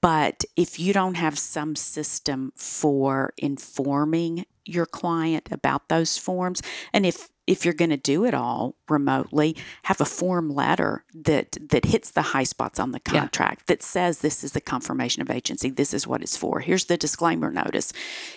But 0.00 0.44
if 0.56 0.78
you 0.78 0.92
don't 0.92 1.14
have 1.14 1.38
some 1.38 1.74
system 1.76 2.52
for 2.56 3.32
informing 3.36 4.46
your 4.64 4.86
client 4.86 5.48
about 5.50 5.88
those 5.88 6.18
forms, 6.18 6.62
and 6.92 7.06
if 7.06 7.28
if 7.46 7.64
you're 7.64 7.74
going 7.74 7.90
to 7.90 7.96
do 7.96 8.24
it 8.24 8.34
all 8.34 8.74
remotely, 8.88 9.56
have 9.84 10.00
a 10.00 10.04
form 10.04 10.50
letter 10.50 11.04
that 11.14 11.56
that 11.70 11.84
hits 11.86 12.10
the 12.10 12.22
high 12.22 12.44
spots 12.44 12.78
on 12.78 12.92
the 12.92 13.00
Yeah. 13.12 13.20
contract 13.20 13.66
that 13.68 13.82
says 13.82 14.18
this 14.18 14.42
is 14.44 14.52
the 14.52 14.60
confirmation 14.60 15.22
of 15.22 15.30
agency, 15.30 15.70
this 15.70 15.94
is 15.94 16.06
what 16.06 16.22
it's 16.22 16.36
for. 16.36 16.60
Here's 16.60 16.86
the 16.86 16.96
disclaimer 16.96 17.50
notice. 17.52 17.92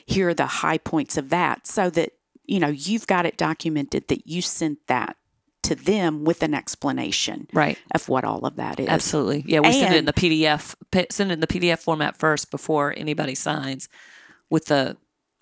Here 0.06 0.30
are 0.30 0.34
the 0.34 0.46
high 0.46 0.78
points 0.78 1.18
of 1.18 1.30
that, 1.30 1.66
so 1.68 1.90
that 1.92 2.14
you 2.46 2.60
know 2.60 2.68
you've 2.70 3.08
got 3.08 3.26
it 3.26 3.38
documented 3.38 4.08
that 4.10 4.28
you 4.28 4.42
sent 4.42 4.86
that 4.88 5.16
to 5.62 5.76
them 5.76 6.24
with 6.24 6.42
an 6.42 6.54
explanation 6.54 7.48
Right. 7.52 7.78
of 7.94 8.08
what 8.08 8.24
all 8.24 8.46
of 8.46 8.56
that 8.56 8.80
is. 8.80 8.88
Absolutely. 8.88 9.44
Yeah. 9.46 9.60
We 9.60 9.74
send 9.74 9.94
it 9.94 9.98
in 10.00 10.06
the 10.06 10.14
PDF, 10.14 10.74
send 11.12 11.32
it 11.32 11.34
in 11.34 11.40
the 11.42 11.48
PDF 11.48 11.80
format 11.80 12.16
first 12.18 12.50
before 12.50 12.94
anybody 12.96 13.36
signs 13.36 13.90
with 14.50 14.66
the, 14.68 14.96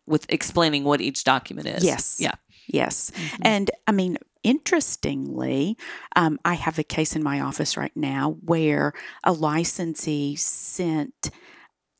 with 0.07 0.25
explaining 0.29 0.83
what 0.85 1.01
each 1.01 1.23
document 1.23 1.67
is. 1.67 1.83
Yes. 1.83 2.17
Yeah. 2.19 2.33
Yes. 2.67 3.11
Mhm. 3.11 3.39
And 3.41 3.71
I 3.87 3.91
mean, 3.91 4.17
interestingly, 4.43 5.77
um, 6.15 6.39
I 6.45 6.53
have 6.53 6.79
a 6.79 6.83
case 6.83 7.15
in 7.15 7.23
my 7.23 7.39
office 7.39 7.75
right 7.77 7.95
now 7.95 8.37
where 8.45 8.93
a 9.23 9.33
licensee 9.33 10.35
sent 10.35 11.31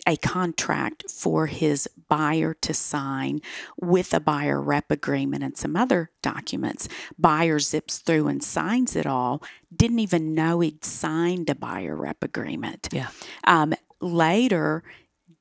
a 0.08 0.16
contract 0.16 1.10
for 1.10 1.48
his 1.48 1.90
buyer 2.08 2.54
to 2.54 2.74
sign 2.74 3.42
with 3.82 4.14
a 4.14 4.22
buyer 4.22 4.62
rep 4.62 4.90
agreement 4.90 5.44
and 5.44 5.58
some 5.58 5.76
other 5.76 6.12
documents. 6.22 6.88
Buyer 7.18 7.60
zips 7.60 7.98
through 7.98 8.28
and 8.28 8.42
signs 8.42 8.96
it 8.96 9.06
all, 9.06 9.44
didn't 9.76 10.00
even 10.00 10.34
know 10.34 10.62
he'd 10.62 10.86
signed 10.86 11.50
a 11.50 11.56
buyer 11.56 11.96
rep 11.96 12.24
agreement. 12.24 12.88
Yeah. 12.94 13.10
Um, 13.44 13.74
later, 14.00 14.84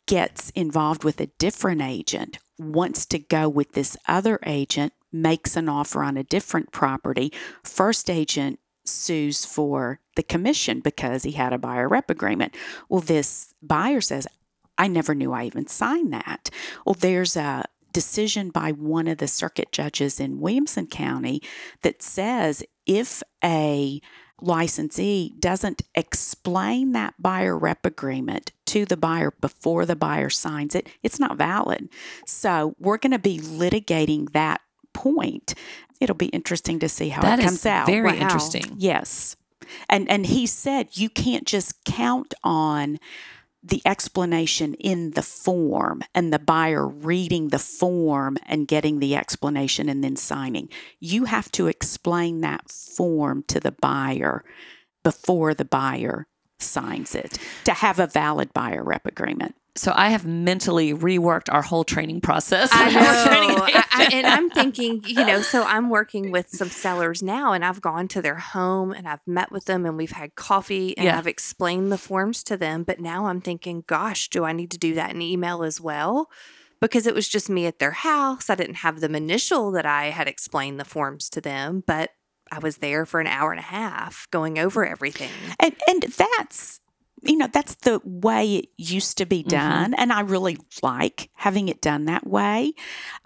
gets 0.07 0.51
involved 0.51 1.05
with 1.05 1.21
a 1.21 1.27
different 1.39 1.83
agent, 1.83 2.39
wants 2.59 3.07
to 3.07 3.19
go 3.19 3.49
with 3.49 3.73
this 3.73 3.97
other 4.09 4.39
agent, 4.47 4.93
makes 5.23 5.57
an 5.57 5.69
offer 5.69 6.03
on 6.03 6.17
a 6.17 6.25
different 6.25 6.73
property. 6.73 7.33
First 7.63 8.11
agent 8.11 8.59
sues 8.85 9.45
for 9.45 10.01
the 10.15 10.23
commission 10.23 10.81
because 10.81 11.23
he 11.25 11.33
had 11.33 11.53
a 11.53 11.59
buyer 11.59 11.89
rep 11.89 12.11
agreement. 12.11 12.55
Well, 12.89 13.01
this 13.01 13.55
buyer 13.63 14.01
says, 14.01 14.27
I 14.79 14.89
never 14.89 15.15
knew 15.15 15.33
I 15.33 15.45
even 15.45 15.67
signed 15.67 16.13
that. 16.13 16.51
Well, 16.85 16.95
there's 16.95 17.37
a 17.37 17.65
decision 17.93 18.51
by 18.51 18.73
one 18.73 19.09
of 19.09 19.19
the 19.19 19.29
circuit 19.29 19.73
judges 19.73 20.21
in 20.21 20.41
Williamson 20.41 20.87
County 20.87 21.43
that 21.83 22.03
says 22.03 22.63
if 22.85 23.23
a 23.43 24.01
licensee 24.43 25.35
doesn't 25.39 25.81
explain 25.95 26.93
that 26.93 27.15
buyer 27.19 27.57
rep 27.57 27.87
agreement 27.87 28.53
to 28.67 28.85
the 28.85 28.99
buyer 28.99 29.33
before 29.41 29.87
the 29.87 29.97
buyer 29.97 30.29
signs 30.29 30.75
it, 30.75 30.89
it's 31.03 31.19
not 31.19 31.39
valid. 31.39 31.89
So 32.27 32.75
we're 32.79 32.99
going 32.99 33.13
to 33.13 33.19
be 33.19 33.39
litigating 33.39 34.31
that 34.33 34.61
point. 35.05 35.55
It'll 36.01 36.17
be 36.17 36.27
interesting 36.41 36.79
to 36.81 36.89
see 36.89 37.09
how 37.11 37.23
That 37.23 37.39
it 37.41 37.45
comes 37.45 37.67
out. 37.67 37.87
very 37.87 38.13
Wow. 38.13 38.25
interesting. 38.25 38.65
Yes. 38.77 39.37
And 39.89 40.09
and 40.11 40.27
he 40.27 40.47
said 40.47 40.83
you 40.93 41.09
can't 41.11 41.47
just 41.47 41.85
count 41.85 42.35
on 42.45 42.99
the 43.63 43.83
explanation 43.85 44.75
in 44.75 45.11
the 45.13 45.23
form 45.23 46.03
and 46.15 46.33
the 46.33 46.39
buyer 46.39 46.87
reading 46.87 47.49
the 47.49 47.59
form 47.59 48.37
and 48.47 48.69
getting 48.69 49.01
the 49.01 49.17
explanation 49.17 49.89
and 49.89 50.05
then 50.05 50.15
signing. 50.17 50.69
You 51.01 51.25
have 51.25 51.51
to 51.53 51.67
explain 51.67 52.43
that 52.43 52.71
form 52.71 53.43
to 53.49 53.59
the 53.59 53.73
buyer 53.73 54.45
before 55.03 55.53
the 55.55 55.65
buyer 55.65 56.27
signs 56.61 57.15
it 57.15 57.39
to 57.65 57.73
have 57.73 57.99
a 57.99 58.07
valid 58.07 58.53
buyer 58.53 58.85
rep 58.85 59.05
agreement. 59.07 59.57
So 59.77 59.93
I 59.95 60.09
have 60.11 60.27
mentally 60.27 60.95
reworked 60.95 61.53
our 61.53 61.63
whole 61.63 61.85
training 61.85 62.21
process. 62.21 62.71
I 62.73 62.87
We're 62.95 63.27
training 63.27 63.57
know. 63.57 63.65
I, 63.65 63.85
I, 63.93 64.09
and 64.13 64.27
I'm 64.27 64.51
thinking, 64.51 65.03
you 65.07 65.25
know, 65.25 65.43
so 65.43 65.63
I'm 65.65 65.91
working 65.91 66.31
with 66.31 66.49
some 66.49 66.71
sellers 66.71 67.23
now, 67.23 67.53
and 67.53 67.65
I've 67.65 67.81
gone 67.81 68.09
to 68.09 68.23
their 68.23 68.37
home 68.37 68.93
and 68.93 69.07
I've 69.07 69.27
met 69.27 69.53
with 69.53 69.67
them 69.67 69.87
and 69.87 69.97
we've 69.97 70.13
had 70.13 70.35
coffee 70.35 70.97
and 70.97 71.07
Yeah. 71.07 71.19
I've 71.19 71.27
explained 71.27 71.93
the 71.93 71.99
forms 71.99 72.43
to 72.45 72.57
them. 72.57 72.83
But 72.83 73.01
now 73.01 73.27
I'm 73.27 73.41
thinking, 73.41 73.85
gosh, 73.87 74.29
do 74.29 74.45
I 74.45 74.53
need 74.53 74.71
to 74.73 74.79
do 74.79 74.95
that 74.95 75.13
in 75.13 75.23
email 75.23 75.63
as 75.63 75.81
well? 75.81 76.31
Because 76.81 77.07
it 77.07 77.15
was 77.15 77.29
just 77.29 77.49
me 77.49 77.67
at 77.67 77.79
their 77.79 77.93
house. 77.93 78.51
I 78.51 78.55
didn't 78.55 78.77
have 78.77 79.01
them 79.01 79.15
initial 79.15 79.71
that 79.73 79.87
I 79.87 80.07
had 80.07 80.29
explained 80.29 80.79
the 80.79 80.85
forms 80.85 81.31
to 81.31 81.41
them, 81.41 81.83
but 81.87 82.11
I 82.53 82.59
was 82.59 82.79
there 82.79 83.07
for 83.07 83.21
an 83.21 83.27
hour 83.27 83.51
and 83.51 83.59
a 83.59 83.63
half 83.63 84.29
going 84.31 84.59
over 84.59 84.87
everything. 84.87 85.31
And 85.59 85.75
and 85.89 86.03
that's 86.03 86.81
you 87.29 87.37
know 87.37 87.49
that's 87.53 87.75
the 87.77 88.01
way 88.05 88.57
it 88.57 88.69
used 88.77 89.19
to 89.19 89.27
be 89.27 89.43
Mhm. 89.45 89.49
done 89.49 89.95
and 89.95 90.13
I 90.13 90.21
really 90.21 90.59
like 90.83 91.31
having 91.35 91.69
it 91.69 91.81
done 91.81 92.05
that 92.07 92.27
way 92.27 92.73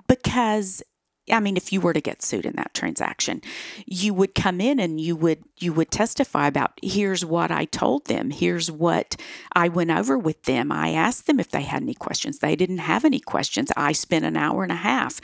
because 0.06 0.82
I 1.30 1.38
mean 1.40 1.56
if 1.56 1.72
you 1.72 1.80
were 1.80 1.92
to 1.92 2.00
get 2.00 2.22
sued 2.22 2.44
in 2.46 2.54
that 2.56 2.74
transaction 2.74 3.40
you 3.86 4.12
would 4.14 4.34
come 4.34 4.60
in 4.60 4.80
and 4.80 5.00
you 5.00 5.14
would 5.16 5.42
you 5.58 5.72
would 5.72 5.90
testify 5.90 6.46
about 6.48 6.72
here's 6.82 7.24
what 7.24 7.50
I 7.50 7.66
told 7.66 8.06
them. 8.06 8.30
Here's 8.30 8.70
what 8.70 9.16
I 9.54 9.68
went 9.68 9.90
over 9.90 10.16
with 10.18 10.42
them. 10.44 10.72
I 10.72 10.90
asked 10.92 11.26
them 11.26 11.38
if 11.38 11.50
they 11.50 11.62
had 11.62 11.82
any 11.82 11.92
questions. 11.94 12.38
They 12.38 12.56
didn't 12.56 12.78
have 12.78 13.04
any 13.04 13.20
questions. 13.20 13.70
I 13.76 13.92
spent 13.92 14.24
an 14.24 14.36
hour 14.38 14.62
and 14.62 14.72
a 14.72 14.76
half. 14.76 15.20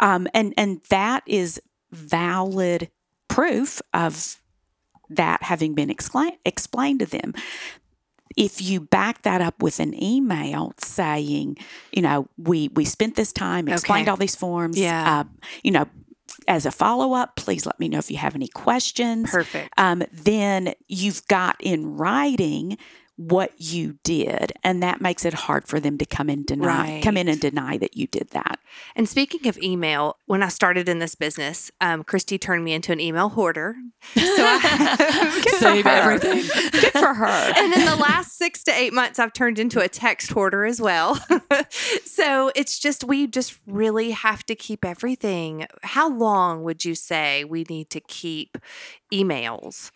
Um, 0.00 0.28
and 0.32 0.54
and 0.56 0.80
that 0.88 1.24
is 1.26 1.60
valid 1.90 2.90
proof 3.28 3.82
of 3.92 4.40
that 5.10 5.42
having 5.42 5.74
been 5.74 5.88
excla- 5.90 6.38
explained 6.44 7.00
to 7.00 7.06
them. 7.06 7.34
If 8.36 8.60
you 8.62 8.80
back 8.80 9.22
that 9.22 9.40
up 9.40 9.62
with 9.62 9.80
an 9.80 10.00
email 10.02 10.72
saying, 10.78 11.58
you 11.92 12.02
know, 12.02 12.28
we 12.36 12.68
we 12.74 12.84
spent 12.84 13.16
this 13.16 13.32
time, 13.32 13.68
explained 13.68 14.02
Okay. 14.08 14.10
all 14.10 14.16
these 14.16 14.34
forms, 14.36 14.78
Yeah. 14.78 15.20
uh, 15.20 15.24
you 15.62 15.70
know, 15.70 15.86
as 16.48 16.66
a 16.66 16.70
follow 16.70 17.12
up, 17.14 17.36
please 17.36 17.66
let 17.66 17.78
me 17.78 17.88
know 17.88 17.98
if 17.98 18.10
you 18.10 18.16
have 18.16 18.34
any 18.34 18.48
questions. 18.48 19.30
Perfect. 19.30 19.72
Um, 19.78 20.02
then 20.12 20.74
you've 20.88 21.26
got 21.28 21.56
in 21.60 21.96
writing 21.96 22.78
what 23.28 23.52
you 23.58 23.98
did, 24.02 24.52
and 24.64 24.82
that 24.82 25.00
makes 25.00 25.24
it 25.24 25.34
hard 25.34 25.66
for 25.66 25.78
them 25.80 25.98
to 25.98 26.06
come 26.06 26.28
and 26.28 26.44
deny 26.46 27.00
come 27.02 27.16
in 27.16 27.28
and 27.28 27.40
deny 27.40 27.78
that 27.78 27.96
you 27.96 28.06
did 28.06 28.28
that. 28.30 28.58
And 28.96 29.08
speaking 29.08 29.46
of 29.48 29.58
email, 29.58 30.16
when 30.26 30.42
I 30.42 30.48
started 30.48 30.88
in 30.88 30.98
this 30.98 31.14
business, 31.14 31.70
um, 31.80 32.04
Christy 32.04 32.38
turned 32.38 32.64
me 32.64 32.72
into 32.72 32.92
an 32.92 33.00
email 33.00 33.28
hoarder. 33.30 33.76
So 34.14 34.22
I, 34.26 34.96
Good 35.42 35.52
for 35.52 35.58
Save 35.58 35.84
her. 35.84 35.90
everything. 35.90 36.42
Good 36.72 36.92
for 36.92 37.14
her. 37.14 37.52
And 37.62 37.72
in 37.74 37.84
the 37.84 37.96
last 37.96 38.36
six 38.38 38.62
to 38.64 38.72
eight 38.72 38.92
months, 38.92 39.18
I've 39.18 39.32
turned 39.32 39.58
into 39.58 39.80
a 39.80 39.88
text 39.88 40.32
hoarder 40.32 40.64
as 40.64 40.80
well. 40.80 41.18
so 42.04 42.50
it's 42.56 42.78
just, 42.78 43.04
we 43.04 43.26
just 43.26 43.58
really 43.66 44.10
have 44.10 44.44
to 44.46 44.54
keep 44.54 44.84
everything. 44.84 45.66
How 45.82 46.10
long 46.10 46.62
would 46.64 46.84
you 46.84 46.94
say 46.94 47.44
we 47.44 47.64
need 47.68 47.90
to 47.90 48.00
keep 48.00 48.58
emails? 49.12 49.90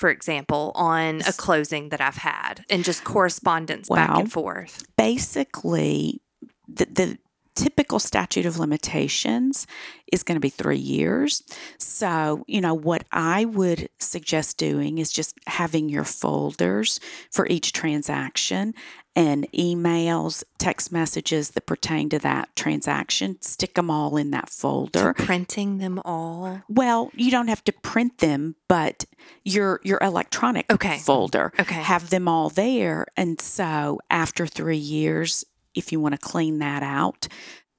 For 0.00 0.08
example, 0.08 0.72
on 0.74 1.20
a 1.28 1.32
closing 1.34 1.90
that 1.90 2.00
I've 2.00 2.16
had 2.16 2.64
and 2.70 2.82
just 2.82 3.04
correspondence 3.04 3.90
back 3.90 4.16
and 4.16 4.32
forth. 4.32 4.82
basically 4.96 6.22
the, 6.66 6.86
the 6.86 7.18
typical 7.54 7.98
statute 7.98 8.46
of 8.46 8.58
limitations 8.58 9.66
is 10.12 10.22
going 10.22 10.36
to 10.36 10.40
be 10.40 10.48
three 10.50 10.76
years. 10.78 11.42
So, 11.78 12.44
you 12.46 12.60
know, 12.60 12.74
what 12.74 13.04
I 13.12 13.44
would 13.44 13.88
suggest 13.98 14.56
doing 14.58 14.98
is 14.98 15.12
just 15.12 15.36
having 15.46 15.88
your 15.88 16.04
folders 16.04 17.00
for 17.30 17.46
each 17.48 17.72
transaction 17.72 18.74
and 19.16 19.50
emails, 19.52 20.44
text 20.58 20.92
messages 20.92 21.50
that 21.50 21.66
pertain 21.66 22.08
to 22.10 22.18
that 22.20 22.54
transaction, 22.54 23.36
stick 23.42 23.74
them 23.74 23.90
all 23.90 24.16
in 24.16 24.30
that 24.30 24.48
folder. 24.48 25.14
Printing 25.14 25.78
them 25.78 26.00
all. 26.04 26.62
Well, 26.68 27.10
you 27.14 27.30
don't 27.32 27.48
have 27.48 27.64
to 27.64 27.72
print 27.72 28.18
them, 28.18 28.54
but 28.68 29.04
your 29.44 29.80
your 29.82 29.98
electronic 30.00 30.70
Okay. 30.72 30.98
folder 30.98 31.52
Okay. 31.58 31.74
have 31.82 32.10
them 32.10 32.28
all 32.28 32.50
there. 32.50 33.06
And 33.16 33.40
so 33.40 34.00
after 34.10 34.46
three 34.46 34.76
years, 34.76 35.44
if 35.74 35.92
you 35.92 36.00
want 36.00 36.14
to 36.14 36.18
clean 36.18 36.58
that 36.58 36.82
out, 36.82 37.28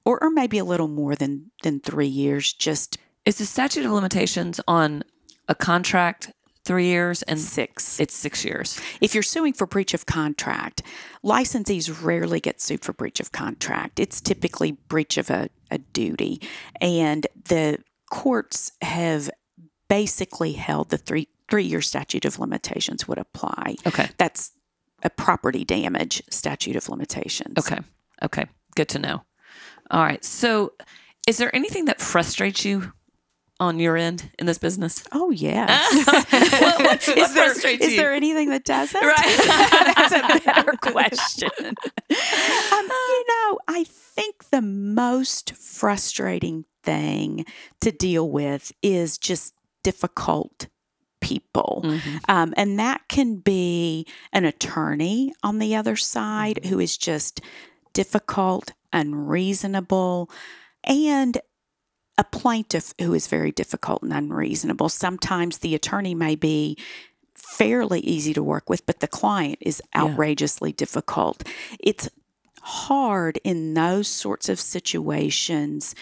or, 0.04 0.22
or 0.22 0.30
maybe 0.30 0.58
a 0.58 0.64
little 0.64 0.88
more 0.88 1.14
than 1.14 1.50
than 1.62 1.80
three 1.80 2.06
years, 2.06 2.52
just 2.52 2.98
Is 3.24 3.38
the 3.38 3.46
statute 3.46 3.84
of 3.86 3.92
limitations 3.92 4.60
on 4.66 5.02
a 5.48 5.54
contract 5.54 6.32
three 6.64 6.86
years 6.86 7.22
and 7.22 7.40
six. 7.40 7.98
it's 8.00 8.14
six 8.14 8.44
years? 8.44 8.80
If 9.00 9.14
you're 9.14 9.22
suing 9.22 9.52
for 9.52 9.66
breach 9.66 9.94
of 9.94 10.06
contract, 10.06 10.82
licensees 11.24 12.04
rarely 12.04 12.40
get 12.40 12.60
sued 12.60 12.84
for 12.84 12.92
breach 12.92 13.20
of 13.20 13.32
contract. 13.32 13.98
It's 13.98 14.20
typically 14.20 14.72
breach 14.88 15.18
of 15.18 15.30
a, 15.30 15.48
a 15.70 15.78
duty. 15.78 16.40
And 16.80 17.26
the 17.48 17.78
courts 18.10 18.72
have 18.82 19.30
basically 19.88 20.52
held 20.52 20.90
the 20.90 20.98
three 20.98 21.28
three 21.50 21.64
year 21.64 21.82
statute 21.82 22.24
of 22.24 22.38
limitations 22.38 23.06
would 23.06 23.18
apply. 23.18 23.76
Okay. 23.86 24.08
That's 24.16 24.52
a 25.02 25.10
property 25.10 25.64
damage 25.64 26.22
statute 26.30 26.76
of 26.76 26.88
limitations. 26.88 27.58
Okay. 27.58 27.80
Okay. 28.22 28.46
Good 28.76 28.88
to 28.90 28.98
know. 28.98 29.22
All 29.90 30.02
right. 30.02 30.24
So, 30.24 30.72
is 31.26 31.36
there 31.36 31.54
anything 31.54 31.84
that 31.86 32.00
frustrates 32.00 32.64
you 32.64 32.92
on 33.60 33.78
your 33.78 33.96
end 33.96 34.30
in 34.38 34.46
this 34.46 34.58
business? 34.58 35.04
Oh 35.12 35.30
yes. 35.30 36.06
what, 36.60 36.80
what, 36.80 37.08
is 37.16 37.34
there, 37.34 37.72
is 37.74 37.96
there 37.96 38.12
anything 38.12 38.50
that 38.50 38.64
doesn't? 38.64 39.00
Right. 39.00 39.94
That's 39.96 40.12
a 40.12 40.44
better 40.44 40.72
question. 40.80 41.50
um, 41.60 41.74
you 42.10 43.24
know, 43.28 43.58
I 43.68 43.84
think 43.86 44.50
the 44.50 44.62
most 44.62 45.54
frustrating 45.54 46.64
thing 46.82 47.44
to 47.80 47.92
deal 47.92 48.28
with 48.28 48.72
is 48.82 49.16
just 49.16 49.54
difficult 49.84 50.66
people. 51.22 51.80
Mhm. 51.84 52.20
Um, 52.28 52.52
and 52.56 52.78
that 52.78 53.08
can 53.08 53.36
be 53.36 54.06
an 54.32 54.44
attorney 54.44 55.32
on 55.42 55.58
the 55.58 55.74
other 55.74 55.96
side 55.96 56.66
who 56.66 56.78
is 56.78 56.98
just 56.98 57.40
difficult, 57.94 58.72
unreasonable, 58.92 60.30
and 60.84 61.38
a 62.18 62.24
plaintiff 62.24 62.92
who 63.00 63.14
is 63.14 63.26
very 63.26 63.50
difficult 63.50 64.02
and 64.02 64.12
unreasonable. 64.12 64.90
Sometimes 64.90 65.58
the 65.58 65.74
attorney 65.74 66.14
may 66.14 66.36
be 66.36 66.76
fairly 67.34 68.00
easy 68.00 68.34
to 68.34 68.42
work 68.42 68.68
with, 68.68 68.84
but 68.84 69.00
the 69.00 69.08
client 69.08 69.58
is 69.60 69.80
Yeah. 69.94 70.02
outrageously 70.02 70.72
difficult. 70.72 71.42
It's 71.80 72.08
hard 72.60 73.40
in 73.44 73.74
those 73.74 74.08
sorts 74.08 74.48
of 74.48 74.60
situations 74.60 75.94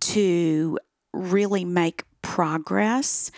to 0.00 0.78
really 1.12 1.64
make 1.64 2.04
progress. 2.22 3.30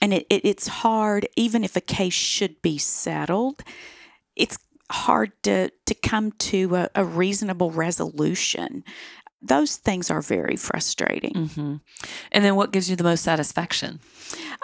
And 0.00 0.14
it, 0.14 0.26
it, 0.30 0.44
it's 0.44 0.66
hard, 0.66 1.28
even 1.36 1.64
if 1.64 1.76
a 1.76 1.80
case 1.80 2.14
should 2.14 2.60
be 2.62 2.78
settled, 2.78 3.62
it's 4.36 4.58
hard 4.90 5.32
to, 5.42 5.70
to 5.86 5.94
come 5.94 6.32
to 6.32 6.74
a, 6.74 6.88
a 6.94 7.04
reasonable 7.04 7.70
resolution. 7.70 8.82
Those 9.42 9.76
things 9.76 10.10
are 10.10 10.22
very 10.22 10.56
frustrating. 10.56 11.48
hmm 11.48 11.76
And 12.32 12.44
then, 12.44 12.56
what 12.56 12.72
gives 12.72 12.90
you 12.90 12.96
the 12.96 13.04
most 13.04 13.22
satisfaction? 13.22 14.00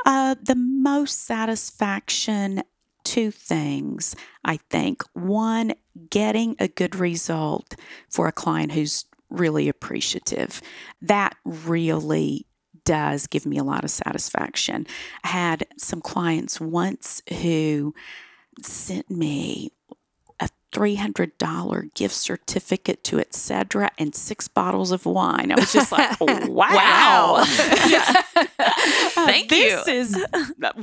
Uh, 0.05 0.35
the 0.43 0.55
most 0.55 1.25
satisfaction, 1.25 2.63
two 3.05 3.31
things, 3.31 4.15
I 4.45 4.59
think. 4.71 5.03
One, 5.15 5.75
getting 6.11 6.57
a 6.59 6.69
good 6.69 6.97
result 6.97 7.75
for 8.11 8.29
a 8.29 8.33
client 8.33 8.73
who's 8.73 9.07
really 9.31 9.69
appreciative. 9.69 10.61
That 11.03 11.35
really 11.45 12.46
does 12.87 13.27
give 13.27 13.45
me 13.45 13.59
a 13.59 13.65
lot 13.65 13.85
of 13.85 13.91
satisfaction. 13.91 14.87
I 15.23 15.29
had 15.29 15.67
some 15.77 16.01
clients 16.01 16.59
once 16.59 17.21
who 17.43 17.95
sent 18.63 19.11
me 19.11 19.73
a 20.41 20.49
$300 20.73 21.95
gift 21.95 22.15
certificate 22.15 23.05
to 23.05 23.21
Etch 23.21 23.75
and 23.99 24.15
six 24.15 24.49
bottles 24.49 24.93
of 24.93 25.05
wine. 25.05 25.53
I 25.53 25.57
was 25.57 25.73
just 25.73 25.93
like, 25.93 26.17
wow. 26.21 27.45
Thank 29.15 29.51
you. 29.51 29.83
this 29.85 29.89
is 29.89 30.27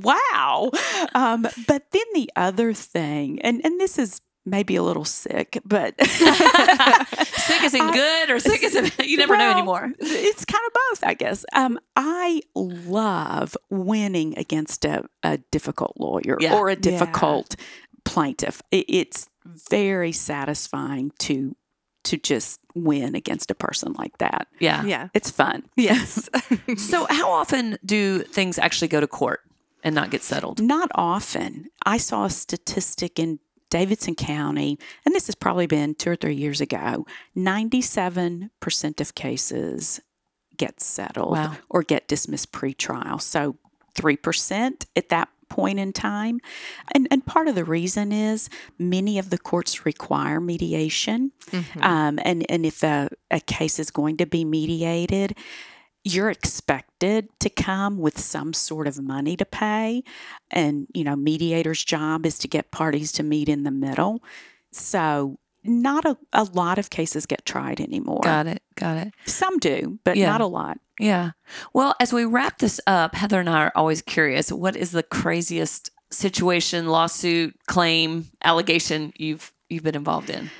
wow. 0.01 0.69
Um, 1.15 1.47
but 1.67 1.91
then 1.91 2.05
the 2.13 2.29
other 2.35 2.73
thing, 2.73 3.41
and, 3.41 3.61
and 3.63 3.79
this 3.79 3.97
is 3.97 4.21
maybe 4.45 4.75
a 4.75 4.83
little 4.83 5.05
sick, 5.05 5.57
but 5.65 5.95
Sick 6.07 7.63
is 7.63 7.73
in 7.73 7.91
good 7.91 8.29
or 8.29 8.39
sick 8.39 8.63
is 8.63 8.75
in, 8.75 8.89
you 9.05 9.17
never 9.17 9.35
know 9.37 9.51
anymore. 9.51 9.91
It's 9.99 10.45
kind 10.45 10.63
of 10.67 10.73
both, 10.73 11.03
I 11.03 11.13
guess. 11.13 11.45
Um, 11.53 11.79
I 11.95 12.41
love 12.55 13.55
winning 13.69 14.37
against 14.37 14.85
a, 14.85 15.03
a 15.23 15.37
difficult 15.51 15.93
lawyer 15.99 16.37
Yeah. 16.39 16.55
or 16.55 16.69
a 16.69 16.75
difficult 16.75 17.55
plaintiff. 18.05 18.61
It, 18.71 18.85
it's 18.87 19.27
very 19.45 20.11
satisfying 20.11 21.11
to 21.19 21.55
to 22.05 22.17
just 22.17 22.59
win 22.75 23.15
against 23.15 23.49
a 23.49 23.55
person 23.55 23.93
like 23.97 24.17
that. 24.17 24.47
Yeah. 24.59 24.83
Yeah. 24.83 25.07
It's 25.13 25.29
fun. 25.31 25.63
Yes. 25.77 26.29
So, 26.77 27.05
how 27.09 27.31
often 27.31 27.77
do 27.85 28.19
things 28.23 28.57
actually 28.59 28.89
go 28.89 28.99
to 28.99 29.07
court 29.07 29.39
and 29.85 29.95
not 29.95 30.09
get 30.11 30.21
settled? 30.21 30.61
Not 30.61 30.89
often. 30.95 31.69
I 31.85 31.97
saw 31.97 32.25
a 32.25 32.29
statistic 32.29 33.19
in 33.19 33.39
Davidson 33.73 34.13
County, 34.13 34.77
and 35.03 35.15
this 35.15 35.25
has 35.25 35.33
probably 35.35 35.65
been 35.65 35.95
two 35.95 36.11
or 36.11 36.15
three 36.15 36.35
years 36.35 36.61
ago, 36.61 37.07
97% 37.35 39.01
of 39.01 39.15
cases 39.15 39.99
get 40.57 40.79
settled 40.79 41.31
Wow. 41.31 41.57
or 41.69 41.81
get 41.81 42.07
dismissed 42.07 42.51
pretrial. 42.51 43.19
So 43.19 43.57
3% 43.95 44.85
at 44.95 45.09
that 45.09 45.29
point 45.49 45.79
in 45.79 45.91
time. 45.93 46.39
And, 46.93 47.07
and 47.11 47.25
part 47.25 47.47
of 47.47 47.55
the 47.55 47.63
reason 47.65 48.11
is 48.11 48.49
many 48.77 49.17
of 49.17 49.29
the 49.31 49.37
courts 49.39 49.85
require 49.85 50.39
mediation. 50.39 51.31
Um, 51.81 52.19
and, 52.23 52.45
and 52.49 52.65
if 52.65 52.83
a, 52.83 53.09
a 53.31 53.39
case 53.39 53.79
is 53.79 53.89
going 53.91 54.17
to 54.17 54.25
be 54.27 54.45
mediated, 54.45 55.35
you're 56.03 56.29
expected 56.29 57.29
to 57.39 57.49
come 57.49 57.97
with 57.97 58.19
some 58.19 58.53
sort 58.53 58.87
of 58.87 59.01
money 59.01 59.37
to 59.37 59.45
pay. 59.45 60.03
And, 60.51 60.87
you 60.93 61.03
know, 61.03 61.15
mediator's 61.15 61.83
job 61.83 62.25
is 62.25 62.37
to 62.39 62.47
get 62.47 62.71
parties 62.71 63.11
to 63.13 63.23
meet 63.23 63.47
in 63.49 63.63
the 63.63 63.71
middle. 63.71 64.21
So, 64.71 65.39
not 65.65 66.03
a, 66.03 66.17
a 66.33 66.43
lot 66.43 66.77
of 66.77 66.89
cases 66.89 67.25
get 67.25 67.45
tried 67.45 67.79
anymore. 67.79 68.19
Got 68.21 68.47
it. 68.47 68.61
Got 68.75 68.97
it. 68.97 69.13
Some 69.25 69.59
do, 69.59 69.97
but 70.03 70.17
Yeah. 70.17 70.29
not 70.29 70.41
a 70.41 70.45
lot. 70.45 70.77
Yeah. 70.99 71.31
Well, 71.73 71.95
as 72.01 72.11
we 72.11 72.25
wrap 72.25 72.57
this 72.59 72.81
up, 72.85 73.15
Heather 73.15 73.39
and 73.39 73.49
I 73.49 73.63
are 73.63 73.71
always 73.73 74.01
curious 74.01 74.51
what 74.51 74.75
is 74.75 74.91
the 74.91 75.03
craziest 75.03 75.89
situation, 76.11 76.87
lawsuit, 76.87 77.55
claim, 77.67 78.25
allegation 78.43 79.13
you've 79.15 79.53
you've 79.69 79.83
been 79.83 79.95
involved 79.95 80.29
in? 80.29 80.51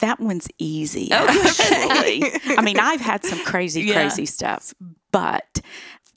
That 0.00 0.18
one's 0.18 0.48
easy, 0.58 1.08
Oh, 1.12 1.26
actually. 1.28 2.22
I 2.56 2.62
mean, 2.62 2.78
I've 2.78 3.00
had 3.02 3.22
some 3.24 3.38
crazy, 3.44 3.82
Yeah. 3.82 3.94
crazy 3.94 4.24
stuff, 4.26 4.72
but 5.12 5.60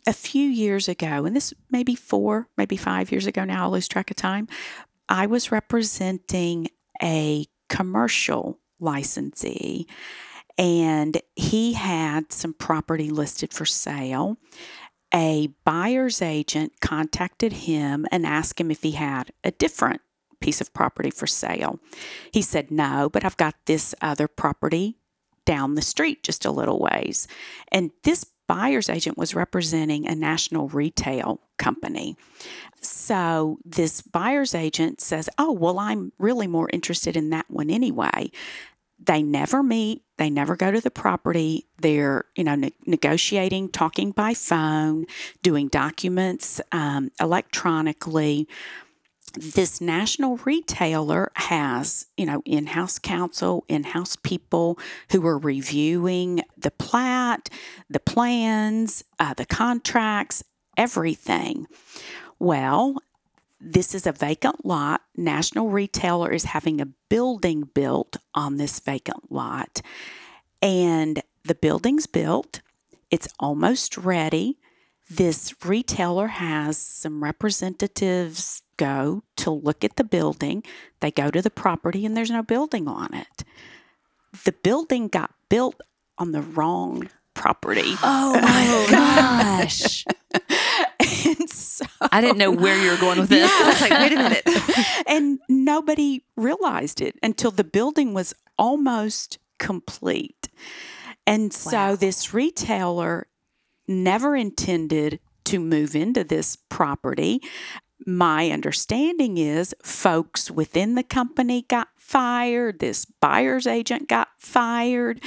a 0.08 0.14
few 0.14 0.48
years 0.48 0.88
ago, 0.88 1.26
and 1.26 1.36
this 1.36 1.54
maybe 1.70 1.96
four, 1.96 2.48
maybe 2.58 2.78
five 2.78 3.12
years 3.12 3.26
ago 3.26 3.44
now, 3.44 3.66
I 3.66 3.68
lose 3.68 3.88
track 3.88 4.10
of 4.10 4.16
time, 4.18 4.48
I 5.10 5.26
was 5.26 5.52
representing 5.52 6.70
a 7.02 7.46
commercial 7.70 8.60
licensee 8.80 9.88
and 10.58 11.20
he 11.36 11.74
had 11.74 12.32
some 12.32 12.54
property 12.54 13.10
listed 13.10 13.54
for 13.54 13.66
sale. 13.66 14.38
A 15.14 15.50
buyer's 15.66 16.22
agent 16.22 16.74
contacted 16.82 17.52
him 17.54 18.06
and 18.12 18.26
asked 18.26 18.60
him 18.62 18.72
if 18.72 18.82
he 18.82 18.92
had 18.92 19.32
a 19.44 19.52
different 19.52 20.02
piece 20.44 20.60
of 20.60 20.74
property 20.74 21.10
for 21.10 21.26
sale. 21.26 21.80
He 22.34 22.41
said, 22.41 22.70
No, 22.70 23.10
but 23.10 23.24
I've 23.24 23.38
got 23.38 23.56
this 23.66 23.96
other 24.02 24.28
property 24.28 24.98
down 25.46 25.76
the 25.76 25.82
street 25.82 26.22
just 26.22 26.46
a 26.46 26.52
little 26.52 26.80
ways. 26.80 27.28
And 27.72 27.91
this 28.04 28.26
buyer's 28.46 28.89
agent 28.89 29.18
was 29.18 29.34
representing 29.34 30.06
a 30.06 30.16
national 30.16 30.68
retail 30.68 31.39
company. 31.58 32.18
So 32.82 33.58
this 33.64 34.02
buyer's 34.02 34.54
agent 34.54 35.00
says, 35.00 35.30
Oh, 35.38 35.54
well, 35.54 35.80
I'm 35.80 36.12
really 36.20 36.48
more 36.48 36.70
interested 36.74 37.16
in 37.16 37.30
that 37.30 37.50
one 37.50 37.70
anyway. 37.70 38.30
They 39.00 39.24
never 39.24 39.64
meet, 39.64 40.04
they 40.18 40.30
never 40.30 40.56
go 40.58 40.72
to 40.72 40.82
the 40.82 40.91
property. 40.91 41.68
They're, 41.82 42.26
you 42.36 42.44
know, 42.44 42.56
ne- 42.56 42.76
negotiating, 42.86 43.70
talking 43.70 44.12
by 44.12 44.34
phone, 44.34 45.06
doing 45.41 45.68
documents 45.70 46.62
um, 46.72 47.12
electronically 47.20 48.48
this 49.34 49.82
national 49.82 50.38
retailer 50.38 51.32
has, 51.36 52.08
you 52.18 52.26
know, 52.26 52.42
in 52.46 52.68
house 52.68 53.00
counsel, 53.00 53.66
in 53.68 53.84
house 53.84 54.16
people 54.16 54.78
who 55.12 55.26
are 55.26 55.38
reviewing 55.38 56.42
the 56.58 56.72
plat, 56.72 57.50
the 57.90 58.00
plans, 58.00 59.04
uh, 59.20 59.34
the 59.34 59.46
contracts, 59.46 60.44
everything. 60.78 61.66
Well, 62.40 62.98
this 63.60 63.96
is 63.96 64.06
a 64.06 64.12
vacant 64.12 64.66
lot. 64.66 65.02
National 65.16 65.70
retailer 65.70 66.32
is 66.32 66.44
having 66.44 66.80
a 66.80 66.88
building 67.10 67.70
built 67.74 68.18
on 68.36 68.58
this 68.58 68.80
vacant 68.80 69.32
lot. 69.32 69.82
And 70.62 71.22
the 71.44 71.56
building's 71.56 72.06
built, 72.06 72.62
it's 73.10 73.28
almost 73.40 73.98
ready 73.98 74.58
this 75.10 75.54
retailer 75.66 76.28
has 76.28 76.78
some 76.78 77.24
representatives 77.24 78.62
go 78.78 79.24
to 79.38 79.51
look 79.51 79.84
at 79.84 79.95
the 79.95 80.04
building. 80.04 80.64
They 80.99 81.12
go 81.12 81.30
to 81.30 81.41
the 81.41 81.49
property 81.49 82.06
and 82.06 82.16
there's 82.16 82.32
no 82.32 82.43
building 82.43 82.88
on 82.88 83.14
it. 83.14 83.43
The 84.45 84.54
building 84.54 85.08
got 85.08 85.32
built 85.49 85.80
on 86.18 86.32
the 86.32 86.41
wrong 86.41 87.10
property. 87.34 87.95
Oh 88.04 88.39
my 88.41 88.88
gosh. 88.89 90.06
so 91.47 91.86
I 92.12 92.22
didn't 92.22 92.38
know 92.38 92.51
where 92.51 92.82
you 92.82 92.91
were 92.91 92.97
going 92.97 93.20
with 93.20 93.30
this. 93.30 93.51
I 93.51 93.68
was 93.68 93.82
like, 93.82 93.91
wait 93.91 94.12
a 94.14 94.16
minute. 94.16 94.43
and 95.08 95.39
nobody 95.47 96.24
realized 96.36 97.01
it 97.01 97.18
until 97.22 97.51
the 97.51 97.64
building 97.64 98.14
was 98.14 98.34
almost 98.58 99.38
complete. 99.60 100.49
And 101.26 101.54
so 101.54 101.95
this 101.95 102.34
retailer 102.34 103.28
never 103.88 104.36
intended 104.36 105.20
to 105.46 105.60
move 105.60 105.96
into 105.96 106.24
this 106.24 106.56
property. 106.56 107.42
My 108.06 108.50
understanding 108.50 109.38
is 109.38 109.76
folks 109.82 110.52
within 110.52 110.96
the 110.96 111.04
company 111.04 111.66
got 111.68 111.90
fired, 111.98 112.80
this 112.80 113.06
buyer's 113.06 113.66
agent 113.66 114.08
got 114.10 114.30
fired. 114.38 115.22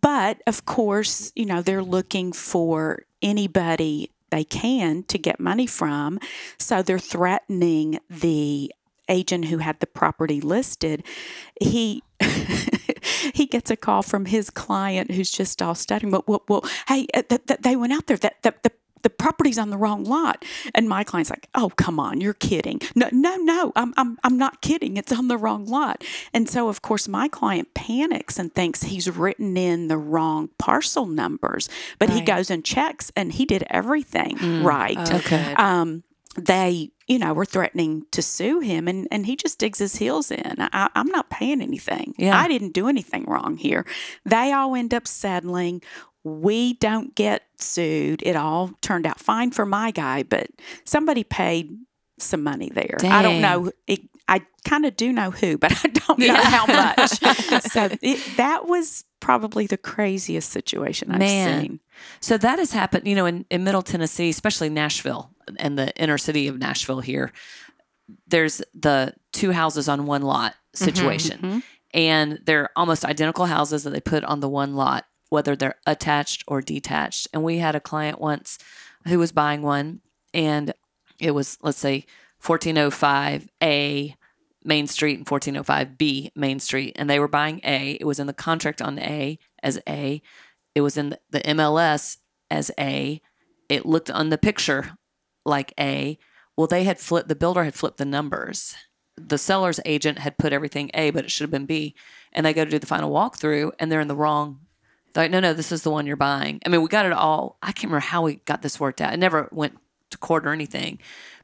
But 0.00 0.42
of 0.46 0.64
course, 0.66 1.32
you 1.34 1.46
know, 1.46 1.62
they're 1.62 1.82
looking 1.82 2.32
for 2.32 3.00
anybody 3.22 4.10
they 4.30 4.44
can 4.44 5.02
to 5.04 5.18
get 5.18 5.40
money 5.40 5.66
from. 5.66 6.18
So 6.58 6.82
they're 6.82 6.98
threatening 6.98 7.98
the 8.08 8.72
agent 9.08 9.46
who 9.46 9.58
had 9.58 9.80
the 9.80 9.86
property 9.86 10.40
listed. 10.40 11.04
He 11.60 12.02
he 13.34 13.46
gets 13.46 13.70
a 13.70 13.76
call 13.76 14.02
from 14.02 14.26
his 14.26 14.50
client 14.50 15.10
who's 15.10 15.30
just 15.30 15.62
all 15.62 15.74
stuttering. 15.74 16.12
Well, 16.12 16.24
well, 16.26 16.42
well 16.48 16.64
hey, 16.88 17.06
uh, 17.14 17.22
th- 17.22 17.46
th- 17.46 17.60
they 17.60 17.76
went 17.76 17.92
out 17.92 18.06
there. 18.06 18.16
That 18.16 18.42
the, 18.42 18.54
the 18.62 18.72
the 19.02 19.10
property's 19.10 19.58
on 19.58 19.70
the 19.70 19.78
wrong 19.78 20.04
lot. 20.04 20.44
And 20.74 20.88
my 20.88 21.04
client's 21.04 21.30
like, 21.30 21.48
"Oh, 21.54 21.70
come 21.76 21.98
on, 21.98 22.20
you're 22.20 22.34
kidding." 22.34 22.80
No, 22.94 23.08
no, 23.12 23.36
no, 23.36 23.72
I'm 23.76 23.94
I'm 23.96 24.18
I'm 24.24 24.36
not 24.36 24.60
kidding. 24.60 24.96
It's 24.96 25.12
on 25.12 25.28
the 25.28 25.38
wrong 25.38 25.66
lot. 25.66 26.04
And 26.32 26.48
so 26.48 26.68
of 26.68 26.82
course 26.82 27.08
my 27.08 27.28
client 27.28 27.74
panics 27.74 28.38
and 28.38 28.54
thinks 28.54 28.82
he's 28.82 29.08
written 29.08 29.56
in 29.56 29.88
the 29.88 29.98
wrong 29.98 30.50
parcel 30.58 31.06
numbers. 31.06 31.68
But 31.98 32.10
he 32.10 32.20
goes 32.20 32.50
and 32.50 32.64
checks 32.64 33.10
and 33.16 33.32
he 33.32 33.44
did 33.44 33.64
everything 33.70 34.62
right. 34.62 35.12
Okay. 35.12 35.54
Um 35.54 36.02
they, 36.36 36.92
you 37.10 37.18
know, 37.18 37.32
were 37.34 37.44
threatening 37.44 38.06
to 38.12 38.22
sue 38.22 38.60
him 38.60 38.86
and, 38.86 39.08
and 39.10 39.26
he 39.26 39.34
just 39.34 39.58
digs 39.58 39.80
his 39.80 39.96
heels 39.96 40.30
in. 40.30 40.54
I, 40.58 40.88
I'm 40.94 41.08
not 41.08 41.28
paying 41.28 41.60
anything. 41.60 42.14
Yeah. 42.16 42.38
I 42.38 42.46
didn't 42.46 42.70
do 42.72 42.86
anything 42.86 43.24
wrong 43.24 43.56
here. 43.56 43.84
They 44.24 44.52
all 44.52 44.76
end 44.76 44.94
up 44.94 45.08
settling. 45.08 45.82
We 46.22 46.74
don't 46.74 47.12
get 47.16 47.42
sued. 47.58 48.22
It 48.22 48.36
all 48.36 48.70
turned 48.80 49.06
out 49.08 49.18
fine 49.18 49.50
for 49.50 49.66
my 49.66 49.90
guy, 49.90 50.22
but 50.22 50.50
somebody 50.84 51.24
paid 51.24 51.76
some 52.18 52.44
money 52.44 52.70
there. 52.72 52.96
I 53.02 53.22
don't 53.22 53.40
know. 53.40 53.72
It, 53.88 54.02
I 54.28 54.42
kind 54.64 54.86
of 54.86 54.94
do 54.96 55.12
know 55.12 55.32
who, 55.32 55.58
but 55.58 55.72
I 55.84 55.88
don't 55.88 56.18
know 56.20 56.26
Yeah. 56.26 56.42
how 56.44 56.66
much. 56.66 57.10
so 57.72 57.88
it, 58.00 58.36
that 58.36 58.68
was 58.68 59.04
probably 59.18 59.66
the 59.66 59.78
craziest 59.78 60.50
situation 60.50 61.10
I've 61.10 61.18
Man. 61.18 61.60
seen. 61.60 61.80
So 62.20 62.38
that 62.38 62.60
has 62.60 62.70
happened, 62.72 63.08
you 63.08 63.16
know, 63.16 63.26
in, 63.26 63.46
in 63.50 63.64
Middle 63.64 63.82
Tennessee, 63.82 64.28
especially 64.30 64.68
Nashville 64.68 65.30
and 65.58 65.78
the 65.78 65.94
inner 65.96 66.18
city 66.18 66.48
of 66.48 66.58
Nashville 66.58 67.00
here. 67.00 67.32
There's 68.26 68.62
the 68.74 69.14
two 69.32 69.52
houses 69.52 69.88
on 69.88 70.06
one 70.06 70.22
lot 70.22 70.54
situation. 70.74 71.38
mhm. 71.40 71.62
And 71.92 72.38
they're 72.44 72.70
almost 72.76 73.04
identical 73.04 73.46
houses 73.46 73.82
that 73.82 73.90
they 73.90 74.00
put 74.00 74.22
on 74.24 74.40
the 74.40 74.48
one 74.48 74.74
lot, 74.74 75.06
whether 75.28 75.56
they're 75.56 75.74
attached 75.86 76.44
or 76.46 76.60
detached. 76.60 77.26
And 77.32 77.42
we 77.42 77.58
had 77.58 77.74
a 77.74 77.80
client 77.80 78.20
once 78.20 78.58
who 79.08 79.18
was 79.18 79.32
buying 79.32 79.62
one, 79.62 80.00
and 80.32 80.72
it 81.18 81.32
was, 81.32 81.58
let's 81.62 81.78
say, 81.78 82.06
1405A 82.42 84.14
Main 84.64 84.86
Street 84.86 85.18
and 85.18 85.26
1405B 85.26 86.30
Main 86.34 86.60
Street. 86.60 86.92
And 86.96 87.08
they 87.08 87.18
were 87.18 87.28
buying 87.28 87.60
A. 87.64 87.96
It 88.00 88.04
was 88.04 88.18
in 88.18 88.26
the 88.26 88.32
contract 88.32 88.80
on 88.82 88.98
A 88.98 89.38
as 89.62 89.80
A. 89.88 90.22
It 90.74 90.82
was 90.82 90.96
in 90.96 91.16
the 91.30 91.40
MLS 91.40 92.18
as 92.50 92.70
A. 92.78 93.20
It 93.68 93.86
looked 93.86 94.10
on 94.10 94.30
the 94.30 94.38
picture 94.38 94.96
like 95.44 95.72
A. 95.78 96.18
Well, 96.56 96.66
they 96.66 96.84
had 96.84 96.98
flipped, 96.98 97.28
the 97.28 97.34
builder 97.34 97.64
had 97.64 97.74
flipped 97.74 97.98
the 97.98 98.04
numbers. 98.04 98.74
The 99.16 99.38
seller's 99.38 99.80
agent 99.84 100.18
had 100.18 100.38
put 100.38 100.52
everything 100.52 100.90
A, 100.94 101.10
but 101.10 101.24
it 101.24 101.30
should 101.30 101.44
have 101.44 101.50
been 101.50 101.66
B. 101.66 101.94
And 102.32 102.44
they 102.44 102.52
go 102.52 102.64
to 102.64 102.70
do 102.70 102.78
the 102.78 102.86
final 102.86 103.10
walkthrough 103.10 103.72
and 103.78 103.90
they're 103.90 104.00
in 104.00 104.08
the 104.08 104.16
wrong. 104.16 104.60
They're 105.12 105.24
like, 105.24 105.30
no, 105.30 105.40
no, 105.40 105.52
this 105.52 105.72
is 105.72 105.82
the 105.82 105.90
one 105.90 106.06
you're 106.06 106.16
buying. 106.16 106.60
I 106.64 106.68
mean, 106.68 106.82
we 106.82 106.88
got 106.88 107.06
it 107.06 107.12
all. 107.12 107.58
I 107.62 107.72
can't 107.72 107.84
remember 107.84 108.00
how 108.00 108.22
we 108.22 108.36
got 108.36 108.62
this 108.62 108.78
worked 108.78 109.00
out. 109.00 109.12
It 109.12 109.18
never 109.18 109.48
went 109.50 109.76
to 110.10 110.18
court 110.18 110.46
or 110.46 110.52
anything, 110.52 110.98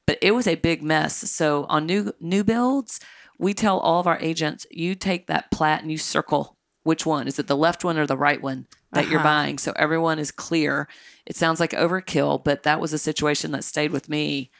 but 0.07 0.18
it 0.22 0.32
was 0.32 0.47
a 0.47 0.55
big 0.55 0.82
mess. 0.82 1.16
So 1.30 1.66
on 1.68 1.86
new 1.86 2.12
new 2.20 2.44
builds, 2.44 3.01
we 3.38 3.55
tell 3.55 3.78
all 3.78 4.01
of 4.01 4.07
our 4.07 4.18
agents, 4.20 4.66
you 4.70 4.94
take 4.94 5.26
that 5.26 5.51
plat 5.51 5.82
and 5.82 5.90
you 5.90 5.99
circle 5.99 6.57
which 6.86 7.05
one 7.05 7.26
is 7.26 7.38
it 7.38 7.49
the 7.49 7.57
left 7.57 7.82
one 7.82 7.99
or 7.99 8.07
the 8.07 8.16
right 8.16 8.40
one 8.40 8.66
that 8.97 9.09
you're 9.09 9.20
Uh-huh. 9.20 9.28
buying 9.28 9.59
so 9.59 9.72
everyone 9.76 10.18
is 10.18 10.30
clear 10.32 10.88
it 11.26 11.36
sounds 11.36 11.61
like 11.61 11.70
overkill 11.72 12.42
but 12.42 12.64
that 12.64 12.80
was 12.80 12.92
a 12.92 12.99
situation 12.99 13.53
that 13.53 13.62
stayed 13.64 13.92
with 13.92 14.09
me 14.09 14.51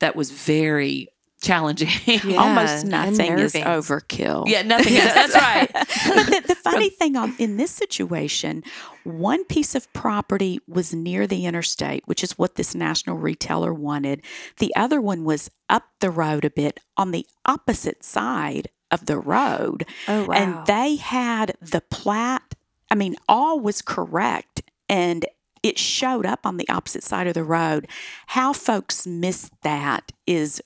that 0.00 0.14
was 0.14 0.30
very 0.30 1.08
challenging. 1.40 1.88
Yeah, 2.24 2.36
Almost 2.42 2.84
nothing 2.86 3.38
is 3.38 3.52
overkill. 3.54 4.48
yeah, 4.48 4.62
nothing 4.62 4.94
is. 4.94 5.04
That's 5.14 5.34
right. 5.34 5.70
but 5.72 6.26
the, 6.26 6.42
the 6.48 6.54
funny 6.56 6.90
thing 6.90 7.16
on 7.16 7.34
in 7.38 7.56
this 7.58 7.70
situation, 7.70 8.64
one 9.04 9.44
piece 9.44 9.74
of 9.76 9.92
property 9.92 10.58
was 10.66 10.92
near 10.94 11.26
the 11.28 11.46
interstate, 11.46 12.02
which 12.06 12.24
is 12.24 12.38
what 12.38 12.56
this 12.56 12.74
national 12.74 13.18
retailer 13.18 13.72
wanted. 13.72 14.22
The 14.58 14.74
other 14.74 15.00
one 15.00 15.24
was 15.24 15.48
up 15.68 15.84
the 16.00 16.10
road 16.10 16.44
a 16.44 16.50
bit 16.50 16.80
on 16.96 17.12
the 17.12 17.24
opposite 17.46 18.02
side 18.04 18.68
of 18.90 19.06
the 19.06 19.18
road. 19.18 19.84
Oh, 20.08 20.24
wow. 20.26 20.34
And 20.34 20.66
they 20.66 20.96
had 20.96 21.56
the 21.60 21.82
plat, 21.82 22.54
I 22.90 22.94
mean, 22.94 23.16
all 23.28 23.60
was 23.60 23.82
correct. 23.82 24.62
And 24.88 25.26
it 25.62 25.78
showed 25.78 26.24
up 26.24 26.46
on 26.46 26.56
the 26.56 26.68
opposite 26.68 27.02
side 27.02 27.26
of 27.26 27.34
the 27.34 27.44
road. 27.44 27.88
How 28.28 28.52
folks 28.52 29.06
missed 29.06 29.52
that 29.62 30.12
is 30.26 30.62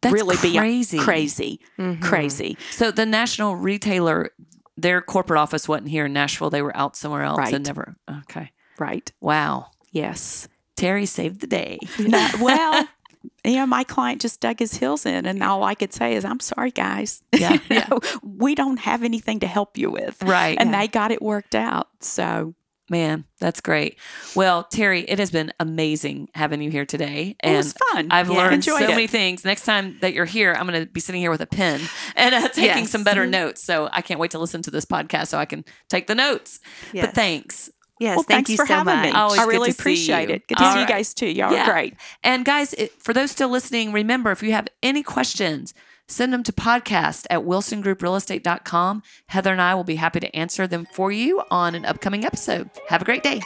That's 0.00 0.12
really 0.12 0.36
beyond 0.42 0.58
crazy. 0.64 0.98
crazy, 0.98 1.60
Mhm. 1.78 2.00
crazy. 2.02 2.56
So 2.70 2.90
the 2.90 3.06
national 3.06 3.56
retailer, 3.56 4.30
their 4.76 5.00
corporate 5.02 5.38
office 5.38 5.68
wasn't 5.68 5.90
here 5.90 6.06
in 6.06 6.12
Nashville. 6.12 6.50
They 6.50 6.62
were 6.62 6.76
out 6.76 6.96
somewhere 6.96 7.22
else 7.22 7.38
Right. 7.38 7.54
and 7.54 7.64
never. 7.66 7.94
Okay. 8.22 8.50
Right. 8.78 9.12
Wow. 9.20 9.66
Yes. 9.92 10.48
Terry 10.76 11.04
saved 11.06 11.40
the 11.40 11.46
day. 11.46 11.78
No, 11.98 12.26
well, 12.40 12.88
you 13.44 13.54
know, 13.56 13.66
my 13.66 13.84
client 13.84 14.20
just 14.20 14.40
dug 14.40 14.58
his 14.58 14.74
heels 14.74 15.04
in, 15.06 15.26
and 15.26 15.42
all 15.42 15.64
I 15.64 15.74
could 15.74 15.92
say 15.92 16.14
is, 16.14 16.24
"I'm 16.24 16.40
sorry, 16.40 16.70
guys. 16.70 17.22
Yeah. 17.32 17.58
You 17.70 17.80
know, 17.88 18.00
we 18.22 18.54
don't 18.54 18.78
have 18.78 19.02
anything 19.02 19.40
to 19.40 19.46
help 19.46 19.76
you 19.78 19.90
with." 19.90 20.22
Right. 20.22 20.56
And 20.60 20.72
they 20.72 20.88
got 20.88 21.10
it 21.10 21.22
worked 21.22 21.54
out. 21.54 21.88
So 22.00 22.54
Man, 22.90 23.24
that's 23.40 23.62
great. 23.62 23.98
Well, 24.36 24.64
Terry, 24.64 25.00
it 25.08 25.18
has 25.18 25.30
been 25.30 25.50
amazing 25.58 26.28
having 26.34 26.60
you 26.60 26.70
here 26.70 26.84
today. 26.84 27.36
and 27.40 27.54
it 27.54 27.56
was 27.56 27.72
fun. 27.72 28.08
I've 28.10 28.28
Yeah. 28.28 28.36
learned 28.36 28.64
so 28.64 28.76
it. 28.76 28.86
many 28.86 29.06
things. 29.06 29.46
Next 29.46 29.64
time 29.64 29.96
that 30.02 30.12
you're 30.12 30.26
here, 30.26 30.52
I'm 30.52 30.66
going 30.66 30.84
to 30.84 30.90
be 30.90 31.00
sitting 31.00 31.20
here 31.22 31.30
with 31.30 31.40
a 31.40 31.46
pen 31.46 31.80
and 32.16 32.34
uh, 32.34 32.48
taking 32.48 32.64
Yes. 32.82 32.90
some 32.90 33.02
better 33.02 33.24
notes. 33.24 33.62
So 33.64 33.88
I 33.92 34.02
can't 34.02 34.20
wait 34.20 34.32
to 34.32 34.38
listen 34.38 34.60
to 34.62 34.70
this 34.70 34.84
podcast 34.84 35.28
so 35.28 35.38
I 35.38 35.46
can 35.46 35.64
take 35.88 36.06
the 36.06 36.14
notes. 36.14 36.60
Yes. 36.92 37.06
But 37.06 37.14
thanks. 37.14 37.70
Yes, 38.02 38.16
Well, 38.16 38.24
thank 38.24 38.48
thanks 38.48 38.50
you 38.50 38.56
for 38.56 38.66
so 38.66 38.74
having 38.74 38.96
much. 38.96 39.04
me. 39.04 39.10
Always 39.12 39.38
I 39.40 39.44
really 39.44 39.70
appreciate 39.70 40.28
it. 40.28 40.48
Good 40.48 40.58
to 40.58 40.64
All 40.64 40.72
see 40.74 40.80
you 40.80 40.86
guys 40.86 41.14
too. 41.14 41.28
Y'all 41.28 41.52
Yeah. 41.52 41.68
are 41.68 41.72
great. 41.72 41.94
And 42.24 42.44
guys, 42.44 42.74
it, 42.74 43.00
for 43.00 43.12
those 43.12 43.30
still 43.30 43.48
listening, 43.48 43.92
remember 43.92 44.32
if 44.32 44.42
you 44.42 44.50
have 44.52 44.66
any 44.82 45.04
questions, 45.04 45.72
send 46.08 46.32
them 46.32 46.42
to 46.42 46.52
podcast 46.52 47.26
at 47.30 47.42
wilsongrouprealestate.com. 47.42 49.02
Heather 49.28 49.52
and 49.52 49.62
I 49.62 49.76
will 49.76 49.84
be 49.84 49.94
happy 49.96 50.18
to 50.18 50.34
answer 50.34 50.66
them 50.66 50.84
for 50.92 51.12
you 51.12 51.42
on 51.50 51.76
an 51.76 51.84
upcoming 51.84 52.24
episode. 52.24 52.70
Have 52.88 53.02
a 53.02 53.04
great 53.04 53.22
day. 53.22 53.40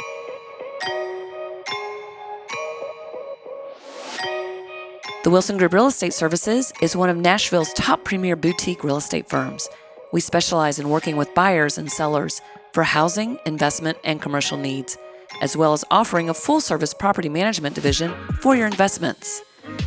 The 5.24 5.30
Wilson 5.30 5.56
Group 5.58 5.72
Real 5.72 5.88
Estate 5.88 6.14
Services 6.14 6.72
is 6.80 6.94
one 6.94 7.10
of 7.10 7.16
Nashville's 7.16 7.72
top 7.72 8.04
premier 8.04 8.36
boutique 8.36 8.84
real 8.84 8.96
estate 8.96 9.28
firms. 9.28 9.68
We 10.12 10.20
specialize 10.20 10.78
in 10.78 10.88
working 10.88 11.16
with 11.16 11.34
buyers 11.34 11.78
and 11.78 11.90
sellers 11.90 12.40
for 12.76 12.82
housing, 12.82 13.38
investment, 13.46 13.96
and 14.04 14.20
commercial 14.20 14.58
needs, 14.58 14.98
as 15.40 15.56
well 15.56 15.72
as 15.72 15.82
offering 15.90 16.28
a 16.28 16.34
full 16.34 16.60
service 16.60 16.92
property 16.92 17.30
management 17.30 17.74
division 17.74 18.12
for 18.42 18.54
your 18.54 18.66
investments. 18.66 19.40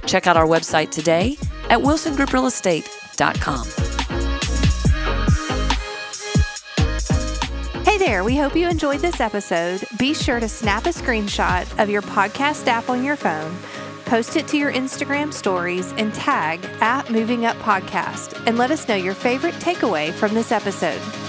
Check 0.08 0.26
out 0.26 0.36
our 0.36 0.48
website 0.48 0.90
today 0.90 1.38
at 1.70 1.78
wilsongrouprealestate.com. 1.78 3.68
Hey 7.84 8.00
there, 8.00 8.24
we 8.24 8.36
hope 8.36 8.56
you 8.56 8.68
enjoyed 8.68 9.02
this 9.02 9.20
episode. 9.22 9.84
Be 10.00 10.16
sure 10.16 10.40
to 10.40 10.50
snap 10.50 10.88
a 10.88 10.90
screenshot 10.90 11.68
of 11.80 11.92
your 11.92 12.02
podcast 12.02 12.66
app 12.66 12.90
on 12.90 13.04
your 13.04 13.16
phone, 13.16 13.56
post 14.06 14.36
it 14.36 14.48
to 14.48 14.58
your 14.58 14.74
Instagram 14.74 15.32
stories, 15.32 15.92
and 16.00 16.12
tag 16.12 16.68
at 16.82 17.12
Moving 17.12 17.46
Up 17.46 17.58
Podcast, 17.58 18.44
and 18.48 18.58
let 18.58 18.72
us 18.72 18.88
know 18.88 18.96
your 18.96 19.14
favorite 19.14 19.54
takeaway 19.60 20.12
from 20.12 20.34
this 20.34 20.52
episode. 20.52 21.29